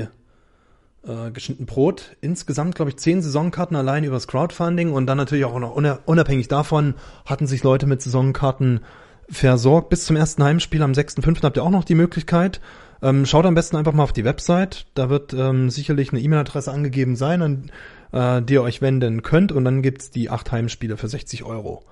äh, 1.07 1.31
geschnitten 1.31 1.65
Brot. 1.65 2.17
Insgesamt, 2.19 2.75
glaube 2.75 2.91
ich, 2.91 2.97
zehn 2.97 3.21
Saisonkarten 3.21 3.77
allein 3.77 4.03
übers 4.03 4.27
Crowdfunding 4.27 4.91
und 4.91 5.07
dann 5.07 5.17
natürlich 5.17 5.45
auch 5.45 5.57
noch 5.57 5.77
unabhängig 6.05 6.49
davon 6.49 6.95
hatten 7.25 7.47
sich 7.47 7.63
Leute 7.63 7.85
mit 7.85 8.01
Saisonkarten 8.01 8.81
versorgt. 9.29 9.87
Bis 9.89 10.03
zum 10.03 10.17
ersten 10.17 10.43
Heimspiel 10.43 10.81
am 10.81 10.91
6.5. 10.91 11.43
habt 11.43 11.55
ihr 11.55 11.63
auch 11.63 11.69
noch 11.69 11.85
die 11.85 11.95
Möglichkeit. 11.95 12.59
Ähm, 13.01 13.25
schaut 13.25 13.45
am 13.45 13.55
besten 13.55 13.77
einfach 13.77 13.93
mal 13.93 14.03
auf 14.03 14.11
die 14.11 14.25
Website. 14.25 14.85
Da 14.95 15.09
wird 15.09 15.33
ähm, 15.33 15.69
sicherlich 15.69 16.11
eine 16.11 16.19
E-Mail-Adresse 16.19 16.73
angegeben 16.73 17.15
sein, 17.15 17.41
an 17.41 17.71
äh, 18.13 18.41
die 18.41 18.53
ihr 18.53 18.61
euch 18.63 18.81
wenden 18.81 19.21
könnt. 19.21 19.51
Und 19.51 19.65
dann 19.65 19.81
gibt's 19.81 20.11
die 20.11 20.29
acht 20.29 20.51
Heimspiele 20.51 20.95
für 20.97 21.07
60 21.07 21.43
Euro 21.43 21.83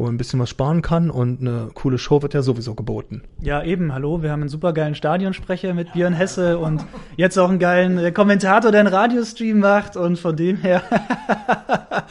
wo 0.00 0.04
man 0.04 0.14
ein 0.14 0.18
bisschen 0.18 0.40
was 0.40 0.48
sparen 0.48 0.80
kann 0.80 1.10
und 1.10 1.40
eine 1.42 1.68
coole 1.74 1.98
Show 1.98 2.22
wird 2.22 2.32
ja 2.32 2.40
sowieso 2.40 2.74
geboten. 2.74 3.22
Ja, 3.38 3.62
eben, 3.62 3.92
hallo, 3.92 4.22
wir 4.22 4.30
haben 4.30 4.40
einen 4.40 4.48
super 4.48 4.72
geilen 4.72 4.94
Stadionsprecher 4.94 5.74
mit 5.74 5.92
Björn 5.92 6.14
Hesse 6.14 6.58
und 6.58 6.86
jetzt 7.16 7.36
auch 7.36 7.50
einen 7.50 7.58
geilen 7.58 7.98
äh, 7.98 8.10
Kommentator, 8.10 8.70
der 8.70 8.80
einen 8.80 8.94
Radiostream 8.94 9.58
macht 9.58 9.96
und 9.96 10.18
von 10.18 10.34
dem 10.34 10.56
her 10.56 10.82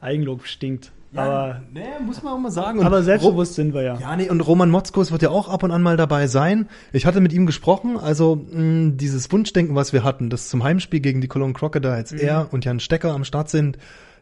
Eigenlob 0.00 0.44
stinkt. 0.44 0.90
Ja, 1.12 1.22
aber 1.22 1.62
nee, 1.72 1.82
muss 2.04 2.22
man 2.22 2.34
auch 2.34 2.38
mal 2.38 2.52
sagen. 2.52 2.78
Und 2.78 2.86
aber 2.86 3.02
selbstbewusst 3.02 3.54
sind 3.54 3.74
wir 3.74 3.82
ja. 3.82 3.98
Ja, 3.98 4.16
nee, 4.16 4.30
und 4.30 4.40
Roman 4.40 4.70
Motzkos 4.70 5.10
wird 5.10 5.22
ja 5.22 5.30
auch 5.30 5.48
ab 5.48 5.64
und 5.64 5.72
an 5.72 5.82
mal 5.82 5.96
dabei 5.96 6.28
sein. 6.28 6.68
Ich 6.92 7.04
hatte 7.04 7.20
mit 7.20 7.32
ihm 7.32 7.46
gesprochen, 7.46 7.98
also 7.98 8.46
mh, 8.50 8.92
dieses 8.94 9.30
Wunschdenken, 9.32 9.74
was 9.74 9.92
wir 9.92 10.04
hatten, 10.04 10.30
dass 10.30 10.48
zum 10.48 10.62
Heimspiel 10.62 11.00
gegen 11.00 11.20
die 11.20 11.26
Cologne 11.26 11.52
Crocodiles 11.52 12.12
mhm. 12.12 12.20
er 12.20 12.52
und 12.52 12.64
Jan 12.64 12.78
Stecker 12.78 13.12
am 13.12 13.24
Start 13.24 13.50
sind, 13.50 13.76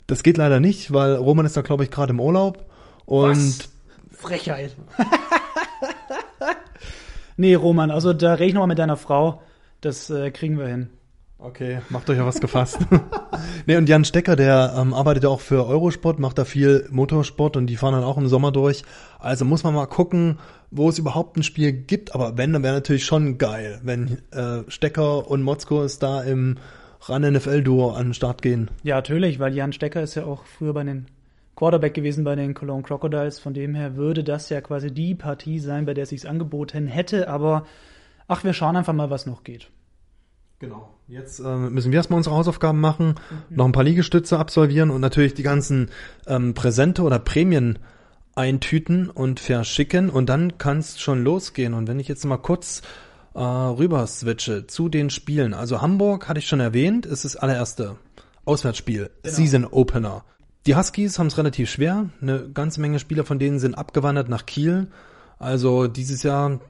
das 0.07 0.23
geht 0.23 0.39
leider 0.39 0.61
nicht, 0.61 0.93
weil 0.93 1.17
Roman 1.17 1.45
ist 1.45 1.57
da, 1.57 1.61
glaube 1.61 1.85
ich, 1.85 1.91
gerade 1.91 2.13
im 2.13 2.21
Urlaub. 2.21 2.65
Und 3.05 3.37
Was? 3.37 3.69
Frechheit. 4.11 4.75
nee, 7.37 7.55
Roman, 7.55 7.91
also 7.91 8.15
da 8.15 8.35
rede 8.35 8.47
ich 8.47 8.55
nochmal 8.55 8.69
mit 8.69 8.79
deiner 8.79 8.97
Frau. 8.97 9.43
Das 9.83 10.09
äh, 10.09 10.31
kriegen 10.31 10.59
wir 10.59 10.67
hin. 10.67 10.89
Okay, 11.41 11.83
macht 11.89 12.11
euch 12.11 12.19
ja 12.19 12.27
was 12.27 12.41
gefasst. 12.41 12.81
nee, 13.67 13.77
und 13.77 13.89
Jan 13.89 14.05
Stecker, 14.05 14.35
der 14.35 14.75
ähm, 14.77 14.93
arbeitet 14.93 15.23
ja 15.23 15.29
auch 15.29 15.41
für 15.41 15.67
Eurosport, 15.69 16.19
macht 16.19 16.37
da 16.37 16.45
viel 16.45 16.89
Motorsport 16.91 17.57
und 17.57 17.69
die 17.69 17.77
fahren 17.77 17.95
dann 17.95 18.03
auch 18.03 18.19
im 18.19 18.27
Sommer 18.27 18.51
durch. 18.51 18.83
Also 19.21 19.45
muss 19.45 19.63
man 19.63 19.73
mal 19.73 19.87
gucken, 19.87 20.39
wo 20.73 20.89
es 20.89 20.99
überhaupt 20.99 21.37
ein 21.37 21.45
Spiel 21.45 21.73
gibt. 21.73 22.13
Aber 22.13 22.37
wenn, 22.37 22.53
dann 22.53 22.65
wäre 22.65 22.75
natürlich 22.75 23.05
schon 23.05 23.39
geil, 23.39 23.79
wenn 23.85 24.19
äh, 24.33 24.65
Stecker 24.67 25.31
und 25.31 25.43
Motzko 25.43 25.87
da 26.01 26.23
im 26.23 26.57
Run 27.09 27.23
NFL 27.23 27.63
Duo 27.63 27.93
an 27.93 28.09
den 28.09 28.15
Start 28.15 28.43
gehen. 28.43 28.69
Ja, 28.83 28.97
natürlich, 28.97 29.39
weil 29.39 29.55
Jan 29.55 29.73
Stecker 29.73 30.03
ist 30.03 30.17
ja 30.17 30.25
auch 30.25 30.45
früher 30.45 30.75
bei 30.75 30.83
den 30.83 31.07
Quarterback 31.55 31.95
gewesen 31.95 32.25
bei 32.25 32.35
den 32.35 32.55
Cologne 32.55 32.83
Crocodiles. 32.83 33.39
Von 33.39 33.55
dem 33.55 33.77
her 33.77 33.95
würde 33.95 34.25
das 34.25 34.49
ja 34.49 34.61
quasi 34.61 34.93
die 34.93 35.15
Partie 35.15 35.61
sein, 35.61 35.87
bei 35.87 35.95
der 35.95 36.03
es 36.03 36.11
sich 36.11 36.29
angeboten 36.29 36.89
hätte. 36.89 37.29
Aber 37.29 37.65
ach, 38.27 38.43
wir 38.43 38.55
schauen 38.55 38.77
einfach 38.77 38.93
mal, 38.93 39.11
was 39.11 39.25
noch 39.25 39.45
geht. 39.45 39.71
Genau. 40.59 40.95
Jetzt 41.07 41.39
äh, 41.39 41.57
müssen 41.57 41.93
wir 41.93 41.97
erstmal 41.97 42.19
unsere 42.19 42.35
Hausaufgaben 42.35 42.81
machen, 42.81 43.15
mhm. 43.31 43.57
noch 43.57 43.65
ein 43.65 43.73
paar 43.73 43.85
Liegestütze 43.85 44.39
absolvieren 44.39 44.91
und 44.91 45.01
natürlich 45.01 45.35
die 45.35 45.43
ganzen 45.43 45.91
ähm, 46.27 46.55
Präsente 46.55 47.03
oder 47.03 47.19
Prämien 47.19 47.79
eintüten 48.35 49.09
und 49.09 49.41
verschicken 49.41 50.11
und 50.11 50.29
dann 50.29 50.59
kann 50.59 50.79
es 50.79 51.01
schon 51.01 51.25
losgehen. 51.25 51.75
Und 51.75 51.89
wenn 51.89 52.01
ich 52.01 52.09
jetzt 52.09 52.25
mal 52.25 52.37
kurz 52.37 52.83
äh, 53.35 53.41
rüber 53.41 54.07
switche 54.07 54.67
zu 54.67 54.89
den 54.89 55.11
Spielen. 55.11 55.55
Also 55.55 55.81
Hamburg 55.81 56.29
hatte 56.29 56.41
ich 56.41 56.47
schon 56.47 56.61
erwähnt, 56.61 57.07
ist 57.07 57.25
das 57.25 57.37
allererste 57.37 57.97
Auswärtsspiel, 58.45 59.11
genau. 59.23 59.37
Season 59.37 59.65
Opener. 59.65 60.25
Die 60.67 60.75
Huskies 60.75 61.19
haben 61.19 61.29
es 61.29 61.39
relativ 61.39 61.71
schwer. 61.71 62.11
Eine 62.21 62.51
ganze 62.51 62.81
Menge 62.81 62.99
Spieler 62.99 63.25
von 63.25 63.39
denen 63.39 63.59
sind 63.59 63.77
abgewandert 63.77 64.29
nach 64.29 64.45
Kiel. 64.45 64.89
Also 65.39 65.87
dieses 65.87 66.23
Jahr, 66.23 66.61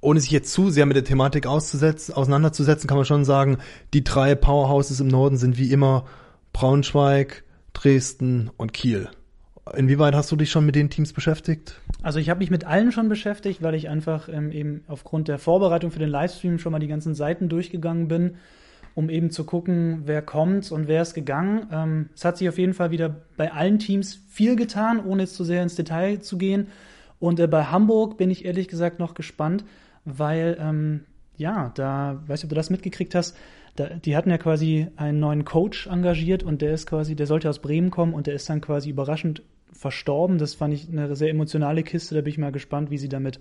ohne 0.00 0.20
sich 0.20 0.30
jetzt 0.30 0.52
zu 0.52 0.70
sehr 0.70 0.86
mit 0.86 0.96
der 0.96 1.04
Thematik 1.04 1.46
auseinanderzusetzen, 1.46 2.88
kann 2.88 2.96
man 2.96 3.04
schon 3.04 3.24
sagen, 3.24 3.58
die 3.94 4.04
drei 4.04 4.34
Powerhouses 4.34 5.00
im 5.00 5.08
Norden 5.08 5.36
sind 5.36 5.58
wie 5.58 5.72
immer 5.72 6.04
Braunschweig, 6.52 7.44
Dresden 7.72 8.50
und 8.56 8.72
Kiel. 8.72 9.08
Inwieweit 9.76 10.14
hast 10.14 10.32
du 10.32 10.36
dich 10.36 10.50
schon 10.50 10.64
mit 10.64 10.74
den 10.74 10.88
Teams 10.88 11.12
beschäftigt? 11.12 11.80
Also 12.02 12.18
ich 12.18 12.30
habe 12.30 12.40
mich 12.40 12.50
mit 12.50 12.64
allen 12.64 12.90
schon 12.90 13.08
beschäftigt, 13.08 13.62
weil 13.62 13.74
ich 13.74 13.88
einfach 13.88 14.28
ähm, 14.28 14.50
eben 14.50 14.82
aufgrund 14.88 15.28
der 15.28 15.38
Vorbereitung 15.38 15.90
für 15.90 15.98
den 15.98 16.08
Livestream 16.08 16.58
schon 16.58 16.72
mal 16.72 16.78
die 16.78 16.88
ganzen 16.88 17.14
Seiten 17.14 17.48
durchgegangen 17.48 18.08
bin 18.08 18.36
um 18.98 19.10
eben 19.10 19.30
zu 19.30 19.44
gucken, 19.44 20.02
wer 20.06 20.22
kommt 20.22 20.72
und 20.72 20.88
wer 20.88 21.02
ist 21.02 21.14
gegangen. 21.14 21.68
Ähm, 21.70 22.08
es 22.16 22.24
hat 22.24 22.36
sich 22.36 22.48
auf 22.48 22.58
jeden 22.58 22.74
Fall 22.74 22.90
wieder 22.90 23.14
bei 23.36 23.52
allen 23.52 23.78
Teams 23.78 24.18
viel 24.28 24.56
getan, 24.56 24.98
ohne 24.98 25.22
jetzt 25.22 25.36
zu 25.36 25.44
sehr 25.44 25.62
ins 25.62 25.76
Detail 25.76 26.18
zu 26.18 26.36
gehen. 26.36 26.66
Und 27.20 27.38
äh, 27.38 27.46
bei 27.46 27.66
Hamburg 27.66 28.16
bin 28.16 28.28
ich 28.28 28.44
ehrlich 28.44 28.66
gesagt 28.66 28.98
noch 28.98 29.14
gespannt, 29.14 29.64
weil, 30.16 30.56
ähm, 30.60 31.00
ja, 31.36 31.70
da, 31.74 32.22
weiß 32.26 32.40
ich, 32.40 32.44
ob 32.44 32.50
du 32.50 32.56
das 32.56 32.70
mitgekriegt 32.70 33.14
hast, 33.14 33.36
da, 33.76 33.86
die 33.86 34.16
hatten 34.16 34.30
ja 34.30 34.38
quasi 34.38 34.88
einen 34.96 35.20
neuen 35.20 35.44
Coach 35.44 35.86
engagiert 35.86 36.42
und 36.42 36.62
der 36.62 36.72
ist 36.72 36.86
quasi, 36.86 37.14
der 37.14 37.26
sollte 37.26 37.48
aus 37.48 37.60
Bremen 37.60 37.90
kommen 37.90 38.14
und 38.14 38.26
der 38.26 38.34
ist 38.34 38.48
dann 38.48 38.60
quasi 38.60 38.90
überraschend 38.90 39.42
verstorben. 39.72 40.38
Das 40.38 40.54
fand 40.54 40.74
ich 40.74 40.88
eine 40.88 41.14
sehr 41.14 41.30
emotionale 41.30 41.82
Kiste, 41.82 42.14
da 42.14 42.20
bin 42.22 42.32
ich 42.32 42.38
mal 42.38 42.52
gespannt, 42.52 42.90
wie 42.90 42.98
sie 42.98 43.08
damit 43.08 43.38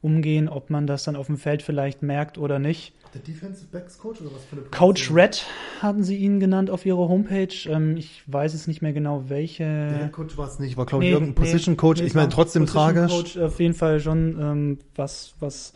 umgehen, 0.00 0.48
ob 0.48 0.70
man 0.70 0.86
das 0.86 1.04
dann 1.04 1.16
auf 1.16 1.26
dem 1.26 1.38
Feld 1.38 1.62
vielleicht 1.62 2.02
merkt 2.02 2.38
oder 2.38 2.58
nicht. 2.58 2.92
Der 3.14 3.22
Defensive 3.22 3.66
Backs 3.72 3.98
Coach 3.98 4.20
oder 4.20 4.30
was 4.34 4.44
für 4.44 4.56
eine 4.56 4.66
Coach 4.66 5.10
Red 5.12 5.44
hatten 5.80 6.04
sie 6.04 6.16
ihn 6.16 6.40
genannt 6.40 6.70
auf 6.70 6.84
ihrer 6.84 7.08
Homepage. 7.08 7.54
Ähm, 7.66 7.96
ich 7.96 8.22
weiß 8.26 8.54
es 8.54 8.66
nicht 8.66 8.82
mehr 8.82 8.92
genau, 8.92 9.24
welche. 9.28 9.64
Der 9.64 10.10
Coach 10.10 10.36
war 10.36 10.46
es 10.46 10.58
nicht, 10.58 10.76
war 10.76 10.86
glaube 10.86 11.04
ich 11.04 11.10
nee, 11.10 11.14
irgendein 11.14 11.34
Position 11.34 11.76
Coach. 11.76 12.00
Nee, 12.00 12.06
ich 12.06 12.14
meine 12.14 12.28
trotzdem 12.28 12.62
Position 12.62 12.94
tragisch. 12.94 13.12
Coach 13.12 13.38
auf 13.38 13.58
jeden 13.58 13.74
Fall 13.74 14.00
schon 14.00 14.38
ähm, 14.40 14.78
was, 14.94 15.34
was. 15.40 15.72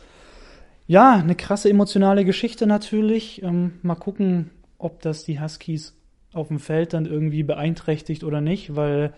Ja, 0.93 1.13
eine 1.15 1.33
krasse 1.33 1.71
emotionale 1.71 2.23
Geschichte 2.23 2.67
natürlich. 2.67 3.41
Ähm, 3.41 3.79
mal 3.81 3.95
gucken, 3.95 4.51
ob 4.77 5.01
das 5.01 5.23
die 5.23 5.41
Huskies 5.41 5.95
auf 6.33 6.49
dem 6.49 6.59
Feld 6.59 6.93
dann 6.93 7.07
irgendwie 7.07 7.41
beeinträchtigt 7.41 8.23
oder 8.23 8.41
nicht, 8.41 8.75
weil 8.75 9.11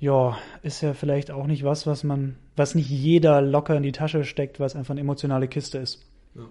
ja, 0.00 0.36
ist 0.62 0.82
ja 0.82 0.92
vielleicht 0.92 1.30
auch 1.30 1.46
nicht 1.46 1.64
was, 1.64 1.86
was 1.86 2.04
man, 2.04 2.36
was 2.56 2.74
nicht 2.74 2.90
jeder 2.90 3.40
locker 3.40 3.74
in 3.74 3.84
die 3.84 3.92
Tasche 3.92 4.24
steckt, 4.24 4.60
was 4.60 4.76
einfach 4.76 4.90
eine 4.90 5.00
emotionale 5.00 5.48
Kiste 5.48 5.78
ist. 5.78 6.04
Ja. 6.34 6.42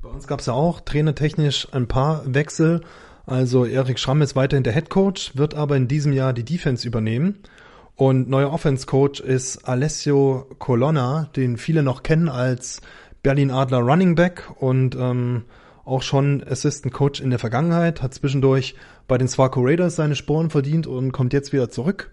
Bei 0.00 0.08
uns 0.08 0.26
gab 0.26 0.40
es 0.40 0.46
ja 0.46 0.54
auch 0.54 0.80
trainertechnisch 0.80 1.68
ein 1.72 1.86
paar 1.86 2.22
Wechsel. 2.24 2.80
Also 3.26 3.66
Erik 3.66 3.98
Schramm 3.98 4.22
ist 4.22 4.36
weiterhin 4.36 4.64
der 4.64 4.72
Head 4.72 4.88
Coach, 4.88 5.36
wird 5.36 5.52
aber 5.54 5.76
in 5.76 5.86
diesem 5.86 6.14
Jahr 6.14 6.32
die 6.32 6.46
Defense 6.46 6.88
übernehmen. 6.88 7.40
Und 7.94 8.30
neuer 8.30 8.54
Offense 8.54 8.86
Coach 8.86 9.20
ist 9.20 9.68
Alessio 9.68 10.46
Colonna, 10.58 11.28
den 11.36 11.58
viele 11.58 11.82
noch 11.82 12.02
kennen 12.02 12.30
als 12.30 12.80
Berlin 13.22 13.50
Adler 13.50 13.80
Running 13.80 14.14
Back 14.14 14.50
und 14.58 14.96
ähm, 14.96 15.44
auch 15.84 16.02
schon 16.02 16.42
Assistant 16.48 16.94
Coach 16.94 17.20
in 17.20 17.30
der 17.30 17.38
Vergangenheit, 17.38 18.02
hat 18.02 18.14
zwischendurch 18.14 18.74
bei 19.08 19.18
den 19.18 19.28
Swarco 19.28 19.60
Raiders 19.62 19.96
seine 19.96 20.14
Sporen 20.14 20.50
verdient 20.50 20.86
und 20.86 21.12
kommt 21.12 21.32
jetzt 21.32 21.52
wieder 21.52 21.68
zurück 21.68 22.10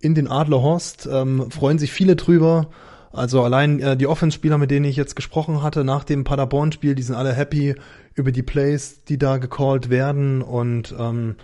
in 0.00 0.14
den 0.14 0.28
Adlerhorst. 0.28 1.08
Ähm, 1.10 1.50
freuen 1.50 1.78
sich 1.78 1.92
viele 1.92 2.16
drüber. 2.16 2.68
Also 3.12 3.42
allein 3.42 3.80
äh, 3.80 3.96
die 3.96 4.06
Offense-Spieler, 4.06 4.58
mit 4.58 4.70
denen 4.70 4.84
ich 4.84 4.96
jetzt 4.96 5.16
gesprochen 5.16 5.62
hatte 5.62 5.84
nach 5.84 6.04
dem 6.04 6.24
Paderborn-Spiel, 6.24 6.94
die 6.94 7.02
sind 7.02 7.14
alle 7.14 7.32
happy 7.32 7.76
über 8.14 8.32
die 8.32 8.42
Plays, 8.42 9.04
die 9.04 9.18
da 9.18 9.38
gecallt 9.38 9.88
werden. 9.88 10.42
Und 10.42 10.94
ähm, 10.98 11.36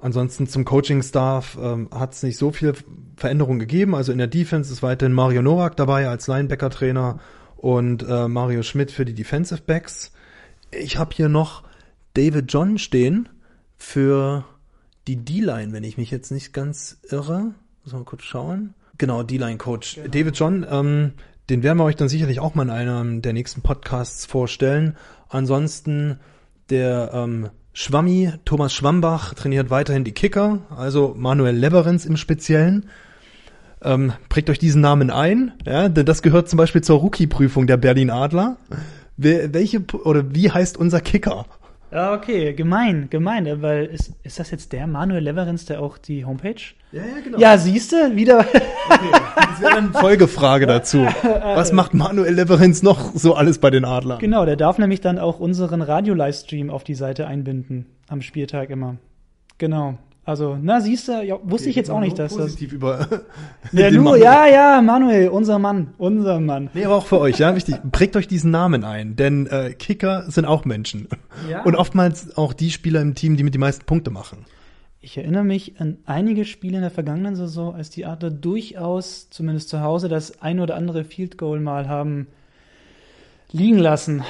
ansonsten 0.00 0.48
zum 0.48 0.64
Coaching-Staff 0.64 1.58
ähm, 1.62 1.88
hat 1.94 2.14
es 2.14 2.22
nicht 2.22 2.38
so 2.38 2.50
viel 2.50 2.72
Veränderung 3.16 3.58
gegeben. 3.58 3.94
Also 3.94 4.10
in 4.10 4.18
der 4.18 4.26
Defense 4.26 4.72
ist 4.72 4.82
weiterhin 4.82 5.12
Mario 5.12 5.42
Nowak 5.42 5.76
dabei 5.76 6.08
als 6.08 6.26
Linebacker-Trainer 6.26 7.20
und 7.58 8.04
äh, 8.08 8.28
Mario 8.28 8.62
Schmidt 8.62 8.90
für 8.90 9.04
die 9.04 9.14
Defensive 9.14 9.62
Backs. 9.66 10.12
Ich 10.70 10.96
habe 10.96 11.14
hier 11.14 11.28
noch 11.28 11.64
David 12.14 12.50
John 12.52 12.78
stehen 12.78 13.28
für 13.76 14.44
die 15.06 15.16
D-Line, 15.16 15.72
wenn 15.72 15.84
ich 15.84 15.98
mich 15.98 16.10
jetzt 16.10 16.30
nicht 16.30 16.52
ganz 16.52 16.98
irre. 17.10 17.54
Muss 17.84 17.92
mal 17.92 18.04
kurz 18.04 18.22
schauen. 18.22 18.74
Genau, 18.96 19.22
D-Line-Coach. 19.22 19.96
Genau. 19.96 20.08
David 20.08 20.38
John, 20.38 20.66
ähm, 20.68 21.12
den 21.50 21.62
werden 21.62 21.78
wir 21.78 21.84
euch 21.84 21.96
dann 21.96 22.08
sicherlich 22.08 22.40
auch 22.40 22.54
mal 22.54 22.64
in 22.64 22.70
einem 22.70 23.22
der 23.22 23.32
nächsten 23.32 23.62
Podcasts 23.62 24.26
vorstellen. 24.26 24.96
Ansonsten 25.28 26.20
der 26.70 27.10
ähm, 27.14 27.50
Schwammi, 27.72 28.32
Thomas 28.44 28.74
Schwambach, 28.74 29.34
trainiert 29.34 29.70
weiterhin 29.70 30.04
die 30.04 30.12
Kicker, 30.12 30.60
also 30.76 31.14
Manuel 31.16 31.56
Leverenz 31.56 32.04
im 32.04 32.16
Speziellen. 32.16 32.90
Ähm, 33.82 34.12
prägt 34.28 34.50
euch 34.50 34.58
diesen 34.58 34.80
Namen 34.80 35.10
ein, 35.10 35.52
ja, 35.64 35.88
denn 35.88 36.04
das 36.04 36.22
gehört 36.22 36.48
zum 36.48 36.56
Beispiel 36.56 36.82
zur 36.82 36.98
Rookie-Prüfung 36.98 37.66
der 37.66 37.76
Berlin 37.76 38.10
Adler. 38.10 38.56
Wer, 39.16 39.54
welche 39.54 39.80
oder 40.04 40.34
wie 40.34 40.50
heißt 40.50 40.76
unser 40.76 41.00
Kicker? 41.00 41.46
Ja, 41.90 42.12
okay, 42.12 42.52
gemein, 42.52 43.08
gemein, 43.08 43.62
weil 43.62 43.86
ist, 43.86 44.12
ist 44.22 44.38
das 44.38 44.50
jetzt 44.50 44.72
der 44.72 44.86
Manuel 44.86 45.24
Leverenz, 45.24 45.64
der 45.64 45.80
auch 45.80 45.96
die 45.96 46.24
Homepage? 46.24 46.60
Ja, 46.92 47.00
ja, 47.00 47.20
genau. 47.24 47.38
Ja, 47.38 47.56
siehst 47.56 47.92
du, 47.92 48.14
wieder. 48.14 48.44
Das 49.36 49.60
wäre 49.60 49.76
eine 49.76 49.92
Folgefrage 49.92 50.66
dazu. 50.66 51.06
Was 51.22 51.72
macht 51.72 51.94
Manuel 51.94 52.34
Leverenz 52.34 52.82
noch 52.82 53.12
so 53.14 53.34
alles 53.34 53.58
bei 53.58 53.70
den 53.70 53.84
Adlern? 53.84 54.18
genau, 54.18 54.44
der 54.44 54.56
darf 54.56 54.78
nämlich 54.78 55.00
dann 55.00 55.18
auch 55.18 55.40
unseren 55.40 55.82
Radio-Livestream 55.82 56.70
auf 56.70 56.84
die 56.84 56.94
Seite 56.94 57.26
einbinden. 57.26 57.86
Am 58.08 58.22
Spieltag 58.22 58.70
immer. 58.70 58.96
Genau. 59.56 59.98
Also, 60.28 60.58
na, 60.60 60.78
siehst 60.82 61.08
du, 61.08 61.22
ja, 61.24 61.38
wusste 61.42 61.70
ich 61.70 61.76
jetzt 61.76 61.90
auch 61.90 62.00
nicht, 62.00 62.18
dass 62.18 62.34
das. 62.34 62.42
positiv 62.42 62.74
über 62.74 63.08
Ja, 63.72 63.90
nur, 63.90 64.02
Manuel- 64.02 64.22
ja, 64.22 64.46
ja, 64.46 64.82
Manuel, 64.82 65.28
unser 65.30 65.58
Mann, 65.58 65.94
unser 65.96 66.38
Mann. 66.38 66.68
Nee, 66.74 66.84
aber 66.84 66.96
auch 66.96 67.06
für 67.06 67.18
euch, 67.18 67.38
ja, 67.38 67.56
wichtig. 67.56 67.76
Prägt 67.92 68.14
euch 68.14 68.28
diesen 68.28 68.50
Namen 68.50 68.84
ein, 68.84 69.16
denn 69.16 69.46
äh, 69.46 69.72
Kicker 69.72 70.30
sind 70.30 70.44
auch 70.44 70.66
Menschen. 70.66 71.08
Ja. 71.48 71.62
Und 71.62 71.76
oftmals 71.76 72.36
auch 72.36 72.52
die 72.52 72.70
Spieler 72.70 73.00
im 73.00 73.14
Team, 73.14 73.38
die 73.38 73.42
mit 73.42 73.54
die 73.54 73.58
meisten 73.58 73.86
Punkte 73.86 74.10
machen. 74.10 74.44
Ich 75.00 75.16
erinnere 75.16 75.44
mich 75.44 75.80
an 75.80 75.96
einige 76.04 76.44
Spiele 76.44 76.76
in 76.76 76.82
der 76.82 76.90
vergangenen 76.90 77.34
Saison, 77.34 77.74
als 77.74 77.88
die 77.88 78.04
Adler 78.04 78.30
durchaus, 78.30 79.30
zumindest 79.30 79.70
zu 79.70 79.80
Hause, 79.80 80.10
das 80.10 80.42
ein 80.42 80.60
oder 80.60 80.76
andere 80.76 81.04
Field 81.04 81.38
Goal 81.38 81.58
mal 81.60 81.88
haben 81.88 82.26
liegen 83.50 83.78
lassen. 83.78 84.24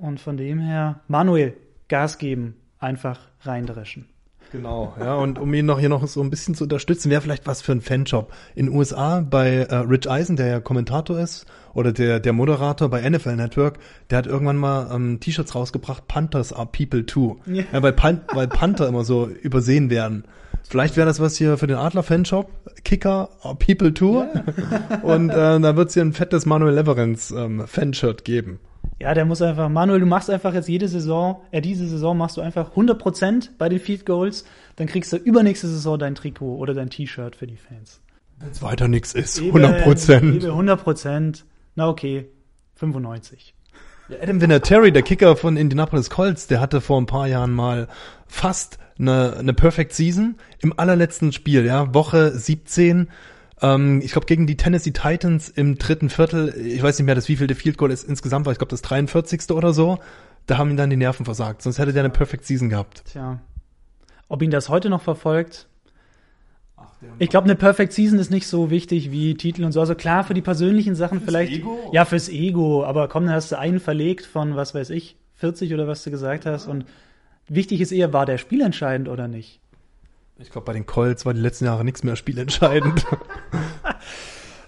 Und 0.00 0.18
von 0.18 0.36
dem 0.36 0.58
her, 0.58 0.98
Manuel, 1.06 1.54
Gas 1.86 2.18
geben, 2.18 2.56
einfach 2.80 3.20
reindreschen. 3.42 4.06
Genau, 4.50 4.94
ja, 4.98 5.14
und 5.14 5.38
um 5.38 5.52
ihn 5.52 5.66
noch 5.66 5.78
hier 5.78 5.90
noch 5.90 6.06
so 6.06 6.22
ein 6.22 6.30
bisschen 6.30 6.54
zu 6.54 6.64
unterstützen, 6.64 7.10
wäre 7.10 7.20
vielleicht 7.20 7.46
was 7.46 7.60
für 7.60 7.72
ein 7.72 7.82
Fanshop. 7.82 8.32
In 8.54 8.66
den 8.66 8.74
USA 8.74 9.20
bei 9.20 9.56
äh, 9.56 9.74
Rich 9.76 10.10
Eisen, 10.10 10.36
der 10.36 10.46
ja 10.46 10.60
Kommentator 10.60 11.18
ist, 11.18 11.46
oder 11.74 11.92
der, 11.92 12.18
der 12.18 12.32
Moderator 12.32 12.88
bei 12.88 13.08
NFL 13.08 13.36
Network, 13.36 13.78
der 14.10 14.18
hat 14.18 14.26
irgendwann 14.26 14.56
mal 14.56 14.90
ähm, 14.92 15.20
T-Shirts 15.20 15.54
rausgebracht, 15.54 16.08
Panthers 16.08 16.52
are 16.52 16.66
people 16.66 17.04
too. 17.04 17.36
Ja. 17.46 17.64
Ja. 17.72 17.82
weil, 17.82 17.92
Pan 17.92 18.22
weil 18.32 18.48
Panther 18.48 18.88
immer 18.88 19.04
so 19.04 19.26
übersehen 19.26 19.90
werden. 19.90 20.24
Vielleicht 20.68 20.96
wäre 20.96 21.06
das 21.06 21.20
was 21.20 21.36
hier 21.36 21.56
für 21.56 21.66
den 21.66 21.76
Adler 21.76 22.02
Fanshop, 22.02 22.50
Kicker 22.84 23.28
are 23.42 23.54
people 23.54 23.94
too. 23.94 24.24
und 25.02 25.30
äh, 25.30 25.60
da 25.60 25.76
wird 25.76 25.88
es 25.88 25.94
hier 25.94 26.02
ein 26.02 26.12
fettes 26.12 26.46
Manuel 26.46 26.74
Leverenz 26.74 27.30
ähm, 27.30 27.66
Fanshirt 27.66 28.24
geben. 28.24 28.60
Ja, 29.00 29.14
der 29.14 29.24
muss 29.24 29.40
einfach, 29.42 29.68
Manuel, 29.68 30.00
du 30.00 30.06
machst 30.06 30.28
einfach 30.28 30.54
jetzt 30.54 30.68
jede 30.68 30.88
Saison, 30.88 31.40
äh, 31.52 31.60
diese 31.60 31.86
Saison 31.86 32.16
machst 32.18 32.36
du 32.36 32.40
einfach 32.40 32.74
100% 32.74 33.50
bei 33.56 33.68
den 33.68 33.78
Field 33.78 34.04
Goals, 34.04 34.44
dann 34.76 34.88
kriegst 34.88 35.12
du 35.12 35.16
übernächste 35.16 35.68
Saison 35.68 35.98
dein 35.98 36.16
Trikot 36.16 36.56
oder 36.56 36.74
dein 36.74 36.90
T-Shirt 36.90 37.36
für 37.36 37.46
die 37.46 37.56
Fans. 37.56 38.00
Wenn 38.40 38.50
es 38.50 38.62
weiter 38.62 38.88
nichts 38.88 39.14
ist, 39.14 39.38
Eben, 39.38 39.56
100 39.56 39.84
Prozent. 39.84 40.42
eben, 40.44 40.68
100%. 40.68 41.44
Na 41.76 41.88
okay, 41.88 42.28
95. 42.74 43.54
Adam 44.20 44.40
Vinatieri, 44.40 44.90
der 44.90 45.02
Kicker 45.02 45.36
von 45.36 45.56
Indianapolis 45.56 46.08
Colts, 46.10 46.46
der 46.46 46.60
hatte 46.60 46.80
vor 46.80 47.00
ein 47.00 47.06
paar 47.06 47.28
Jahren 47.28 47.52
mal 47.52 47.88
fast 48.26 48.78
eine, 48.98 49.36
eine 49.36 49.52
Perfect 49.52 49.92
Season 49.92 50.36
im 50.60 50.76
allerletzten 50.78 51.32
Spiel, 51.32 51.64
ja, 51.64 51.92
Woche 51.94 52.32
17. 52.36 53.08
Ähm, 53.62 54.00
ich 54.02 54.12
glaube 54.12 54.26
gegen 54.26 54.46
die 54.46 54.56
Tennessee 54.56 54.92
Titans 54.92 55.48
im 55.48 55.78
dritten 55.78 56.10
Viertel, 56.10 56.54
ich 56.56 56.82
weiß 56.82 56.98
nicht 56.98 57.06
mehr, 57.06 57.14
das 57.14 57.28
wievielte 57.28 57.54
Field 57.54 57.78
Goal 57.78 57.90
es 57.90 58.04
insgesamt 58.04 58.46
war, 58.46 58.52
ich 58.52 58.58
glaube 58.58 58.70
das 58.70 58.82
43. 58.82 59.50
oder 59.50 59.72
so. 59.72 59.98
Da 60.46 60.56
haben 60.56 60.70
ihn 60.70 60.76
dann 60.76 60.90
die 60.90 60.96
Nerven 60.96 61.24
versagt, 61.24 61.62
sonst 61.62 61.78
hätte 61.78 61.92
der 61.92 62.04
eine 62.04 62.12
Perfect 62.12 62.44
Season 62.44 62.68
gehabt. 62.68 63.04
Tja. 63.12 63.40
Ob 64.28 64.42
ihn 64.42 64.50
das 64.50 64.68
heute 64.68 64.88
noch 64.88 65.02
verfolgt? 65.02 65.68
Ich 67.18 67.30
glaube, 67.30 67.44
eine 67.44 67.54
Perfect 67.54 67.92
Season 67.92 68.18
ist 68.18 68.30
nicht 68.30 68.46
so 68.46 68.70
wichtig 68.70 69.10
wie 69.10 69.34
Titel 69.34 69.64
und 69.64 69.72
so. 69.72 69.80
Also 69.80 69.94
klar, 69.94 70.24
für 70.24 70.34
die 70.34 70.42
persönlichen 70.42 70.94
Sachen 70.94 71.20
vielleicht. 71.20 71.52
Ego? 71.52 71.90
Ja, 71.92 72.04
fürs 72.04 72.28
Ego. 72.28 72.84
Aber 72.84 73.08
komm, 73.08 73.26
dann 73.26 73.34
hast 73.34 73.52
du 73.52 73.58
einen 73.58 73.80
verlegt 73.80 74.26
von, 74.26 74.56
was 74.56 74.74
weiß 74.74 74.90
ich, 74.90 75.16
40 75.34 75.74
oder 75.74 75.86
was 75.86 76.02
du 76.02 76.10
gesagt 76.10 76.46
hast. 76.46 76.66
Und 76.66 76.86
wichtig 77.48 77.80
ist 77.80 77.92
eher, 77.92 78.12
war 78.12 78.26
der 78.26 78.38
Spiel 78.38 78.60
entscheidend 78.60 79.08
oder 79.08 79.28
nicht? 79.28 79.60
Ich 80.40 80.50
glaube, 80.50 80.66
bei 80.66 80.72
den 80.72 80.86
Colts 80.86 81.26
war 81.26 81.34
die 81.34 81.40
letzten 81.40 81.64
Jahre 81.64 81.84
nichts 81.84 82.04
mehr 82.04 82.16
spielentscheidend. 82.16 83.04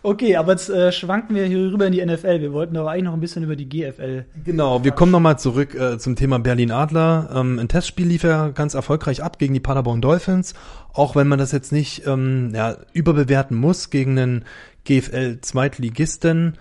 Okay, 0.02 0.37
aber 0.37 0.52
jetzt 0.52 0.70
äh, 0.70 0.92
schwanken 0.92 1.37
wir 1.37 1.44
hier 1.44 1.59
rüber 1.59 1.87
in 1.87 1.92
die 1.92 2.02
NFL. 2.02 2.40
Wir 2.40 2.54
wollten 2.54 2.72
doch 2.72 2.87
eigentlich 2.87 3.04
noch 3.04 3.12
ein 3.12 3.20
bisschen 3.20 3.42
über 3.42 3.54
die 3.54 3.68
GFL. 3.68 4.24
Genau, 4.44 4.83
wir 4.83 4.92
kommen 4.92 5.12
nochmal 5.12 5.38
zurück 5.38 5.74
äh, 5.74 5.98
zum 5.98 6.16
Thema 6.16 6.38
Berlin 6.38 6.70
Adler. 6.70 7.28
Ähm, 7.35 7.59
ein 7.59 7.68
Testspiel 7.68 8.06
lief 8.06 8.22
ja 8.22 8.48
ganz 8.48 8.72
erfolgreich 8.72 9.22
ab 9.22 9.38
gegen 9.38 9.52
die 9.52 9.61
Paderborn 9.61 10.00
Dolphins, 10.00 10.54
auch 10.94 11.16
wenn 11.16 11.28
man 11.28 11.38
das 11.38 11.52
jetzt 11.52 11.70
nicht 11.70 12.06
ähm, 12.06 12.52
ja, 12.54 12.78
überbewerten 12.94 13.59
muss 13.59 13.90
gegen 13.90 14.18
einen 14.18 14.44
GFL-Zweitligisten. 14.87 16.56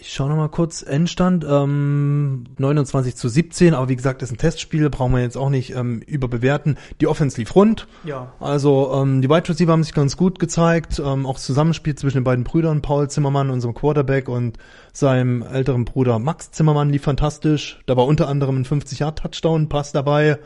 Ich 0.00 0.12
schaue 0.12 0.28
nochmal 0.28 0.48
kurz, 0.48 0.82
Endstand 0.82 1.46
ähm, 1.48 2.44
29 2.58 3.14
zu 3.16 3.28
17, 3.28 3.74
aber 3.74 3.88
wie 3.88 3.96
gesagt, 3.96 4.22
ist 4.22 4.32
ein 4.32 4.36
Testspiel, 4.38 4.90
brauchen 4.90 5.12
wir 5.14 5.20
jetzt 5.22 5.36
auch 5.36 5.50
nicht 5.50 5.74
ähm, 5.74 6.00
überbewerten. 6.00 6.76
Die 7.00 7.06
Offense 7.06 7.38
lief 7.38 7.54
rund, 7.54 7.86
Ja. 8.04 8.32
also 8.40 8.92
ähm, 8.94 9.22
die 9.22 9.30
Wide 9.30 9.48
Receiver 9.48 9.72
haben 9.72 9.84
sich 9.84 9.94
ganz 9.94 10.16
gut 10.16 10.38
gezeigt. 10.40 11.00
Ähm, 11.04 11.26
auch 11.26 11.34
das 11.34 11.44
Zusammenspiel 11.44 11.94
zwischen 11.94 12.18
den 12.18 12.24
beiden 12.24 12.44
Brüdern, 12.44 12.82
Paul 12.82 13.08
Zimmermann, 13.08 13.50
unserem 13.50 13.72
Quarterback, 13.74 14.28
und 14.28 14.58
seinem 14.92 15.42
älteren 15.42 15.84
Bruder 15.84 16.18
Max 16.18 16.50
Zimmermann 16.50 16.90
lief 16.90 17.02
fantastisch. 17.02 17.80
Da 17.86 17.96
war 17.96 18.06
unter 18.06 18.28
anderem 18.28 18.58
ein 18.60 18.64
50-Yard-Touchdown-Pass 18.64 19.92
dabei. 19.92 20.38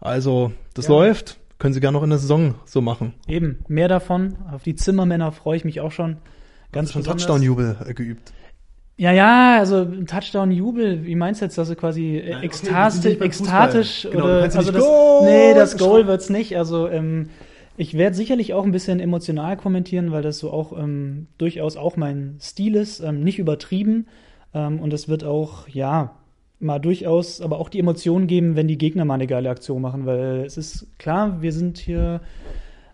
Also 0.00 0.52
das 0.74 0.86
Ja. 0.86 0.92
läuft. 0.94 1.38
Können 1.58 1.74
Sie 1.74 1.80
gerne 1.80 1.96
noch 1.96 2.02
in 2.04 2.10
der 2.10 2.18
Saison 2.18 2.54
so 2.64 2.80
machen. 2.80 3.14
Eben, 3.28 3.58
mehr 3.68 3.88
davon. 3.88 4.36
Auf 4.52 4.62
die 4.62 4.74
Zimmermänner 4.74 5.30
freue 5.32 5.56
ich 5.56 5.64
mich 5.64 5.80
auch 5.80 5.92
schon. 5.92 6.16
Ganz 6.72 6.92
schon. 6.92 7.04
Touchdown-Jubel 7.04 7.76
äh, 7.86 7.94
geübt. 7.94 8.32
Ja, 8.96 9.10
ja, 9.10 9.58
also 9.58 9.78
ein 9.78 10.06
Touchdown-Jubel, 10.06 11.06
wie 11.06 11.14
meinst 11.14 11.40
du 11.40 11.46
jetzt, 11.46 11.56
dass 11.58 11.68
du 11.68 11.76
quasi 11.76 12.22
Nein, 12.24 12.36
okay, 12.36 13.24
ekstatisch. 13.24 14.08
Genau, 14.10 14.24
oder 14.24 14.42
also 14.42 14.70
das, 14.70 14.82
Goal 14.82 15.24
nee, 15.24 15.54
das 15.54 15.76
Goal 15.78 16.06
wird's 16.06 16.28
nicht. 16.28 16.56
Also 16.56 16.88
ähm, 16.88 17.30
ich 17.76 17.94
werde 17.94 18.14
sicherlich 18.14 18.52
auch 18.52 18.64
ein 18.64 18.72
bisschen 18.72 19.00
emotional 19.00 19.56
kommentieren, 19.56 20.12
weil 20.12 20.22
das 20.22 20.38
so 20.38 20.50
auch 20.50 20.78
ähm, 20.78 21.26
durchaus 21.38 21.76
auch 21.76 21.96
mein 21.96 22.36
Stil 22.40 22.76
ist, 22.76 23.00
ähm, 23.00 23.24
nicht 23.24 23.38
übertrieben 23.38 24.06
ähm, 24.54 24.78
und 24.78 24.92
es 24.92 25.08
wird 25.08 25.24
auch 25.24 25.68
ja 25.68 26.14
mal 26.60 26.78
durchaus, 26.78 27.40
aber 27.40 27.58
auch 27.58 27.68
die 27.68 27.80
Emotionen 27.80 28.26
geben, 28.26 28.56
wenn 28.56 28.68
die 28.68 28.78
Gegner 28.78 29.04
mal 29.04 29.14
eine 29.14 29.26
geile 29.26 29.50
Aktion 29.50 29.82
machen, 29.82 30.06
weil 30.06 30.44
es 30.46 30.56
ist 30.56 30.86
klar, 30.98 31.42
wir 31.42 31.52
sind 31.52 31.78
hier 31.78 32.20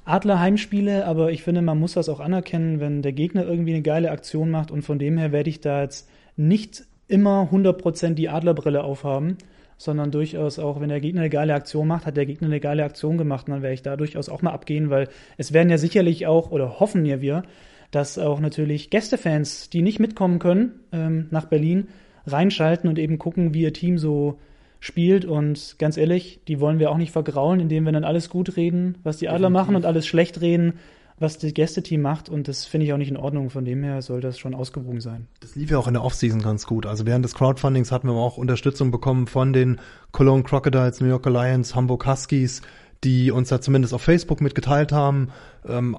Adler 0.08 0.40
Heimspiele, 0.40 1.06
aber 1.06 1.32
ich 1.32 1.42
finde, 1.42 1.60
man 1.62 1.78
muss 1.78 1.92
das 1.92 2.08
auch 2.08 2.20
anerkennen, 2.20 2.80
wenn 2.80 3.02
der 3.02 3.12
Gegner 3.12 3.44
irgendwie 3.44 3.74
eine 3.74 3.82
geile 3.82 4.10
Aktion 4.10 4.50
macht 4.50 4.70
und 4.70 4.82
von 4.82 4.98
dem 4.98 5.18
her 5.18 5.32
werde 5.32 5.50
ich 5.50 5.60
da 5.60 5.82
jetzt 5.82 6.08
nicht 6.36 6.84
immer 7.08 7.48
100% 7.52 8.14
die 8.14 8.28
Adlerbrille 8.28 8.82
aufhaben, 8.82 9.36
sondern 9.76 10.10
durchaus 10.10 10.58
auch, 10.58 10.80
wenn 10.80 10.88
der 10.88 11.00
Gegner 11.00 11.20
eine 11.20 11.30
geile 11.30 11.54
Aktion 11.54 11.86
macht, 11.86 12.06
hat 12.06 12.16
der 12.16 12.26
Gegner 12.26 12.48
eine 12.48 12.60
geile 12.60 12.84
Aktion 12.84 13.18
gemacht 13.18 13.48
und 13.48 13.54
dann 13.54 13.62
werde 13.62 13.74
ich 13.74 13.82
da 13.82 13.96
durchaus 13.96 14.28
auch 14.28 14.42
mal 14.42 14.52
abgehen, 14.52 14.90
weil 14.90 15.08
es 15.36 15.52
werden 15.52 15.70
ja 15.70 15.78
sicherlich 15.78 16.26
auch, 16.26 16.50
oder 16.50 16.80
hoffen 16.80 17.04
ja 17.04 17.20
wir, 17.20 17.42
dass 17.90 18.18
auch 18.18 18.40
natürlich 18.40 18.90
Gästefans, 18.90 19.70
die 19.70 19.82
nicht 19.82 20.00
mitkommen 20.00 20.38
können 20.38 20.80
ähm, 20.92 21.28
nach 21.30 21.46
Berlin, 21.46 21.88
reinschalten 22.26 22.88
und 22.88 22.98
eben 22.98 23.18
gucken, 23.18 23.54
wie 23.54 23.62
ihr 23.62 23.72
Team 23.72 23.98
so 23.98 24.38
spielt. 24.80 25.24
Und 25.24 25.76
ganz 25.78 25.96
ehrlich, 25.96 26.40
die 26.48 26.60
wollen 26.60 26.78
wir 26.78 26.90
auch 26.90 26.96
nicht 26.96 27.12
vergraulen, 27.12 27.60
indem 27.60 27.84
wir 27.84 27.92
dann 27.92 28.04
alles 28.04 28.28
gut 28.28 28.56
reden, 28.56 28.98
was 29.02 29.18
die 29.18 29.28
Adler 29.28 29.50
machen 29.50 29.76
und 29.76 29.84
alles 29.84 30.06
schlecht 30.06 30.40
reden, 30.40 30.74
was 31.18 31.38
das 31.38 31.52
Gästeteam 31.52 32.00
macht. 32.00 32.28
Und 32.28 32.48
das 32.48 32.64
finde 32.64 32.86
ich 32.86 32.92
auch 32.92 32.98
nicht 32.98 33.10
in 33.10 33.16
Ordnung. 33.16 33.50
Von 33.50 33.64
dem 33.64 33.82
her 33.82 34.02
soll 34.02 34.20
das 34.20 34.38
schon 34.38 34.54
ausgewogen 34.54 35.00
sein. 35.00 35.26
Das 35.40 35.56
lief 35.56 35.70
ja 35.70 35.78
auch 35.78 35.88
in 35.88 35.94
der 35.94 36.04
Offseason 36.04 36.42
ganz 36.42 36.66
gut. 36.66 36.86
Also 36.86 37.06
während 37.06 37.24
des 37.24 37.34
Crowdfundings 37.34 37.90
hatten 37.90 38.08
wir 38.08 38.14
auch 38.14 38.36
Unterstützung 38.38 38.90
bekommen 38.90 39.26
von 39.26 39.52
den 39.52 39.80
Cologne 40.12 40.44
Crocodiles, 40.44 41.00
New 41.00 41.08
York 41.08 41.26
Alliance, 41.26 41.74
Hamburg 41.74 42.06
Huskies, 42.06 42.62
die 43.04 43.30
uns 43.30 43.48
da 43.48 43.60
zumindest 43.60 43.94
auf 43.94 44.02
Facebook 44.02 44.40
mitgeteilt 44.40 44.92
haben. 44.92 45.28
Ähm, 45.66 45.96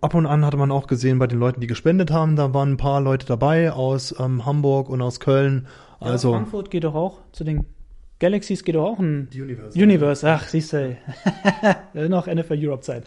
ab 0.00 0.14
und 0.14 0.26
an 0.26 0.44
hatte 0.44 0.56
man 0.56 0.70
auch 0.70 0.86
gesehen 0.86 1.18
bei 1.18 1.26
den 1.26 1.38
Leuten, 1.38 1.60
die 1.60 1.66
gespendet 1.66 2.10
haben, 2.10 2.36
da 2.36 2.54
waren 2.54 2.72
ein 2.72 2.76
paar 2.78 3.00
Leute 3.00 3.26
dabei 3.26 3.72
aus 3.72 4.14
ähm, 4.18 4.46
Hamburg 4.46 4.88
und 4.88 5.02
aus 5.02 5.20
Köln. 5.20 5.66
Also 6.00 6.32
Frankfurt 6.32 6.70
geht 6.70 6.84
doch 6.84 6.94
auch 6.94 7.18
zu 7.32 7.44
den 7.44 7.66
Galaxies 8.20 8.64
geht 8.64 8.74
doch 8.74 8.84
auch 8.84 8.98
ein 8.98 9.28
Universe. 9.34 9.78
Universe. 9.78 10.28
Ach, 10.28 10.48
siehst 10.48 10.72
du, 10.72 10.96
noch 12.08 12.26
NFL 12.26 12.56
Europe 12.58 12.82
Zeit. 12.82 13.04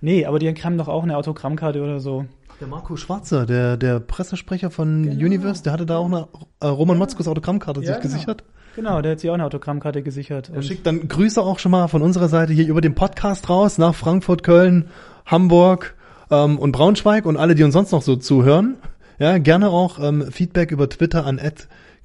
Nee, 0.00 0.24
aber 0.26 0.38
die 0.38 0.48
haben 0.52 0.78
doch 0.78 0.88
auch 0.88 1.02
eine 1.02 1.16
Autogrammkarte 1.16 1.82
oder 1.82 2.00
so. 2.00 2.24
Der 2.60 2.66
Marco 2.66 2.96
Schwarzer, 2.96 3.46
der, 3.46 3.76
der 3.76 4.00
Pressesprecher 4.00 4.70
von 4.70 5.04
Genau. 5.04 5.26
Universe, 5.26 5.62
der 5.62 5.72
hatte 5.72 5.86
da 5.86 5.98
auch 5.98 6.06
eine 6.06 6.26
äh, 6.60 6.66
Roman 6.66 6.98
Motzkos 6.98 7.28
Autogrammkarte 7.28 7.80
Ja, 7.80 7.86
sich 7.86 8.02
genau. 8.02 8.14
gesichert. 8.14 8.44
Genau, 8.74 9.00
der 9.00 9.12
hat 9.12 9.20
sich 9.20 9.30
auch 9.30 9.34
eine 9.34 9.44
Autogrammkarte 9.44 10.02
gesichert. 10.02 10.50
Er 10.50 10.56
Und 10.56 10.64
schickt 10.64 10.86
dann 10.86 11.06
Grüße 11.08 11.40
auch 11.40 11.58
schon 11.60 11.70
mal 11.72 11.86
von 11.88 12.02
unserer 12.02 12.28
Seite 12.28 12.52
hier 12.52 12.66
über 12.68 12.80
den 12.80 12.94
Podcast 12.94 13.48
raus 13.48 13.78
nach 13.78 13.94
Frankfurt, 13.94 14.42
Köln, 14.42 14.86
Hamburg 15.26 15.94
ähm, 16.30 16.58
und 16.58 16.72
Braunschweig 16.72 17.26
und 17.26 17.36
alle, 17.36 17.54
die 17.54 17.62
uns 17.62 17.74
sonst 17.74 17.92
noch 17.92 18.02
so 18.02 18.16
zuhören. 18.16 18.76
Ja, 19.20 19.38
gerne 19.38 19.68
auch 19.70 19.98
ähm, 20.00 20.30
Feedback 20.30 20.70
über 20.70 20.88
Twitter 20.88 21.26
an 21.26 21.40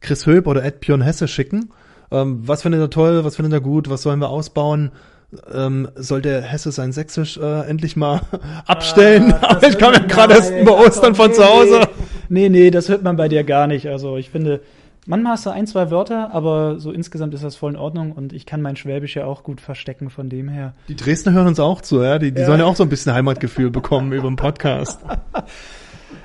Chris 0.02 0.26
Höb 0.26 0.48
oder 0.48 0.64
Björn 0.82 1.02
Hesse 1.02 1.28
schicken. 1.28 1.70
Ähm, 2.14 2.42
was 2.46 2.62
findet 2.62 2.80
er 2.82 2.90
toll, 2.90 3.26
was 3.26 3.36
findet 3.36 3.54
er 3.54 3.62
gut, 3.62 3.90
was 3.90 4.02
sollen 4.04 4.20
wir 4.20 4.30
ausbauen? 4.30 4.92
ähm, 5.52 5.88
soll 5.96 6.22
der 6.22 6.44
Hesse 6.44 6.72
sein 6.72 6.92
Sächsisch 6.92 7.38
äh, 7.38 7.62
endlich 7.68 7.96
mal 7.96 8.22
abstellen. 8.68 9.34
Ah, 9.34 9.56
Aber 9.56 9.68
ich 9.68 9.78
kam 9.80 9.92
ja 9.94 10.00
gerade 10.00 10.36
erst 10.36 10.54
über 10.54 10.78
ach 10.78 10.86
Ostern 10.88 11.16
von 11.16 11.34
zu 11.34 11.44
Hause. 11.44 11.82
Nee, 12.30 12.50
nee, 12.50 12.70
das 12.70 12.88
hört 12.88 13.02
man 13.02 13.16
bei 13.16 13.28
dir 13.30 13.44
gar 13.44 13.66
nicht. 13.66 13.88
Also 13.88 14.18
ich 14.18 14.30
finde, 14.30 14.62
manchmal 15.08 15.34
hast 15.34 15.48
du 15.48 15.50
ein, 15.50 15.66
zwei 15.66 15.90
Wörter, 15.90 16.32
aber 16.36 16.80
so 16.80 16.92
insgesamt 16.92 17.34
ist 17.34 17.44
das 17.44 17.56
voll 17.56 17.72
in 17.72 17.78
Ordnung 17.78 18.12
und 18.12 18.32
ich 18.32 18.46
kann 18.46 18.62
mein 18.62 18.76
Schwäbisch 18.76 19.16
ja 19.16 19.26
auch 19.26 19.44
gut 19.44 19.60
verstecken 19.60 20.12
von 20.12 20.30
dem 20.30 20.50
her. 20.50 20.74
Die 20.88 20.96
Dresdner 20.96 21.32
hören 21.34 21.48
uns 21.48 21.60
auch 21.60 21.82
zu, 21.82 22.04
ja. 22.04 22.20
Die, 22.20 22.32
die 22.32 22.42
Ja. 22.42 22.46
sollen 22.46 22.60
ja 22.60 22.66
auch 22.68 22.76
so 22.76 22.84
ein 22.84 22.90
bisschen 22.90 23.14
Heimatgefühl 23.14 23.72
bekommen 23.72 24.12
über 24.14 24.28
den 24.30 24.36
Podcast. 24.36 25.00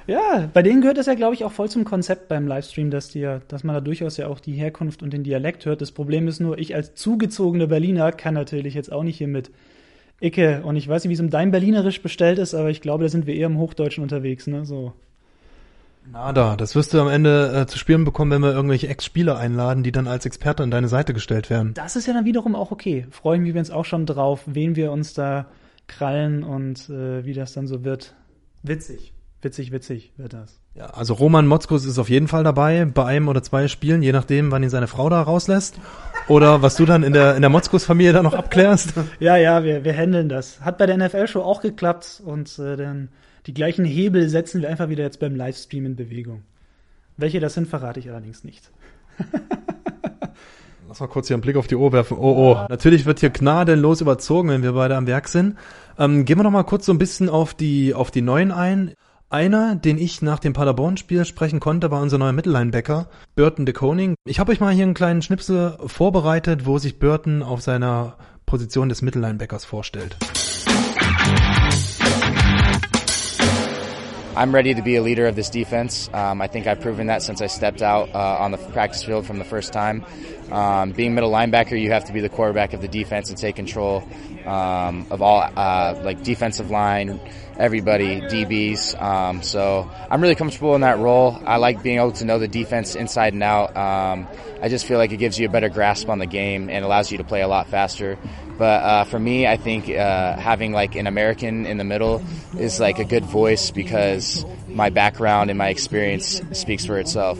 Ja, 0.08 0.48
bei 0.54 0.62
denen 0.62 0.80
gehört 0.80 0.96
das 0.96 1.04
ja, 1.04 1.14
glaube 1.14 1.34
ich, 1.34 1.44
auch 1.44 1.52
voll 1.52 1.68
zum 1.68 1.84
Konzept 1.84 2.28
beim 2.28 2.46
Livestream, 2.46 2.90
dass, 2.90 3.10
die, 3.10 3.20
ja- 3.20 3.40
dass 3.48 3.62
man 3.62 3.74
da 3.74 3.82
durchaus 3.82 4.16
ja 4.16 4.26
auch 4.28 4.40
die 4.40 4.54
Herkunft 4.54 5.02
und 5.02 5.12
den 5.12 5.22
Dialekt 5.22 5.66
hört. 5.66 5.82
Das 5.82 5.92
Problem 5.92 6.26
ist 6.28 6.40
nur, 6.40 6.58
ich 6.58 6.74
als 6.74 6.94
zugezogener 6.94 7.66
Berliner 7.66 8.10
kann 8.12 8.32
natürlich 8.32 8.72
jetzt 8.72 8.90
auch 8.90 9.02
nicht 9.02 9.18
hier 9.18 9.28
mit 9.28 9.50
Icke 10.20 10.62
und 10.64 10.76
ich 10.76 10.88
weiß 10.88 11.04
nicht, 11.04 11.10
wie 11.10 11.14
es 11.14 11.20
um 11.20 11.28
dein 11.28 11.50
Berlinerisch 11.50 12.00
bestellt 12.00 12.38
ist, 12.38 12.54
aber 12.54 12.70
ich 12.70 12.80
glaube, 12.80 13.04
da 13.04 13.10
sind 13.10 13.26
wir 13.26 13.34
eher 13.34 13.46
im 13.48 13.58
Hochdeutschen 13.58 14.02
unterwegs, 14.02 14.46
ne? 14.46 14.64
So. 14.64 14.94
Nada, 16.10 16.56
das 16.56 16.74
wirst 16.74 16.94
du 16.94 17.00
am 17.02 17.08
Ende 17.08 17.52
äh, 17.54 17.66
zu 17.66 17.76
spüren 17.76 18.06
bekommen, 18.06 18.30
wenn 18.30 18.40
wir 18.40 18.54
irgendwelche 18.54 18.88
Ex-Spieler 18.88 19.36
einladen, 19.36 19.82
die 19.82 19.92
dann 19.92 20.06
als 20.08 20.24
Experte 20.24 20.62
an 20.62 20.70
deine 20.70 20.88
Seite 20.88 21.12
gestellt 21.12 21.50
werden. 21.50 21.74
Das 21.74 21.96
ist 21.96 22.06
ja 22.06 22.14
dann 22.14 22.24
wiederum 22.24 22.56
auch 22.56 22.70
okay. 22.70 23.06
Freue 23.10 23.36
ich 23.36 23.42
mich 23.42 23.50
übrigens 23.50 23.70
auch 23.70 23.84
schon 23.84 24.06
drauf, 24.06 24.40
wen 24.46 24.74
wir 24.74 24.90
uns 24.90 25.12
da 25.12 25.46
krallen 25.86 26.44
und 26.44 26.88
äh, 26.88 27.26
wie 27.26 27.34
das 27.34 27.52
dann 27.52 27.66
so 27.66 27.84
wird. 27.84 28.14
Witzig. 28.62 29.12
Witzig, 29.40 29.70
witzig 29.70 30.12
wird 30.16 30.32
das. 30.32 30.58
Ja, 30.74 30.86
also 30.86 31.14
Roman 31.14 31.46
Motzkus 31.46 31.84
ist 31.84 31.98
auf 31.98 32.10
jeden 32.10 32.26
Fall 32.26 32.42
dabei, 32.42 32.84
bei 32.84 33.04
einem 33.04 33.28
oder 33.28 33.40
zwei 33.40 33.68
Spielen, 33.68 34.02
je 34.02 34.10
nachdem, 34.10 34.50
wann 34.50 34.64
ihn 34.64 34.70
seine 34.70 34.88
Frau 34.88 35.08
da 35.08 35.22
rauslässt. 35.22 35.78
Oder 36.26 36.60
was 36.60 36.74
du 36.74 36.84
dann 36.84 37.04
in 37.04 37.12
der, 37.12 37.36
in 37.36 37.42
der 37.42 37.50
Motzkus-Familie 37.50 38.12
da 38.12 38.22
noch 38.22 38.34
abklärst. 38.34 38.94
Ja, 39.20 39.36
ja, 39.36 39.62
wir, 39.62 39.84
wir 39.84 39.96
handeln 39.96 40.28
das. 40.28 40.60
Hat 40.60 40.76
bei 40.76 40.86
der 40.86 40.96
NFL-Show 40.96 41.40
auch 41.40 41.62
geklappt 41.62 42.20
und 42.24 42.58
äh, 42.58 42.76
dann 42.76 43.08
die 43.46 43.54
gleichen 43.54 43.84
Hebel 43.84 44.28
setzen 44.28 44.60
wir 44.60 44.68
einfach 44.68 44.88
wieder 44.88 45.04
jetzt 45.04 45.20
beim 45.20 45.34
Livestream 45.34 45.86
in 45.86 45.96
Bewegung. 45.96 46.42
Welche 47.16 47.40
das 47.40 47.54
sind, 47.54 47.68
verrate 47.68 48.00
ich 48.00 48.10
allerdings 48.10 48.44
nicht. 48.44 48.70
Lass 50.88 51.00
mal 51.00 51.06
kurz 51.06 51.28
hier 51.28 51.34
einen 51.34 51.42
Blick 51.42 51.56
auf 51.56 51.66
die 51.66 51.76
Uhr 51.76 51.92
werfen. 51.92 52.16
Oh, 52.18 52.54
oh. 52.54 52.66
Natürlich 52.68 53.06
wird 53.06 53.20
hier 53.20 53.30
gnadenlos 53.30 54.00
überzogen, 54.00 54.48
wenn 54.48 54.62
wir 54.62 54.72
beide 54.72 54.96
am 54.96 55.06
Werk 55.06 55.28
sind. 55.28 55.56
Ähm, 55.98 56.24
gehen 56.24 56.38
wir 56.38 56.44
noch 56.44 56.50
mal 56.50 56.64
kurz 56.64 56.86
so 56.86 56.92
ein 56.92 56.98
bisschen 56.98 57.28
auf 57.28 57.54
die, 57.54 57.94
auf 57.94 58.10
die 58.10 58.22
Neuen 58.22 58.52
ein. 58.52 58.94
Einer, 59.30 59.76
den 59.76 59.98
ich 59.98 60.22
nach 60.22 60.38
dem 60.38 60.54
Paderborn-Spiel 60.54 61.26
sprechen 61.26 61.60
konnte, 61.60 61.90
war 61.90 62.00
unser 62.00 62.16
neuer 62.16 62.32
Mittellinebacker, 62.32 63.08
Burton 63.36 63.66
de 63.66 63.74
Koning. 63.74 64.14
Ich 64.24 64.40
habe 64.40 64.52
euch 64.52 64.58
mal 64.58 64.72
hier 64.72 64.84
einen 64.84 64.94
kleinen 64.94 65.20
Schnipsel 65.20 65.76
vorbereitet, 65.84 66.64
wo 66.64 66.78
sich 66.78 66.98
Burton 66.98 67.42
auf 67.42 67.60
seiner 67.60 68.16
Position 68.46 68.88
des 68.88 69.02
Mittellinebackers 69.02 69.66
vorstellt. 69.66 70.16
I'm 74.34 74.54
ready 74.54 74.72
to 74.72 74.82
be 74.82 74.96
a 74.96 75.02
leader 75.02 75.28
of 75.28 75.34
this 75.34 75.50
defense. 75.50 76.08
Um, 76.14 76.40
I 76.40 76.46
think 76.46 76.66
I've 76.66 76.80
proven 76.80 77.08
that 77.08 77.22
since 77.22 77.42
I 77.42 77.48
stepped 77.48 77.82
out 77.82 78.08
uh, 78.14 78.38
on 78.40 78.52
the 78.52 78.58
practice 78.72 79.04
field 79.04 79.26
from 79.26 79.38
the 79.38 79.44
first 79.44 79.74
time. 79.74 80.06
Um, 80.50 80.92
being 80.92 81.12
middle 81.12 81.30
linebacker, 81.32 81.78
you 81.78 81.90
have 81.90 82.04
to 82.04 82.12
be 82.14 82.20
the 82.20 82.28
quarterback 82.30 82.72
of 82.72 82.80
the 82.80 82.88
defense 82.88 83.28
and 83.28 83.36
take 83.36 83.56
control 83.56 84.04
um, 84.46 85.06
of 85.10 85.20
all, 85.20 85.42
uh, 85.42 86.00
like 86.04 86.22
defensive 86.22 86.70
line, 86.70 87.20
everybody, 87.58 88.20
DBs. 88.20 89.00
Um, 89.00 89.42
so 89.42 89.90
I'm 90.10 90.20
really 90.22 90.36
comfortable 90.36 90.74
in 90.74 90.82
that 90.82 90.98
role. 90.98 91.40
I 91.44 91.56
like 91.56 91.82
being 91.82 91.98
able 91.98 92.12
to 92.12 92.24
know 92.24 92.38
the 92.38 92.48
defense 92.48 92.94
inside 92.94 93.32
and 93.32 93.42
out. 93.42 93.76
Um, 93.76 94.28
I 94.62 94.68
just 94.68 94.86
feel 94.86 94.98
like 94.98 95.12
it 95.12 95.16
gives 95.16 95.38
you 95.38 95.46
a 95.46 95.50
better 95.50 95.68
grasp 95.68 96.08
on 96.08 96.18
the 96.18 96.26
game 96.26 96.70
and 96.70 96.84
allows 96.84 97.10
you 97.10 97.18
to 97.18 97.24
play 97.24 97.42
a 97.42 97.48
lot 97.48 97.68
faster. 97.68 98.18
But 98.56 98.82
uh, 98.82 99.04
for 99.04 99.18
me, 99.18 99.46
I 99.46 99.56
think 99.56 99.88
uh, 99.88 100.36
having 100.36 100.72
like 100.72 100.96
an 100.96 101.06
American 101.06 101.66
in 101.66 101.76
the 101.78 101.84
middle 101.84 102.22
is 102.58 102.80
like 102.80 102.98
a 102.98 103.04
good 103.04 103.24
voice 103.24 103.70
because 103.70 104.44
my 104.68 104.90
background 104.90 105.50
and 105.50 105.58
my 105.58 105.68
experience 105.68 106.40
speaks 106.52 106.84
for 106.84 106.98
itself. 106.98 107.38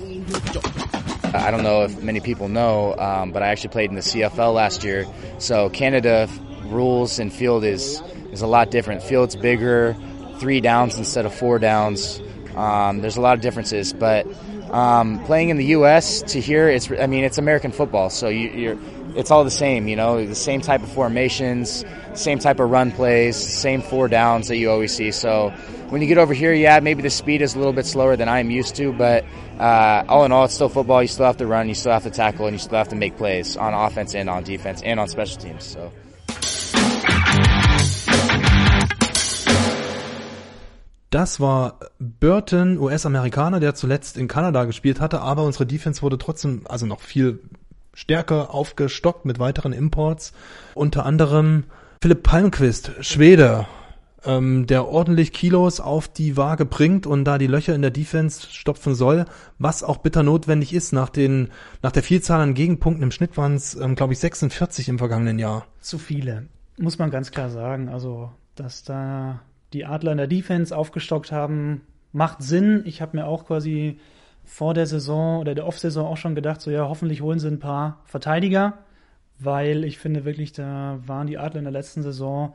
I 1.35 1.51
don't 1.51 1.63
know 1.63 1.83
if 1.83 2.03
many 2.03 2.21
people 2.21 2.49
know, 2.49 2.95
um, 2.97 3.33
but 3.33 3.43
I 3.43 3.49
actually 3.49 3.71
played 3.71 3.91
in 3.91 3.97
the 3.97 4.03
CFL 4.03 4.55
last 4.55 4.83
year. 4.83 5.07
So 5.39 5.69
Canada 5.69 6.29
rules 6.65 7.19
and 7.19 7.33
field 7.33 7.65
is 7.65 8.01
is 8.33 8.43
a 8.43 8.47
lot 8.47 8.71
different. 8.71 9.03
Field's 9.03 9.37
bigger, 9.37 9.97
three 10.39 10.61
downs 10.61 10.97
instead 10.97 11.27
of 11.27 11.35
four 11.35 11.59
downs. 11.59 12.21
Um, 12.57 13.01
there's 13.01 13.17
a 13.17 13.21
lot 13.21 13.35
of 13.35 13.41
differences, 13.41 13.93
but 13.93 14.27
um, 14.71 15.25
playing 15.25 15.49
in 15.51 15.57
the 15.57 15.67
U.S. 15.67 16.23
to 16.23 16.41
here, 16.41 16.69
it's 16.69 16.91
I 16.91 17.07
mean 17.07 17.25
it's 17.25 17.39
American 17.39 17.73
football, 17.73 18.11
so 18.11 18.29
you, 18.29 18.49
you're 18.51 18.79
it's 19.17 19.31
all 19.31 19.45
the 19.45 19.51
same. 19.51 19.89
You 19.89 19.97
know, 19.97 20.25
the 20.25 20.35
same 20.35 20.61
type 20.61 20.83
of 20.83 20.91
formations, 20.93 21.85
same 22.15 22.39
type 22.39 22.61
of 22.61 22.71
run 22.71 22.93
plays, 22.93 23.37
same 23.37 23.83
four 23.83 24.09
downs 24.09 24.49
that 24.49 24.57
you 24.57 24.71
always 24.71 24.95
see. 24.95 25.11
So 25.11 25.51
when 25.89 26.03
you 26.03 26.09
get 26.09 26.19
over 26.19 26.35
here, 26.35 26.53
yeah, 26.53 26.81
maybe 26.81 27.03
the 27.03 27.11
speed 27.11 27.43
is 27.43 27.55
a 27.55 27.59
little 27.59 27.73
bit 27.73 27.87
slower 27.87 28.17
than 28.17 28.29
I'm 28.29 28.51
used 28.51 28.77
to, 28.77 28.93
but 28.93 29.25
uh, 29.59 30.05
all 30.09 30.25
in 30.25 30.33
all, 30.33 30.45
it's 30.45 30.55
still 30.55 30.69
football. 30.69 31.03
You 31.03 31.09
still 31.09 31.27
have 31.27 31.39
to 31.39 31.47
run, 31.47 31.69
you 31.69 31.75
still 31.75 31.93
have 31.93 32.05
to 32.05 32.11
tackle, 32.11 32.47
and 32.47 32.55
you 32.55 32.59
still 32.59 32.79
have 32.79 32.89
to 32.89 32.97
make 32.97 33.17
plays 33.17 33.57
on 33.57 33.75
offense 33.75 34.15
and 34.15 34.29
on 34.29 34.45
defense 34.45 34.83
and 34.83 35.01
on 35.01 35.09
special 35.09 35.41
teams. 35.41 35.65
So. 35.65 35.93
Das 41.11 41.41
war 41.41 41.81
Burton, 41.99 42.79
US-Amerikaner, 42.79 43.61
der 43.61 43.75
zuletzt 43.75 44.19
in 44.19 44.29
Kanada 44.29 44.65
gespielt 44.65 45.01
hatte, 45.01 45.21
aber 45.21 45.45
unsere 45.45 45.65
Defense 45.65 46.03
wurde 46.03 46.19
trotzdem 46.19 46.63
also 46.69 46.85
noch 46.85 47.01
viel 47.01 47.41
stärker 47.95 48.55
aufgestockt 48.55 49.25
mit 49.25 49.39
weiteren 49.39 49.73
Imports. 49.73 50.33
Unter 50.75 51.07
anderem 51.07 51.65
Philipp 52.03 52.23
Palmquist, 52.23 52.93
Schwede, 53.01 53.67
ähm, 54.25 54.67
der 54.67 54.87
ordentlich 54.87 55.33
Kilos 55.33 55.81
auf 55.81 56.09
die 56.09 56.37
Waage 56.37 56.67
bringt 56.67 57.07
und 57.07 57.25
da 57.25 57.39
die 57.39 57.47
Löcher 57.47 57.75
in 57.75 57.83
der 57.83 57.91
Defense 57.91 58.49
stopfen 58.51 58.95
soll, 58.95 59.25
was 59.59 59.83
auch 59.83 59.99
bitter 59.99 60.23
notwendig 60.23 60.75
ist 60.75 60.93
nach 60.93 61.09
den 61.09 61.49
nach 61.83 61.93
der 61.93 62.03
Vielzahl 62.03 62.41
an 62.41 62.55
Gegenpunkten. 62.55 63.03
Im 63.03 63.13
Schnitt 63.13 63.37
waren 63.37 63.55
es, 63.55 63.75
ähm, 63.75 63.95
glaube 63.95 64.13
ich, 64.13 64.19
46 64.19 64.89
im 64.91 64.99
vergangenen 64.99 65.39
Jahr. 65.39 65.67
Zu 65.81 65.99
viele, 65.99 66.47
muss 66.77 66.99
man 66.99 67.11
ganz 67.11 67.31
klar 67.31 67.49
sagen. 67.49 67.89
Also, 67.89 68.31
dass 68.55 68.85
da 68.85 69.41
die 69.73 69.85
Adler 69.85 70.13
in 70.13 70.19
der 70.19 70.27
Defense 70.27 70.77
aufgestockt 70.77 71.33
haben, 71.33 71.83
macht 72.13 72.43
Sinn. 72.43 72.83
Ich 72.87 73.03
habe 73.03 73.17
mir 73.17 73.27
auch 73.27 73.47
quasi 73.47 73.99
vor 74.45 74.75
der 74.75 74.87
Saison 74.87 75.41
oder 75.41 75.55
der 75.55 75.67
Off-Saison 75.67 76.07
auch 76.07 76.17
schon 76.17 76.35
gedacht, 76.35 76.61
so 76.61 76.71
ja, 76.71 76.89
hoffentlich 76.89 77.21
holen 77.21 77.39
sie 77.39 77.49
ein 77.49 77.59
paar 77.59 78.01
Verteidiger, 78.05 78.79
weil 79.39 79.85
ich 79.85 79.99
finde 79.99 80.25
wirklich, 80.25 80.53
da 80.53 80.99
waren 81.07 81.27
die 81.27 81.39
Adler 81.39 81.59
in 81.59 81.65
der 81.65 81.73
letzten 81.73 82.03
Saison 82.03 82.55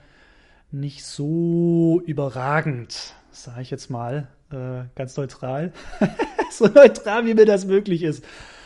nicht 0.71 1.05
so 1.05 2.01
überragend, 2.05 3.13
sage 3.29 3.61
ich 3.61 3.69
jetzt 3.69 3.91
mal, 3.91 4.27
äh, 4.51 4.85
ganz 4.95 5.15
neutral. 5.15 5.71
so 6.51 6.65
neutral, 6.65 7.27
wie 7.27 7.35
mir 7.35 7.45
das 7.45 7.65
möglich 7.65 8.01
ist. 8.01 8.25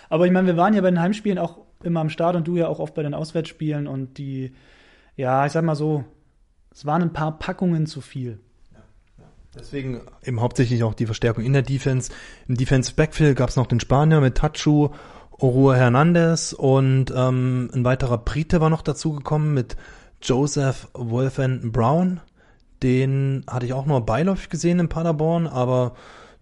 Aber 0.10 0.26
ich 0.26 0.32
meine, 0.32 0.48
wir 0.48 0.58
waren 0.58 0.74
ja 0.74 0.82
bei 0.82 0.90
den 0.90 1.02
Heimspielen 1.02 1.38
auch 1.38 1.60
immer 1.84 2.00
am 2.00 2.10
Start 2.10 2.38
und 2.38 2.48
du 2.48 2.56
ja 2.56 2.68
auch 2.68 2.80
oft 2.80 2.96
bei 2.96 3.04
den 3.04 3.14
Auswärtsspielen 3.14 3.88
und 3.88 4.18
die, 4.18 4.54
ja, 5.18 5.46
ich 5.46 5.52
sag 5.52 5.64
mal 5.64 5.76
so, 5.76 6.06
es 6.78 6.86
waren 6.86 7.02
ein 7.02 7.12
paar 7.12 7.40
Packungen 7.40 7.88
zu 7.88 8.02
viel. 8.02 8.40
Deswegen 9.58 10.02
eben 10.24 10.42
hauptsächlich 10.42 10.84
auch 10.84 10.94
die 10.94 11.08
Verstärkung 11.08 11.44
in 11.44 11.54
der 11.54 11.64
Defense. 11.64 12.12
Im 12.48 12.56
Defense 12.56 12.94
Backfield 12.94 13.36
gab 13.36 13.50
es 13.50 13.56
noch 13.56 13.66
den 13.66 13.80
Spanier 13.80 14.22
mit 14.22 14.36
Tachu, 14.36 14.90
Orua 15.32 15.74
Hernandez 15.74 16.54
und 16.54 17.12
ähm, 17.16 17.72
ein 17.74 17.84
weiterer 17.84 18.20
Brite 18.20 18.62
war 18.62 18.70
noch 18.70 18.84
dazugekommen 18.84 19.56
mit 19.56 19.76
Joseph 20.22 20.88
Wolfen 20.94 21.72
Brown. 21.72 22.20
Den 22.84 23.44
hatte 23.48 23.66
ich 23.66 23.74
auch 23.74 23.88
nur 23.88 24.06
beiläufig 24.06 24.50
gesehen 24.50 24.78
in 24.78 24.88
Paderborn, 24.88 25.48
aber 25.48 25.96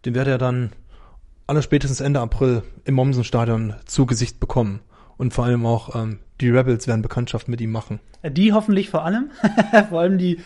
den 0.04 0.16
werde 0.16 0.32
er 0.32 0.38
dann 0.38 0.74
aller 1.48 1.62
spätestens 1.62 2.02
Ende 2.02 2.20
April 2.20 2.62
im 2.84 2.96
Mommsen-Stadion 2.96 3.76
zu 3.86 4.06
Gesicht 4.06 4.42
bekommen. 4.42 4.82
Und 5.16 5.34
vor 5.34 5.46
allem 5.46 5.66
auch 5.66 5.96
ähm, 5.96 6.20
die 6.42 6.50
Rebels 6.50 6.88
werden 6.88 7.02
Bekanntschaft 7.02 7.48
mit 7.48 7.62
ihm 7.62 7.72
machen. 7.72 8.00
Die 8.24 8.54
hoffentlich 8.54 8.90
vor 8.90 9.06
allem, 9.06 9.32
vor 9.90 10.02
allem 10.02 10.18
die 10.18 10.40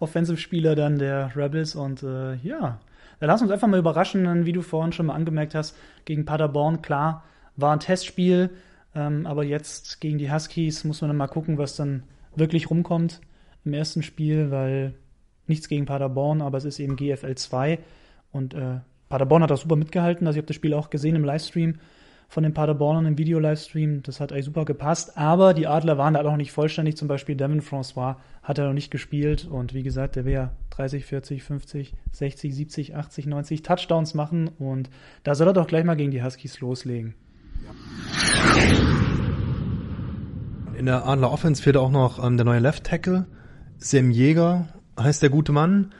Offensive-Spieler 0.00 0.74
dann 0.74 0.98
der 0.98 1.34
Rebels 1.36 1.74
und 1.74 2.02
äh, 2.02 2.36
ja, 2.36 2.80
dann 3.20 3.28
lass 3.28 3.42
uns 3.42 3.50
einfach 3.50 3.68
mal 3.68 3.78
überraschen, 3.78 4.46
wie 4.46 4.52
du 4.52 4.62
vorhin 4.62 4.92
schon 4.92 5.06
mal 5.06 5.14
angemerkt 5.14 5.54
hast, 5.54 5.76
gegen 6.04 6.24
Paderborn, 6.24 6.82
klar, 6.82 7.24
war 7.56 7.72
ein 7.72 7.80
Testspiel, 7.80 8.50
ähm, 8.94 9.26
aber 9.26 9.44
jetzt 9.44 10.00
gegen 10.00 10.18
die 10.18 10.32
Huskies 10.32 10.84
muss 10.84 11.00
man 11.00 11.08
dann 11.08 11.16
mal 11.16 11.28
gucken, 11.28 11.58
was 11.58 11.76
dann 11.76 12.02
wirklich 12.34 12.70
rumkommt 12.70 13.20
im 13.64 13.72
ersten 13.72 14.02
Spiel, 14.02 14.50
weil 14.50 14.94
nichts 15.46 15.68
gegen 15.68 15.86
Paderborn, 15.86 16.42
aber 16.42 16.58
es 16.58 16.64
ist 16.64 16.78
eben 16.78 16.96
GFL 16.96 17.34
2 17.34 17.78
und 18.32 18.54
äh, 18.54 18.80
Paderborn 19.08 19.42
hat 19.42 19.52
auch 19.52 19.58
super 19.58 19.76
mitgehalten, 19.76 20.26
also 20.26 20.36
ich 20.36 20.42
habe 20.42 20.48
das 20.48 20.56
Spiel 20.56 20.74
auch 20.74 20.90
gesehen 20.90 21.16
im 21.16 21.24
Livestream 21.24 21.78
von 22.28 22.42
den 22.42 22.54
Paderbornern 22.54 23.06
im 23.06 23.18
Video-Livestream. 23.18 24.02
Das 24.02 24.20
hat 24.20 24.32
eigentlich 24.32 24.44
super 24.46 24.64
gepasst. 24.64 25.16
Aber 25.16 25.54
die 25.54 25.66
Adler 25.66 25.98
waren 25.98 26.14
da 26.14 26.20
auch 26.20 26.24
noch 26.24 26.36
nicht 26.36 26.52
vollständig. 26.52 26.96
Zum 26.96 27.08
Beispiel 27.08 27.36
Devin 27.36 27.62
François 27.62 28.16
hat 28.42 28.58
er 28.58 28.66
noch 28.66 28.74
nicht 28.74 28.90
gespielt. 28.90 29.46
Und 29.50 29.74
wie 29.74 29.82
gesagt, 29.82 30.16
der 30.16 30.24
will 30.24 30.32
ja 30.32 30.52
30, 30.70 31.04
40, 31.04 31.42
50, 31.42 31.94
60, 32.12 32.54
70, 32.54 32.96
80, 32.96 33.26
90 33.26 33.62
Touchdowns 33.62 34.14
machen. 34.14 34.50
Und 34.58 34.90
da 35.22 35.34
soll 35.34 35.48
er 35.48 35.52
doch 35.52 35.66
gleich 35.66 35.84
mal 35.84 35.96
gegen 35.96 36.10
die 36.10 36.22
Huskies 36.22 36.60
loslegen. 36.60 37.14
In 40.72 40.78
In 40.78 40.86
der 40.86 41.06
Adler 41.06 41.32
Offense 41.32 41.62
fehlt 41.62 41.76
auch 41.76 41.90
noch 41.90 42.22
ähm, 42.22 42.36
der 42.36 42.44
neue 42.44 42.58
Left 42.60 42.84
Tackle. 42.84 43.26
Sam 43.78 44.10
Jäger 44.10 44.68
heißt 44.98 45.22
der 45.22 45.30
gute 45.30 45.52
Mann. 45.52 45.92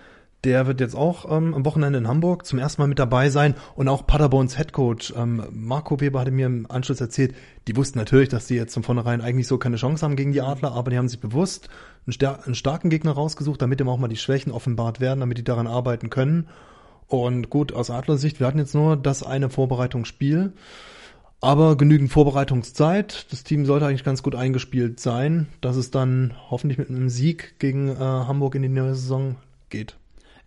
Der 0.45 0.67
wird 0.67 0.81
jetzt 0.81 0.95
auch 0.95 1.25
ähm, 1.35 1.55
am 1.55 1.65
Wochenende 1.65 1.99
in 1.99 2.07
Hamburg 2.07 2.45
zum 2.45 2.59
ersten 2.59 2.83
Mal 2.83 2.87
mit 2.87 2.99
dabei 2.99 3.31
sein 3.31 3.55
und 3.77 3.89
auch 3.89 4.07
Paderborns 4.07 4.59
Headcoach 4.59 5.15
ähm, 5.17 5.43
Marco 5.51 6.01
Weber 6.01 6.21
hatte 6.21 6.31
mir 6.31 6.47
im 6.47 6.71
Anschluss 6.71 7.01
erzählt, 7.01 7.35
die 7.67 7.77
wussten 7.77 7.99
natürlich, 7.99 8.29
dass 8.29 8.47
die 8.47 8.55
jetzt 8.55 8.75
von 8.75 8.83
vornherein 8.83 9.23
eigentlich 9.23 9.47
so 9.47 9.57
keine 9.57 9.77
Chance 9.77 10.05
haben 10.05 10.17
gegen 10.17 10.33
die 10.33 10.43
Adler, 10.43 10.73
aber 10.73 10.91
die 10.91 10.99
haben 10.99 11.09
sich 11.09 11.19
bewusst 11.19 11.71
einen, 12.07 12.37
einen 12.45 12.55
starken 12.55 12.91
Gegner 12.91 13.13
rausgesucht, 13.13 13.63
damit 13.63 13.81
ihm 13.81 13.89
auch 13.89 13.97
mal 13.97 14.09
die 14.09 14.19
Schwächen 14.19 14.53
offenbart 14.53 15.01
werden, 15.01 15.21
damit 15.21 15.39
die 15.39 15.45
daran 15.45 15.67
arbeiten 15.67 16.11
können. 16.11 16.49
Und 17.07 17.49
gut, 17.49 17.73
aus 17.73 17.91
Adlersicht, 17.91 18.39
wir 18.39 18.47
hatten 18.47 18.59
jetzt 18.59 18.75
nur 18.75 18.99
das 18.99 19.23
eine 19.23 19.49
Vorbereitungsspiel, 19.49 20.53
aber 21.41 21.77
genügend 21.77 22.11
Vorbereitungszeit. 22.11 23.33
Das 23.33 23.45
Team 23.45 23.65
sollte 23.65 23.87
eigentlich 23.87 24.05
ganz 24.05 24.23
gut 24.23 24.35
eingespielt 24.35 25.01
sein, 25.01 25.49
dass 25.63 25.77
es 25.77 25.91
dann 25.91 26.35
hoffentlich 26.51 26.77
mit 26.77 26.91
einem 26.91 27.09
Sieg 27.09 27.59
gegen 27.59 27.89
äh, 27.89 27.97
Hamburg 27.97 28.55
in 28.57 28.63
die 28.63 28.69
neue 28.69 28.95
Saison 28.95 29.37
geht. 29.71 29.97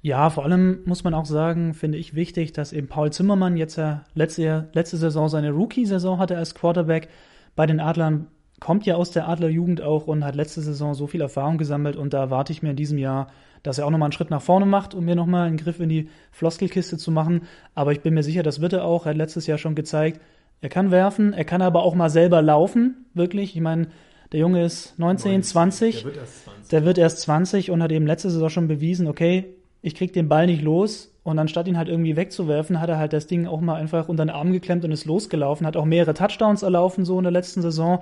Ja, 0.02 0.30
vor 0.30 0.46
allem 0.46 0.80
muss 0.86 1.04
man 1.04 1.14
auch 1.14 1.26
sagen, 1.26 1.74
finde 1.74 1.98
ich 1.98 2.14
wichtig, 2.14 2.54
dass 2.54 2.72
eben 2.72 2.88
Paul 2.88 3.12
Zimmermann 3.12 3.58
jetzt 3.58 3.78
ja 3.78 4.04
letzte, 4.14 4.70
letzte 4.74 4.98
Saison 4.98 5.28
seine 5.28 5.52
Rookie-Saison 5.52 6.20
hatte 6.20 6.38
als 6.38 6.56
Quarterback 6.56 7.10
bei 7.56 7.66
den 7.66 7.80
Adlern, 7.80 8.28
kommt 8.60 8.86
ja 8.86 8.96
aus 8.96 9.12
der 9.12 9.28
Adlerjugend 9.28 9.82
auch 9.82 10.08
und 10.08 10.24
hat 10.24 10.36
letzte 10.36 10.62
Saison 10.62 10.94
so 10.94 11.08
viel 11.08 11.22
Erfahrung 11.22 11.58
gesammelt 11.58 11.96
und 11.96 12.14
da 12.14 12.20
erwarte 12.20 12.52
ich 12.52 12.64
mir 12.64 12.72
in 12.72 12.76
diesem 12.76 12.98
Jahr, 12.98 13.28
dass 13.64 13.78
er 13.78 13.86
auch 13.86 13.92
nochmal 13.92 14.08
einen 14.08 14.14
Schritt 14.14 14.30
nach 14.30 14.42
vorne 14.42 14.66
macht, 14.66 14.94
um 14.94 15.06
mir 15.06 15.16
nochmal 15.16 15.48
einen 15.48 15.58
Griff 15.58 15.80
in 15.80 15.90
die 15.90 16.10
Floskelkiste 16.32 16.98
zu 16.98 17.12
machen. 17.12 17.42
Aber 17.76 17.92
ich 17.92 18.02
bin 18.02 18.14
mir 18.14 18.24
sicher, 18.24 18.44
das 18.44 18.62
wird 18.62 18.74
er 18.74 18.84
auch. 18.84 19.06
Er 19.06 19.10
hat 19.10 19.18
letztes 19.18 19.48
Jahr 19.48 19.58
schon 19.58 19.76
gezeigt, 19.76 20.22
er 20.62 20.70
kann 20.70 20.90
werfen, 20.90 21.34
er 21.34 21.46
kann 21.46 21.62
aber 21.62 21.84
auch 21.84 21.94
mal 21.94 22.10
selber 22.10 22.42
laufen, 22.42 23.06
wirklich. 23.14 23.56
Ich 23.56 23.62
meine, 23.62 23.88
der 24.32 24.40
Junge 24.40 24.64
ist 24.64 24.98
19, 24.98 25.44
20. 25.44 26.04
Der 26.04 26.06
wird 26.06 26.18
erst 26.18 26.44
20. 26.44 26.70
Der 26.70 26.86
wird 26.86 26.98
erst 26.98 27.20
20 27.22 27.72
und 27.72 27.84
hat 27.84 27.92
eben 27.92 28.08
letzte 28.08 28.30
Saison 28.30 28.50
schon 28.50 28.68
bewiesen, 28.68 29.08
okay, 29.08 29.57
ich 29.82 29.96
krieg 29.96 30.14
den 30.14 30.30
Ball 30.30 30.46
nicht 30.48 30.62
los. 30.62 31.14
Und 31.24 31.40
anstatt 31.40 31.68
ihn 31.68 31.78
halt 31.78 31.90
irgendwie 31.90 32.16
wegzuwerfen, 32.16 32.80
hat 32.80 32.90
er 32.90 32.98
halt 32.98 33.12
das 33.12 33.28
Ding 33.28 33.48
auch 33.48 33.60
mal 33.60 33.76
einfach 33.76 34.08
unter 34.08 34.24
den 34.24 34.30
Arm 34.30 34.54
geklemmt 34.54 34.86
und 34.86 34.92
ist 34.92 35.04
losgelaufen, 35.04 35.68
hat 35.68 35.76
auch 35.76 35.84
mehrere 35.84 36.14
Touchdowns 36.14 36.64
erlaufen 36.64 37.04
so 37.04 37.18
in 37.18 37.24
der 37.24 37.34
letzten 37.34 37.62
Saison. 37.62 38.02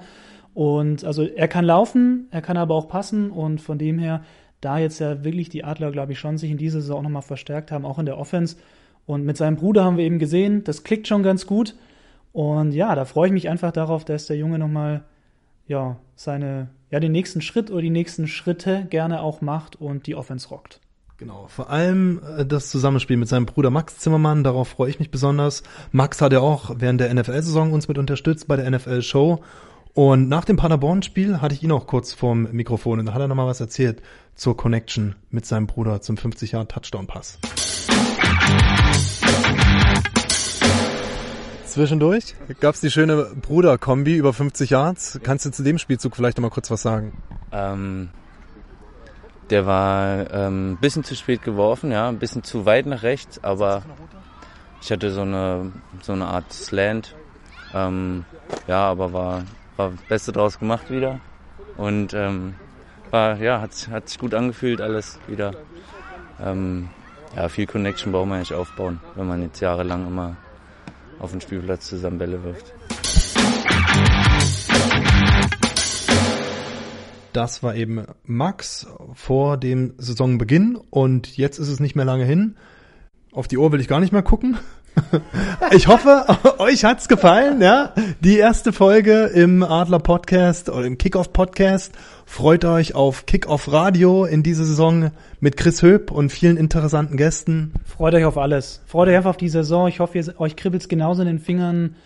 Und 0.54 1.04
also 1.04 1.24
er 1.24 1.48
kann 1.48 1.66
laufen, 1.66 2.28
er 2.30 2.42
kann 2.42 2.56
aber 2.56 2.76
auch 2.76 2.88
passen. 2.88 3.32
Und 3.32 3.62
von 3.62 3.80
dem 3.80 3.98
her, 3.98 4.24
da 4.62 4.78
jetzt 4.78 5.00
ja 5.00 5.24
wirklich 5.24 5.50
die 5.50 5.64
Adler, 5.64 5.92
glaube 5.92 6.12
ich, 6.12 6.20
schon 6.20 6.38
sich 6.38 6.52
in 6.52 6.58
dieser 6.58 6.82
Saison 6.82 7.00
auch 7.00 7.04
nochmal 7.04 7.24
verstärkt 7.24 7.72
haben, 7.72 7.86
auch 7.86 7.98
in 7.98 8.06
der 8.06 8.18
Offense. 8.18 8.58
Und 9.08 9.26
mit 9.26 9.38
seinem 9.38 9.56
Bruder 9.56 9.84
haben 9.84 9.98
wir 9.98 10.06
eben 10.06 10.20
gesehen, 10.20 10.64
das 10.64 10.84
klickt 10.84 11.08
schon 11.08 11.24
ganz 11.24 11.48
gut. 11.48 11.76
Und 12.32 12.74
ja, 12.74 12.94
da 12.96 13.06
freue 13.06 13.28
ich 13.28 13.34
mich 13.34 13.50
einfach 13.50 13.72
darauf, 13.72 14.06
dass 14.06 14.28
der 14.28 14.38
Junge 14.38 14.60
nochmal 14.60 15.04
ja, 15.68 15.98
seine, 16.16 16.70
ja, 16.92 17.00
den 17.00 17.12
nächsten 17.12 17.42
Schritt 17.42 17.72
oder 17.72 17.82
die 17.82 17.90
nächsten 17.90 18.28
Schritte 18.28 18.86
gerne 18.90 19.22
auch 19.22 19.42
macht 19.42 19.82
und 19.82 20.06
die 20.08 20.16
Offense 20.16 20.50
rockt. 20.50 20.80
Genau, 21.18 21.48
vor 21.48 21.70
allem 21.70 22.20
äh, 22.38 22.46
das 22.46 22.70
Zusammenspiel 22.70 23.16
mit 23.16 23.30
seinem 23.30 23.46
Bruder 23.46 23.70
Max 23.70 24.00
Zimmermann, 24.00 24.44
darauf 24.44 24.68
freue 24.68 24.90
ich 24.90 25.00
mich 25.00 25.12
besonders. 25.12 25.64
Max 25.94 26.22
hat 26.22 26.34
ja 26.34 26.42
auch 26.42 26.72
während 26.78 27.00
der 27.00 27.14
NFL-Saison 27.14 27.72
uns 27.72 27.88
mit 27.88 27.98
unterstützt 27.98 28.50
bei 28.50 28.58
der 28.58 28.70
NFL-Show. 28.70 29.42
Und 29.94 30.28
nach 30.28 30.44
dem 30.44 30.58
Paderborn-Spiel 30.58 31.40
hatte 31.40 31.56
ich 31.56 31.64
ihn 31.64 31.72
auch 31.72 31.88
kurz 31.88 32.12
vorm 32.14 32.50
Mikrofon 32.52 33.00
und 33.00 33.06
da 33.06 33.14
hat 33.14 33.22
er 33.22 33.30
nochmal 33.30 33.48
was 33.48 33.62
erzählt 33.62 34.02
zur 34.36 34.58
Connection 34.58 35.16
mit 35.30 35.46
seinem 35.46 35.68
Bruder 35.68 36.02
zum 36.02 36.18
50-Jahr-Touchdown-Pass. 36.18 37.40
Zwischendurch 41.66 42.36
gab's 42.60 42.82
die 42.82 42.92
schöne 42.92 43.32
Bruder-Kombi 43.42 44.18
über 44.18 44.34
50 44.34 44.70
Yards. 44.70 45.22
Kannst 45.24 45.46
du 45.46 45.52
zu 45.52 45.64
dem 45.64 45.78
Spielzug 45.78 46.18
vielleicht 46.18 46.38
nochmal 46.38 46.52
kurz 46.52 46.70
was 46.70 46.82
sagen? 46.82 47.14
Ähm, 47.54 48.10
der 49.50 49.66
war 49.66 50.32
ähm, 50.32 50.74
ein 50.74 50.78
bisschen 50.78 51.04
zu 51.04 51.16
spät 51.16 51.44
geworfen, 51.44 51.92
ja, 51.92 52.10
ein 52.10 52.20
bisschen 52.20 52.44
zu 52.44 52.66
weit 52.66 52.86
nach 52.86 53.04
rechts, 53.04 53.44
aber 53.44 53.84
ich 54.82 54.92
hatte 54.92 55.12
so 55.12 55.22
eine, 55.22 55.72
so 56.02 56.14
eine 56.14 56.26
Art 56.26 56.52
Slant. 56.54 57.16
Ähm, 57.74 58.26
ja, 58.68 58.90
aber 58.90 59.14
war, 59.14 59.44
war 59.78 59.92
das 59.92 60.02
Beste 60.08 60.32
draus 60.32 60.60
gemacht 60.60 60.90
wieder. 60.90 61.20
Und 61.78 62.14
ähm, 62.14 62.56
war, 63.12 63.38
ja, 63.38 63.62
hat, 63.62 63.72
hat 63.90 64.10
sich 64.10 64.20
gut 64.20 64.34
angefühlt, 64.34 64.82
alles 64.82 65.20
wieder. 65.28 65.52
Ähm, 66.40 66.90
ja, 67.36 67.50
viel 67.50 67.66
Connection 67.66 68.12
braucht 68.12 68.28
man 68.28 68.40
nicht 68.40 68.54
aufbauen, 68.54 69.00
wenn 69.16 69.28
man 69.28 69.42
jetzt 69.42 69.60
jahrelang 69.60 70.08
immer 70.08 70.36
auf 71.20 71.32
dem 71.32 71.42
Spielplatz 71.42 71.88
zusammen 71.88 72.18
Bälle 72.18 72.44
wirft. 72.44 72.74
Das 77.36 77.62
war 77.64 77.76
eben 77.76 78.06
Max 78.24 78.88
vor 79.14 79.58
dem 79.58 79.94
Saisonbeginn 79.98 80.78
und 80.90 81.36
jetzt 81.36 81.60
ist 81.60 81.68
es 81.68 81.82
nicht 81.82 81.94
mehr 81.94 82.06
lange 82.06 82.24
hin. 82.24 82.56
Auf 83.34 83.50
die 83.50 83.58
Uhr 83.58 83.74
will 83.74 83.82
ich 83.82 83.90
gar 83.90 84.00
nicht 84.00 84.14
mehr 84.14 84.24
gucken. 84.24 84.58
Ich 85.72 85.90
hoffe, 85.90 86.26
euch 86.60 86.86
hat's 86.86 87.10
gefallen, 87.10 87.62
ja. 87.62 87.94
Die 88.22 88.38
erste 88.38 88.72
Folge 88.72 89.26
im 89.26 89.62
Adler 89.62 90.00
Podcast 90.00 90.70
oder 90.70 90.86
im 90.86 90.98
Kickoff 90.98 91.34
Podcast. 91.34 91.94
Freut 92.26 92.64
euch 92.64 92.96
auf 92.96 93.26
Kickoff 93.26 93.70
Radio 93.70 94.24
in 94.24 94.42
dieser 94.42 94.64
Saison 94.64 95.12
mit 95.42 95.58
Chris 95.58 95.82
Höp 95.82 96.12
und 96.12 96.32
vielen 96.32 96.56
interessanten 96.56 97.18
Gästen. 97.18 97.74
Freut 97.84 98.14
euch 98.14 98.24
auf 98.24 98.38
alles. 98.38 98.82
Freut 98.86 99.10
euch 99.10 99.18
einfach 99.18 99.32
auf 99.32 99.38
die 99.38 99.50
Saison. 99.50 99.90
Ich 99.90 100.00
hoffe, 100.00 100.18
ihr, 100.18 100.40
euch 100.40 100.56
kribbelt's 100.56 100.88
genauso 100.88 101.24
in 101.24 101.28
den 101.28 101.40
Fingern 101.40 101.98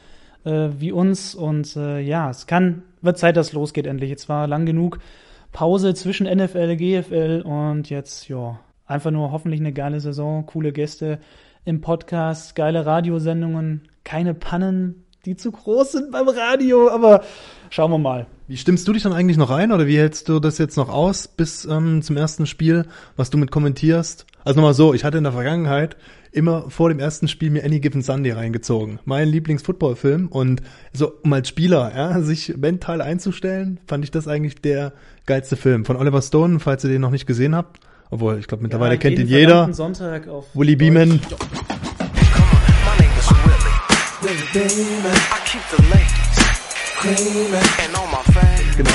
äh, 0.44 0.70
wie 0.80 0.92
uns 0.92 1.36
und 1.36 1.76
äh, 1.76 2.00
ja, 2.00 2.32
es 2.32 2.48
kann 2.48 2.82
wird 3.02 3.18
Zeit, 3.18 3.38
dass 3.38 3.54
losgeht 3.54 3.88
endlich. 3.88 4.10
Jetzt 4.10 4.30
war 4.30 4.48
lang 4.48 4.66
genug 4.66 5.00
Pause 5.52 5.94
zwischen 5.94 6.28
NFL, 6.28 6.76
GFL 6.76 7.44
und 7.46 7.90
jetzt, 7.90 8.28
ja, 8.28 8.60
einfach 8.86 9.12
nur 9.12 9.32
hoffentlich 9.32 9.60
eine 9.60 9.74
geile 9.74 10.00
Saison, 10.00 10.46
coole 10.46 10.72
Gäste 10.72 11.20
im 11.66 11.82
Podcast, 11.82 12.56
geile 12.56 12.86
Radiosendungen, 12.86 13.88
keine 14.04 14.34
Pannen, 14.34 15.06
die 15.26 15.36
zu 15.36 15.52
groß 15.52 15.92
sind 15.92 16.12
beim 16.12 16.30
Radio, 16.30 16.90
aber 16.90 17.24
schauen 17.70 17.92
wir 17.92 17.98
mal. 17.98 18.28
Wie 18.50 18.58
stimmst 18.58 18.88
du 18.88 18.94
dich 18.94 19.04
dann 19.04 19.14
eigentlich 19.14 19.38
noch 19.38 19.52
ein 19.52 19.72
oder 19.72 19.86
wie 19.86 20.00
hältst 20.00 20.28
du 20.28 20.40
das 20.40 20.58
jetzt 20.58 20.76
noch 20.76 20.90
aus 20.90 21.28
bis 21.28 21.66
ähm, 21.66 22.02
zum 22.02 22.18
ersten 22.18 22.48
Spiel, 22.48 22.88
was 23.16 23.30
du 23.30 23.38
mit 23.38 23.52
kommentierst? 23.52 24.26
Also 24.44 24.60
nochmal 24.60 24.74
so, 24.74 24.96
ich 24.96 25.04
hatte 25.04 25.20
in 25.20 25.24
der 25.24 25.34
Vergangenheit 25.34 25.98
immer 26.32 26.68
vor 26.72 26.90
dem 26.90 26.98
ersten 26.98 27.28
Spiel 27.28 27.52
mir 27.52 27.64
Any 27.64 27.80
Given 27.80 28.02
Sunday 28.02 28.32
reingezogen. 28.32 28.98
Mein 29.06 29.28
Lieblingsfootballfilm 29.28 30.30
und 30.30 30.64
so 30.94 31.12
um 31.22 31.32
als 31.32 31.48
Spieler, 31.48 31.92
ja, 31.96 32.22
sich 32.22 32.58
mental 32.58 33.02
einzustellen, 33.02 33.80
fand 33.86 34.04
ich 34.04 34.10
das 34.10 34.28
eigentlich 34.28 34.56
der 34.56 34.94
geilste 35.28 35.56
Film 35.56 35.86
von 35.86 35.96
Oliver 35.96 36.24
Stone, 36.24 36.60
falls 36.60 36.84
ihr 36.84 36.90
den 36.90 37.02
noch 37.02 37.12
nicht 37.12 37.28
gesehen 37.28 37.54
habt. 37.54 37.80
Obwohl, 38.10 38.40
ich 38.40 38.48
glaube 38.48 38.64
mittlerweile 38.64 38.96
ja, 38.96 39.00
kennt 39.00 39.20
ihn 39.20 39.28
jeder. 39.28 39.72
Sonntag 39.72 40.28
auf 40.28 40.48
Willy 40.56 40.76
Beeman. 40.76 41.20
Genau. 48.80 48.92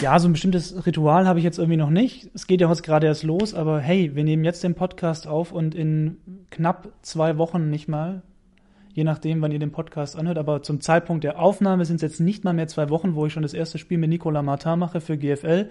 Ja, 0.00 0.18
so 0.18 0.28
ein 0.28 0.32
bestimmtes 0.32 0.84
Ritual 0.84 1.28
habe 1.28 1.38
ich 1.38 1.44
jetzt 1.44 1.58
irgendwie 1.58 1.76
noch 1.76 1.88
nicht. 1.88 2.28
Es 2.34 2.48
geht 2.48 2.60
ja 2.60 2.68
heute 2.68 2.82
gerade 2.82 3.06
erst 3.06 3.22
los, 3.22 3.54
aber 3.54 3.78
hey, 3.78 4.16
wir 4.16 4.24
nehmen 4.24 4.42
jetzt 4.42 4.64
den 4.64 4.74
Podcast 4.74 5.28
auf 5.28 5.52
und 5.52 5.76
in 5.76 6.16
knapp 6.50 6.88
zwei 7.00 7.38
Wochen 7.38 7.70
nicht 7.70 7.86
mal, 7.86 8.22
je 8.92 9.04
nachdem, 9.04 9.40
wann 9.40 9.52
ihr 9.52 9.60
den 9.60 9.70
Podcast 9.70 10.18
anhört, 10.18 10.36
aber 10.36 10.64
zum 10.64 10.80
Zeitpunkt 10.80 11.22
der 11.22 11.38
Aufnahme 11.38 11.84
sind 11.84 11.96
es 11.96 12.02
jetzt 12.02 12.18
nicht 12.18 12.42
mal 12.42 12.54
mehr 12.54 12.66
zwei 12.66 12.90
Wochen, 12.90 13.14
wo 13.14 13.26
ich 13.26 13.32
schon 13.32 13.44
das 13.44 13.54
erste 13.54 13.78
Spiel 13.78 13.98
mit 13.98 14.10
Nicola 14.10 14.42
Martin 14.42 14.80
mache 14.80 15.00
für 15.00 15.16
GFL. 15.16 15.68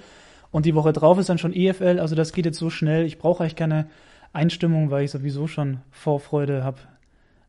Und 0.51 0.65
die 0.65 0.73
Woche 0.73 0.93
drauf 0.93 1.19
ist 1.19 1.27
dann 1.27 1.37
schon 1.37 1.53
EFL, 1.53 1.99
also 1.99 2.15
das 2.15 2.31
geht 2.31 2.45
jetzt 2.45 2.59
so 2.59 2.69
schnell. 2.69 3.05
Ich 3.05 3.17
brauche 3.17 3.43
eigentlich 3.43 3.57
keine 3.57 3.87
Einstimmung, 4.31 4.89
weil 4.89 5.03
ich 5.03 5.11
sowieso 5.11 5.47
schon 5.47 5.81
Vorfreude 5.91 6.63
habe, 6.63 6.77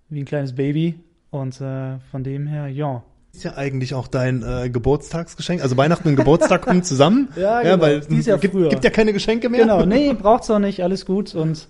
wie 0.08 0.18
ein 0.18 0.24
kleines 0.24 0.56
Baby. 0.56 0.98
Und 1.30 1.60
äh, 1.60 2.00
von 2.10 2.24
dem 2.24 2.48
her, 2.48 2.66
ja, 2.66 3.04
ist 3.36 3.44
ja 3.44 3.56
eigentlich 3.56 3.94
auch 3.94 4.08
dein 4.08 4.42
äh, 4.42 4.70
Geburtstagsgeschenk. 4.70 5.62
Also 5.62 5.76
Weihnachten 5.76 6.08
und 6.08 6.16
Geburtstag 6.16 6.62
kommen 6.62 6.82
zusammen. 6.82 7.28
ja, 7.36 7.60
genau. 7.60 7.74
ja, 7.74 7.80
weil 7.80 7.98
es 7.98 8.08
gibt, 8.08 8.52
gibt, 8.52 8.84
ja 8.84 8.90
keine 8.90 9.12
Geschenke 9.12 9.48
mehr. 9.48 9.62
Genau, 9.62 9.84
nee, 9.84 10.12
braucht's 10.18 10.50
auch 10.50 10.58
nicht, 10.58 10.82
alles 10.82 11.04
gut. 11.04 11.34
Und 11.34 11.68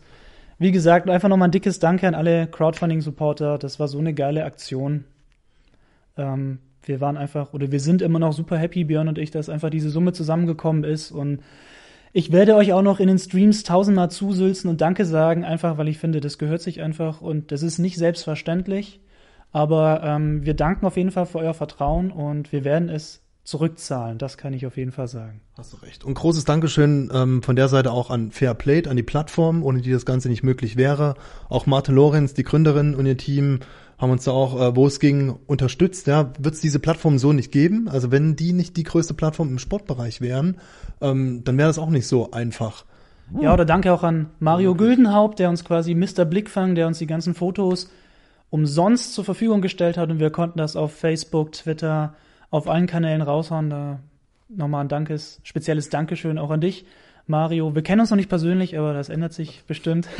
wie 0.58 0.72
gesagt, 0.72 1.10
einfach 1.10 1.28
nochmal 1.28 1.48
ein 1.48 1.52
dickes 1.52 1.78
Danke 1.78 2.06
an 2.06 2.14
alle 2.14 2.46
Crowdfunding-Supporter. 2.46 3.58
Das 3.58 3.80
war 3.80 3.88
so 3.88 3.98
eine 3.98 4.14
geile 4.14 4.44
Aktion. 4.44 5.04
Ähm, 6.16 6.58
wir 6.84 7.00
waren 7.00 7.16
einfach, 7.16 7.52
oder 7.52 7.72
wir 7.72 7.80
sind 7.80 8.00
immer 8.00 8.18
noch 8.18 8.32
super 8.32 8.56
happy, 8.56 8.84
Björn 8.84 9.08
und 9.08 9.18
ich, 9.18 9.30
dass 9.30 9.48
einfach 9.48 9.70
diese 9.70 9.90
Summe 9.90 10.12
zusammengekommen 10.12 10.84
ist. 10.84 11.10
Und 11.10 11.40
ich 12.12 12.32
werde 12.32 12.54
euch 12.54 12.72
auch 12.72 12.82
noch 12.82 13.00
in 13.00 13.08
den 13.08 13.18
Streams 13.18 13.64
tausendmal 13.64 14.10
zusülzen 14.10 14.70
und 14.70 14.80
Danke 14.80 15.04
sagen, 15.04 15.44
einfach 15.44 15.78
weil 15.78 15.88
ich 15.88 15.98
finde, 15.98 16.20
das 16.20 16.38
gehört 16.38 16.62
sich 16.62 16.80
einfach 16.80 17.20
und 17.20 17.50
das 17.50 17.62
ist 17.62 17.78
nicht 17.78 17.96
selbstverständlich. 17.96 19.00
Aber 19.56 20.02
ähm, 20.04 20.44
wir 20.44 20.52
danken 20.52 20.84
auf 20.84 20.98
jeden 20.98 21.10
Fall 21.10 21.24
für 21.24 21.38
euer 21.38 21.54
Vertrauen 21.54 22.10
und 22.10 22.52
wir 22.52 22.62
werden 22.62 22.90
es 22.90 23.22
zurückzahlen. 23.42 24.18
Das 24.18 24.36
kann 24.36 24.52
ich 24.52 24.66
auf 24.66 24.76
jeden 24.76 24.92
Fall 24.92 25.08
sagen. 25.08 25.40
Hast 25.56 25.72
du 25.72 25.78
recht. 25.78 26.04
Und 26.04 26.12
großes 26.12 26.44
Dankeschön 26.44 27.10
ähm, 27.10 27.42
von 27.42 27.56
der 27.56 27.68
Seite 27.68 27.90
auch 27.90 28.10
an 28.10 28.32
Fairplate, 28.32 28.90
an 28.90 28.98
die 28.98 29.02
Plattform, 29.02 29.62
ohne 29.62 29.80
die 29.80 29.90
das 29.90 30.04
Ganze 30.04 30.28
nicht 30.28 30.42
möglich 30.42 30.76
wäre. 30.76 31.14
Auch 31.48 31.64
Martin 31.64 31.94
Lorenz, 31.94 32.34
die 32.34 32.42
Gründerin 32.42 32.94
und 32.94 33.06
ihr 33.06 33.16
Team 33.16 33.60
haben 33.96 34.10
uns 34.10 34.24
da 34.24 34.32
auch, 34.32 34.60
äh, 34.60 34.76
wo 34.76 34.86
es 34.86 35.00
ging, 35.00 35.34
unterstützt. 35.46 36.06
Ja, 36.06 36.32
wird 36.38 36.56
es 36.56 36.60
diese 36.60 36.78
Plattform 36.78 37.16
so 37.16 37.32
nicht 37.32 37.50
geben? 37.50 37.88
Also 37.88 38.10
wenn 38.10 38.36
die 38.36 38.52
nicht 38.52 38.76
die 38.76 38.84
größte 38.84 39.14
Plattform 39.14 39.48
im 39.48 39.58
Sportbereich 39.58 40.20
wären, 40.20 40.58
ähm, 41.00 41.44
dann 41.44 41.56
wäre 41.56 41.70
das 41.70 41.78
auch 41.78 41.88
nicht 41.88 42.06
so 42.06 42.30
einfach. 42.30 42.84
Ja, 43.40 43.54
oder 43.54 43.64
danke 43.64 43.90
auch 43.94 44.02
an 44.02 44.28
Mario 44.38 44.74
Güldenhaupt, 44.74 45.38
der 45.38 45.48
uns 45.48 45.64
quasi 45.64 45.94
Mr. 45.94 46.26
Blickfang, 46.26 46.74
der 46.74 46.86
uns 46.88 46.98
die 46.98 47.06
ganzen 47.06 47.34
Fotos 47.34 47.88
umsonst 48.50 49.14
zur 49.14 49.24
Verfügung 49.24 49.60
gestellt 49.60 49.96
hat 49.98 50.10
und 50.10 50.18
wir 50.18 50.30
konnten 50.30 50.58
das 50.58 50.76
auf 50.76 50.92
Facebook, 50.92 51.52
Twitter, 51.52 52.14
auf 52.50 52.68
allen 52.68 52.86
Kanälen 52.86 53.22
raushauen. 53.22 53.70
Da 53.70 54.00
nochmal 54.48 54.84
ein 54.84 54.88
Dankes, 54.88 55.40
spezielles 55.42 55.88
Dankeschön 55.88 56.38
auch 56.38 56.50
an 56.50 56.60
dich, 56.60 56.86
Mario. 57.26 57.74
Wir 57.74 57.82
kennen 57.82 58.00
uns 58.00 58.10
noch 58.10 58.16
nicht 58.16 58.28
persönlich, 58.28 58.78
aber 58.78 58.92
das 58.94 59.08
ändert 59.08 59.32
sich 59.32 59.64
bestimmt. 59.66 60.08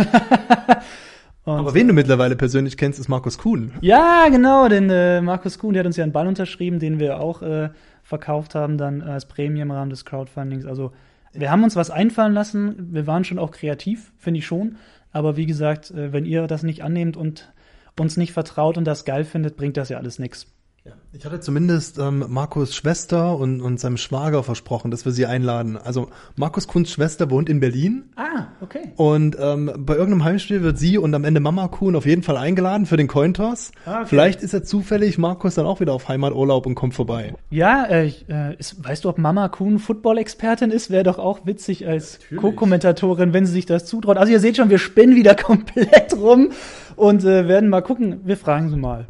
Aber 1.47 1.75
wen 1.75 1.87
du 1.87 1.95
mittlerweile 1.95 2.35
persönlich 2.35 2.77
kennst, 2.77 2.99
ist 2.99 3.09
Markus 3.09 3.39
Kuhn. 3.39 3.71
Ja, 3.81 4.29
genau, 4.31 4.69
denn 4.69 4.91
äh, 4.91 5.21
Markus 5.21 5.61
Kuhn, 5.61 5.73
der 5.73 5.81
hat 5.81 5.87
uns 5.87 5.97
ja 5.97 6.03
einen 6.03 6.13
Ball 6.13 6.27
unterschrieben, 6.27 6.81
den 6.81 6.99
wir 6.99 7.21
auch 7.21 7.41
äh, 7.41 7.71
verkauft 8.03 8.57
haben, 8.57 8.79
dann 8.79 9.01
als 9.01 9.29
Prämie 9.29 9.61
im 9.61 9.71
Rahmen 9.71 9.91
des 9.91 10.05
Crowdfundings. 10.05 10.67
Also 10.67 10.91
wir 11.33 11.53
haben 11.53 11.63
uns 11.63 11.77
was 11.77 11.91
einfallen 11.91 12.33
lassen. 12.33 12.93
Wir 12.93 13.07
waren 13.07 13.23
schon 13.23 13.39
auch 13.39 13.53
kreativ, 13.53 14.13
finde 14.19 14.39
ich 14.39 14.47
schon. 14.47 14.77
Aber 15.13 15.37
wie 15.37 15.47
gesagt, 15.47 15.93
äh, 15.93 16.13
wenn 16.13 16.25
ihr 16.25 16.49
das 16.49 16.65
nicht 16.65 16.83
annehmt 16.83 17.17
und 17.17 17.53
uns 18.01 18.17
nicht 18.17 18.33
vertraut 18.33 18.79
und 18.79 18.85
das 18.85 19.05
geil 19.05 19.25
findet, 19.25 19.57
bringt 19.57 19.77
das 19.77 19.89
ja 19.89 19.99
alles 19.99 20.19
nichts. 20.19 20.56
Ja. 20.87 20.93
Ich 21.13 21.25
hatte 21.25 21.41
zumindest 21.41 21.99
ähm, 21.99 22.25
Markus 22.29 22.75
Schwester 22.75 23.37
und, 23.37 23.61
und 23.61 23.81
seinem 23.81 23.97
Schwager 23.97 24.45
versprochen, 24.45 24.93
dass 24.93 25.05
wir 25.05 25.11
sie 25.11 25.27
einladen. 25.27 25.77
Also 25.77 26.09
Markus 26.37 26.69
Kunz 26.69 26.91
Schwester 26.91 27.29
wohnt 27.31 27.49
in 27.49 27.59
Berlin. 27.59 28.05
Ah, 28.15 28.47
okay. 28.61 28.93
Und 28.97 29.37
ähm, 29.41 29.73
bei 29.79 29.95
irgendeinem 29.95 30.23
Heimspiel 30.23 30.63
wird 30.63 30.79
sie 30.79 30.97
und 30.99 31.13
am 31.15 31.25
Ende 31.25 31.41
Mama 31.41 31.67
Kuhn 31.69 31.97
auf 31.97 32.07
jeden 32.07 32.23
Fall 32.23 32.37
eingeladen 32.37 32.87
für 32.87 32.97
den 32.97 33.09
Cointoss. 33.09 33.73
Ah, 33.85 34.01
okay. 34.01 34.07
Vielleicht 34.11 34.43
ist 34.43 34.55
er 34.55 34.63
zufällig 34.63 35.19
Markus 35.19 35.57
dann 35.57 35.67
auch 35.67 35.81
wieder 35.81 35.93
auf 35.93 36.09
Heimaturlaub 36.09 36.67
und 36.67 36.77
kommt 36.77 36.95
vorbei. 36.95 37.35
Ja, 37.51 37.85
äh, 37.87 38.13
äh, 38.29 38.55
ist, 38.57 38.85
weißt 38.85 39.05
du, 39.05 39.09
ob 39.09 39.19
Mama 39.19 39.49
Kuhn 39.49 39.81
Football-Expertin 39.81 40.71
ist? 40.71 40.91
Wäre 40.91 41.03
doch 41.03 41.19
auch 41.19 41.47
witzig 41.47 41.89
als 41.89 42.21
Co-Kommentatorin, 42.37 43.33
wenn 43.33 43.45
sie 43.45 43.53
sich 43.53 43.67
das 43.67 43.87
zutraut. 43.87 44.19
Also 44.19 44.33
ihr 44.33 44.41
seht 44.41 44.57
schon, 44.57 44.71
wir 44.71 44.79
spinnen 44.79 45.17
wieder 45.17 45.35
komplett 45.35 46.15
rum 46.17 46.51
und 46.95 47.25
äh, 47.25 47.49
werden 47.49 47.71
mal 47.71 47.83
gucken. 47.83 48.21
Wir 48.25 48.37
fragen 48.37 48.71
sie 48.71 48.77
mal. 48.77 49.07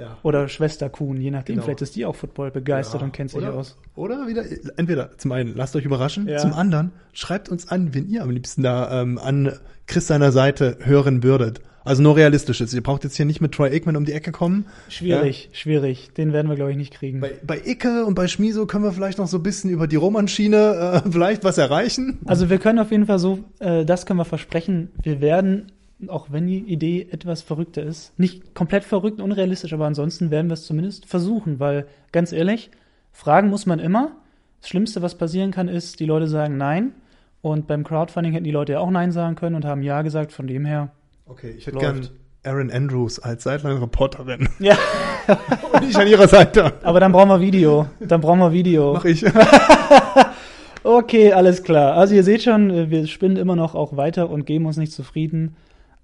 Ja. 0.00 0.16
Oder 0.22 0.48
Schwester 0.48 0.88
Kuhn, 0.88 1.20
je 1.20 1.30
nachdem. 1.30 1.56
Genau. 1.56 1.64
Vielleicht 1.64 1.82
ist 1.82 1.94
die 1.94 2.06
auch 2.06 2.16
Football 2.16 2.50
begeistert 2.50 3.02
ja. 3.02 3.06
und 3.06 3.12
kennt 3.12 3.30
sich 3.30 3.38
oder, 3.38 3.52
aus. 3.52 3.76
Oder 3.94 4.26
wieder, 4.26 4.44
entweder 4.76 5.16
zum 5.18 5.32
einen, 5.32 5.54
lasst 5.54 5.76
euch 5.76 5.84
überraschen, 5.84 6.26
ja. 6.26 6.38
zum 6.38 6.54
anderen, 6.54 6.92
schreibt 7.12 7.50
uns 7.50 7.68
an, 7.68 7.94
wenn 7.94 8.08
ihr 8.08 8.22
am 8.22 8.30
liebsten 8.30 8.62
da 8.62 9.02
ähm, 9.02 9.18
an 9.18 9.52
Chris 9.86 10.06
seiner 10.06 10.32
Seite 10.32 10.78
hören 10.80 11.22
würdet. 11.22 11.60
Also 11.84 12.02
nur 12.02 12.16
realistisches. 12.16 12.74
Ihr 12.74 12.82
braucht 12.82 13.04
jetzt 13.04 13.16
hier 13.16 13.26
nicht 13.26 13.40
mit 13.40 13.52
Troy 13.52 13.70
Aikman 13.70 13.96
um 13.96 14.04
die 14.04 14.12
Ecke 14.12 14.32
kommen. 14.32 14.66
Schwierig, 14.88 15.48
ja? 15.50 15.56
schwierig. 15.56 16.10
Den 16.12 16.32
werden 16.32 16.48
wir, 16.48 16.56
glaube 16.56 16.70
ich, 16.70 16.76
nicht 16.76 16.92
kriegen. 16.92 17.20
Bei, 17.20 17.32
bei 17.42 17.60
Icke 17.64 18.04
und 18.04 18.14
bei 18.14 18.28
Schmiso 18.28 18.66
können 18.66 18.84
wir 18.84 18.92
vielleicht 18.92 19.18
noch 19.18 19.28
so 19.28 19.38
ein 19.38 19.42
bisschen 19.42 19.70
über 19.70 19.86
die 19.86 19.96
Romanschiene 19.96 21.02
äh, 21.04 21.10
vielleicht 21.10 21.42
was 21.42 21.58
erreichen. 21.58 22.18
Also 22.26 22.50
wir 22.50 22.58
können 22.58 22.78
auf 22.78 22.90
jeden 22.90 23.06
Fall 23.06 23.18
so, 23.18 23.40
äh, 23.60 23.84
das 23.84 24.06
können 24.06 24.18
wir 24.18 24.24
versprechen, 24.24 24.90
wir 25.02 25.20
werden 25.20 25.72
auch 26.08 26.28
wenn 26.30 26.46
die 26.46 26.58
Idee 26.58 27.08
etwas 27.10 27.42
verrückter 27.42 27.82
ist. 27.82 28.18
Nicht 28.18 28.54
komplett 28.54 28.84
verrückt, 28.84 29.20
unrealistisch, 29.20 29.72
aber 29.72 29.86
ansonsten 29.86 30.30
werden 30.30 30.48
wir 30.48 30.54
es 30.54 30.66
zumindest 30.66 31.06
versuchen, 31.06 31.60
weil 31.60 31.86
ganz 32.12 32.32
ehrlich, 32.32 32.70
fragen 33.12 33.50
muss 33.50 33.66
man 33.66 33.78
immer. 33.78 34.12
Das 34.60 34.68
Schlimmste, 34.70 35.02
was 35.02 35.16
passieren 35.16 35.50
kann, 35.50 35.68
ist, 35.68 36.00
die 36.00 36.06
Leute 36.06 36.28
sagen 36.28 36.56
Nein. 36.56 36.92
Und 37.42 37.66
beim 37.66 37.84
Crowdfunding 37.84 38.32
hätten 38.32 38.44
die 38.44 38.50
Leute 38.50 38.72
ja 38.72 38.80
auch 38.80 38.90
Nein 38.90 39.12
sagen 39.12 39.34
können 39.34 39.56
und 39.56 39.64
haben 39.64 39.82
Ja 39.82 40.02
gesagt. 40.02 40.32
Von 40.32 40.46
dem 40.46 40.64
her. 40.64 40.90
Okay, 41.26 41.54
ich 41.56 41.66
hätte 41.66 41.78
gern 41.78 42.08
Aaron 42.44 42.70
Andrews 42.70 43.18
als 43.18 43.44
Sideline-Reporterin. 43.44 44.48
Ja. 44.58 44.76
und 45.72 45.88
ich 45.88 45.96
an 45.96 46.06
ihrer 46.06 46.26
Seite. 46.26 46.72
Aber 46.82 46.98
dann 46.98 47.12
brauchen 47.12 47.28
wir 47.28 47.40
Video. 47.40 47.86
Dann 48.00 48.20
brauchen 48.20 48.40
wir 48.40 48.52
Video. 48.52 48.94
Mach 48.94 49.04
ich. 49.04 49.24
okay, 50.82 51.32
alles 51.32 51.62
klar. 51.62 51.94
Also 51.94 52.14
ihr 52.14 52.24
seht 52.24 52.42
schon, 52.42 52.90
wir 52.90 53.06
spinnen 53.06 53.36
immer 53.36 53.54
noch 53.54 53.74
auch 53.74 53.96
weiter 53.96 54.28
und 54.28 54.44
geben 54.44 54.66
uns 54.66 54.76
nicht 54.76 54.92
zufrieden. 54.92 55.56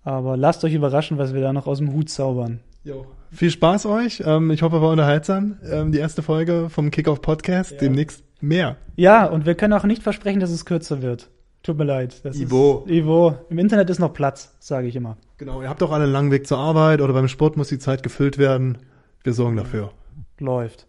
Aber 0.06 0.36
lasst 0.36 0.62
euch 0.62 0.72
überraschen, 0.72 1.18
was 1.18 1.34
wir 1.34 1.40
da 1.40 1.52
noch 1.52 1.66
aus 1.66 1.78
dem 1.78 1.92
Hut 1.92 2.08
zaubern. 2.08 2.60
Jo. 2.84 3.06
Viel 3.32 3.50
Spaß 3.50 3.86
euch. 3.86 4.22
Ähm, 4.24 4.52
ich 4.52 4.62
hoffe, 4.62 4.80
war 4.80 4.92
unterhaltsam. 4.92 5.56
Ähm, 5.68 5.90
die 5.90 5.98
erste 5.98 6.22
Folge 6.22 6.68
vom 6.70 6.92
Kickoff 6.92 7.20
Podcast. 7.20 7.72
Ja. 7.72 7.78
Demnächst 7.78 8.22
mehr. 8.40 8.76
Ja, 8.94 9.26
und 9.26 9.46
wir 9.46 9.56
können 9.56 9.72
auch 9.72 9.82
nicht 9.82 10.04
versprechen, 10.04 10.38
dass 10.38 10.50
es 10.50 10.64
kürzer 10.64 11.02
wird. 11.02 11.28
Tut 11.64 11.76
mir 11.76 11.84
leid. 11.84 12.20
Das 12.22 12.38
Ivo. 12.38 12.84
Ist, 12.86 12.92
Ivo. 12.92 13.34
Im 13.50 13.58
Internet 13.58 13.90
ist 13.90 13.98
noch 13.98 14.12
Platz, 14.12 14.54
sage 14.60 14.86
ich 14.86 14.94
immer. 14.94 15.16
Genau, 15.38 15.60
ihr 15.60 15.68
habt 15.68 15.82
doch 15.82 15.90
alle 15.90 16.04
einen 16.04 16.12
langen 16.12 16.30
Weg 16.30 16.46
zur 16.46 16.58
Arbeit 16.58 17.00
oder 17.00 17.12
beim 17.12 17.26
Sport 17.26 17.56
muss 17.56 17.66
die 17.66 17.80
Zeit 17.80 18.04
gefüllt 18.04 18.38
werden. 18.38 18.78
Wir 19.24 19.32
sorgen 19.32 19.56
dafür. 19.56 19.90
Läuft. 20.38 20.86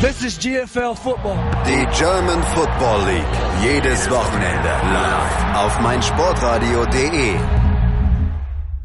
This 0.00 0.24
is 0.24 0.38
GFL 0.38 0.94
Football. 0.94 1.36
Die 1.66 1.84
German 1.98 2.40
Football 2.54 3.06
League. 3.08 3.74
Jedes 3.74 4.08
Wochenende 4.08 4.68
live 4.68 5.56
auf 5.56 5.80
meinsportradio.de. 5.80 7.61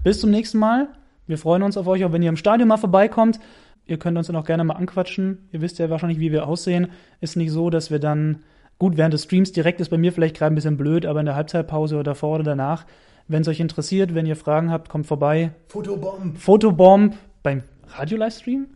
Bis 0.07 0.21
zum 0.21 0.31
nächsten 0.31 0.57
Mal. 0.59 0.87
Wir 1.25 1.37
freuen 1.37 1.63
uns 1.63 1.75
auf 1.75 1.85
euch, 1.85 2.05
auch 2.05 2.13
wenn 2.13 2.21
ihr 2.21 2.29
im 2.29 2.37
Stadion 2.37 2.69
mal 2.69 2.77
vorbeikommt. 2.77 3.41
Ihr 3.87 3.99
könnt 3.99 4.17
uns 4.17 4.27
dann 4.27 4.37
auch 4.37 4.45
gerne 4.45 4.63
mal 4.63 4.75
anquatschen. 4.75 5.49
Ihr 5.51 5.59
wisst 5.59 5.79
ja 5.79 5.89
wahrscheinlich, 5.89 6.21
wie 6.21 6.31
wir 6.31 6.47
aussehen. 6.47 6.87
Ist 7.19 7.35
nicht 7.35 7.51
so, 7.51 7.69
dass 7.69 7.91
wir 7.91 7.99
dann, 7.99 8.37
gut, 8.79 8.95
während 8.95 9.13
des 9.13 9.23
Streams 9.23 9.51
direkt 9.51 9.81
ist 9.81 9.89
bei 9.89 9.97
mir 9.97 10.13
vielleicht 10.13 10.37
gerade 10.37 10.53
ein 10.53 10.55
bisschen 10.55 10.77
blöd, 10.77 11.05
aber 11.05 11.19
in 11.19 11.25
der 11.25 11.35
Halbzeitpause 11.35 11.95
oder 11.95 12.05
davor 12.05 12.35
oder 12.35 12.45
danach, 12.45 12.85
wenn 13.27 13.41
es 13.41 13.49
euch 13.49 13.59
interessiert, 13.59 14.15
wenn 14.15 14.25
ihr 14.25 14.37
Fragen 14.37 14.71
habt, 14.71 14.87
kommt 14.87 15.07
vorbei. 15.07 15.51
Fotobomb. 15.67 16.37
Fotobomb 16.37 17.17
beim 17.43 17.63
Radio-Livestream? 17.89 18.67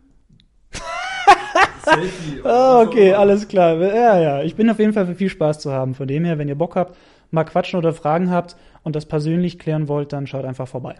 oh, 2.44 2.82
okay, 2.86 3.14
alles 3.14 3.48
klar. 3.48 3.80
Ja, 3.80 4.20
ja. 4.20 4.42
Ich 4.42 4.54
bin 4.54 4.68
auf 4.68 4.78
jeden 4.78 4.92
Fall 4.92 5.06
für 5.06 5.14
viel 5.14 5.30
Spaß 5.30 5.60
zu 5.60 5.72
haben. 5.72 5.94
Von 5.94 6.08
dem 6.08 6.26
her, 6.26 6.36
wenn 6.36 6.48
ihr 6.48 6.58
Bock 6.58 6.76
habt, 6.76 6.94
mal 7.30 7.44
quatschen 7.44 7.78
oder 7.78 7.94
Fragen 7.94 8.30
habt 8.30 8.54
und 8.82 8.94
das 8.94 9.06
persönlich 9.06 9.58
klären 9.58 9.88
wollt, 9.88 10.12
dann 10.12 10.26
schaut 10.26 10.44
einfach 10.44 10.68
vorbei. 10.68 10.96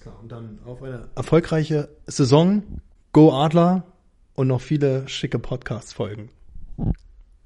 Alles 0.00 0.12
klar. 0.14 0.20
Und 0.20 0.32
dann 0.32 0.58
auf 0.64 0.82
eine 0.82 1.08
erfolgreiche 1.14 1.88
Saison. 2.06 2.80
Go 3.12 3.32
Adler 3.32 3.84
und 4.34 4.48
noch 4.48 4.60
viele 4.60 5.08
schicke 5.08 5.38
Podcasts 5.38 5.92
folgen. 5.92 6.30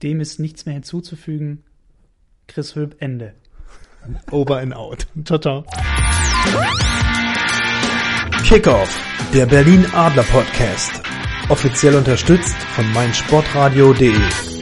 Dem 0.02 0.20
ist 0.20 0.38
nichts 0.38 0.66
mehr 0.66 0.74
hinzuzufügen. 0.74 1.64
Chris 2.46 2.76
Hülp, 2.76 2.96
Ende. 3.00 3.34
Over 4.30 4.58
and 4.58 4.74
out. 4.74 5.06
Ciao, 5.24 5.38
ciao. 5.38 5.64
Kickoff, 8.44 9.00
der 9.32 9.46
Berlin 9.46 9.86
Adler 9.94 10.24
Podcast. 10.24 10.92
Offiziell 11.48 11.96
unterstützt 11.96 12.54
von 12.54 12.90
meinsportradio.de. 12.92 14.53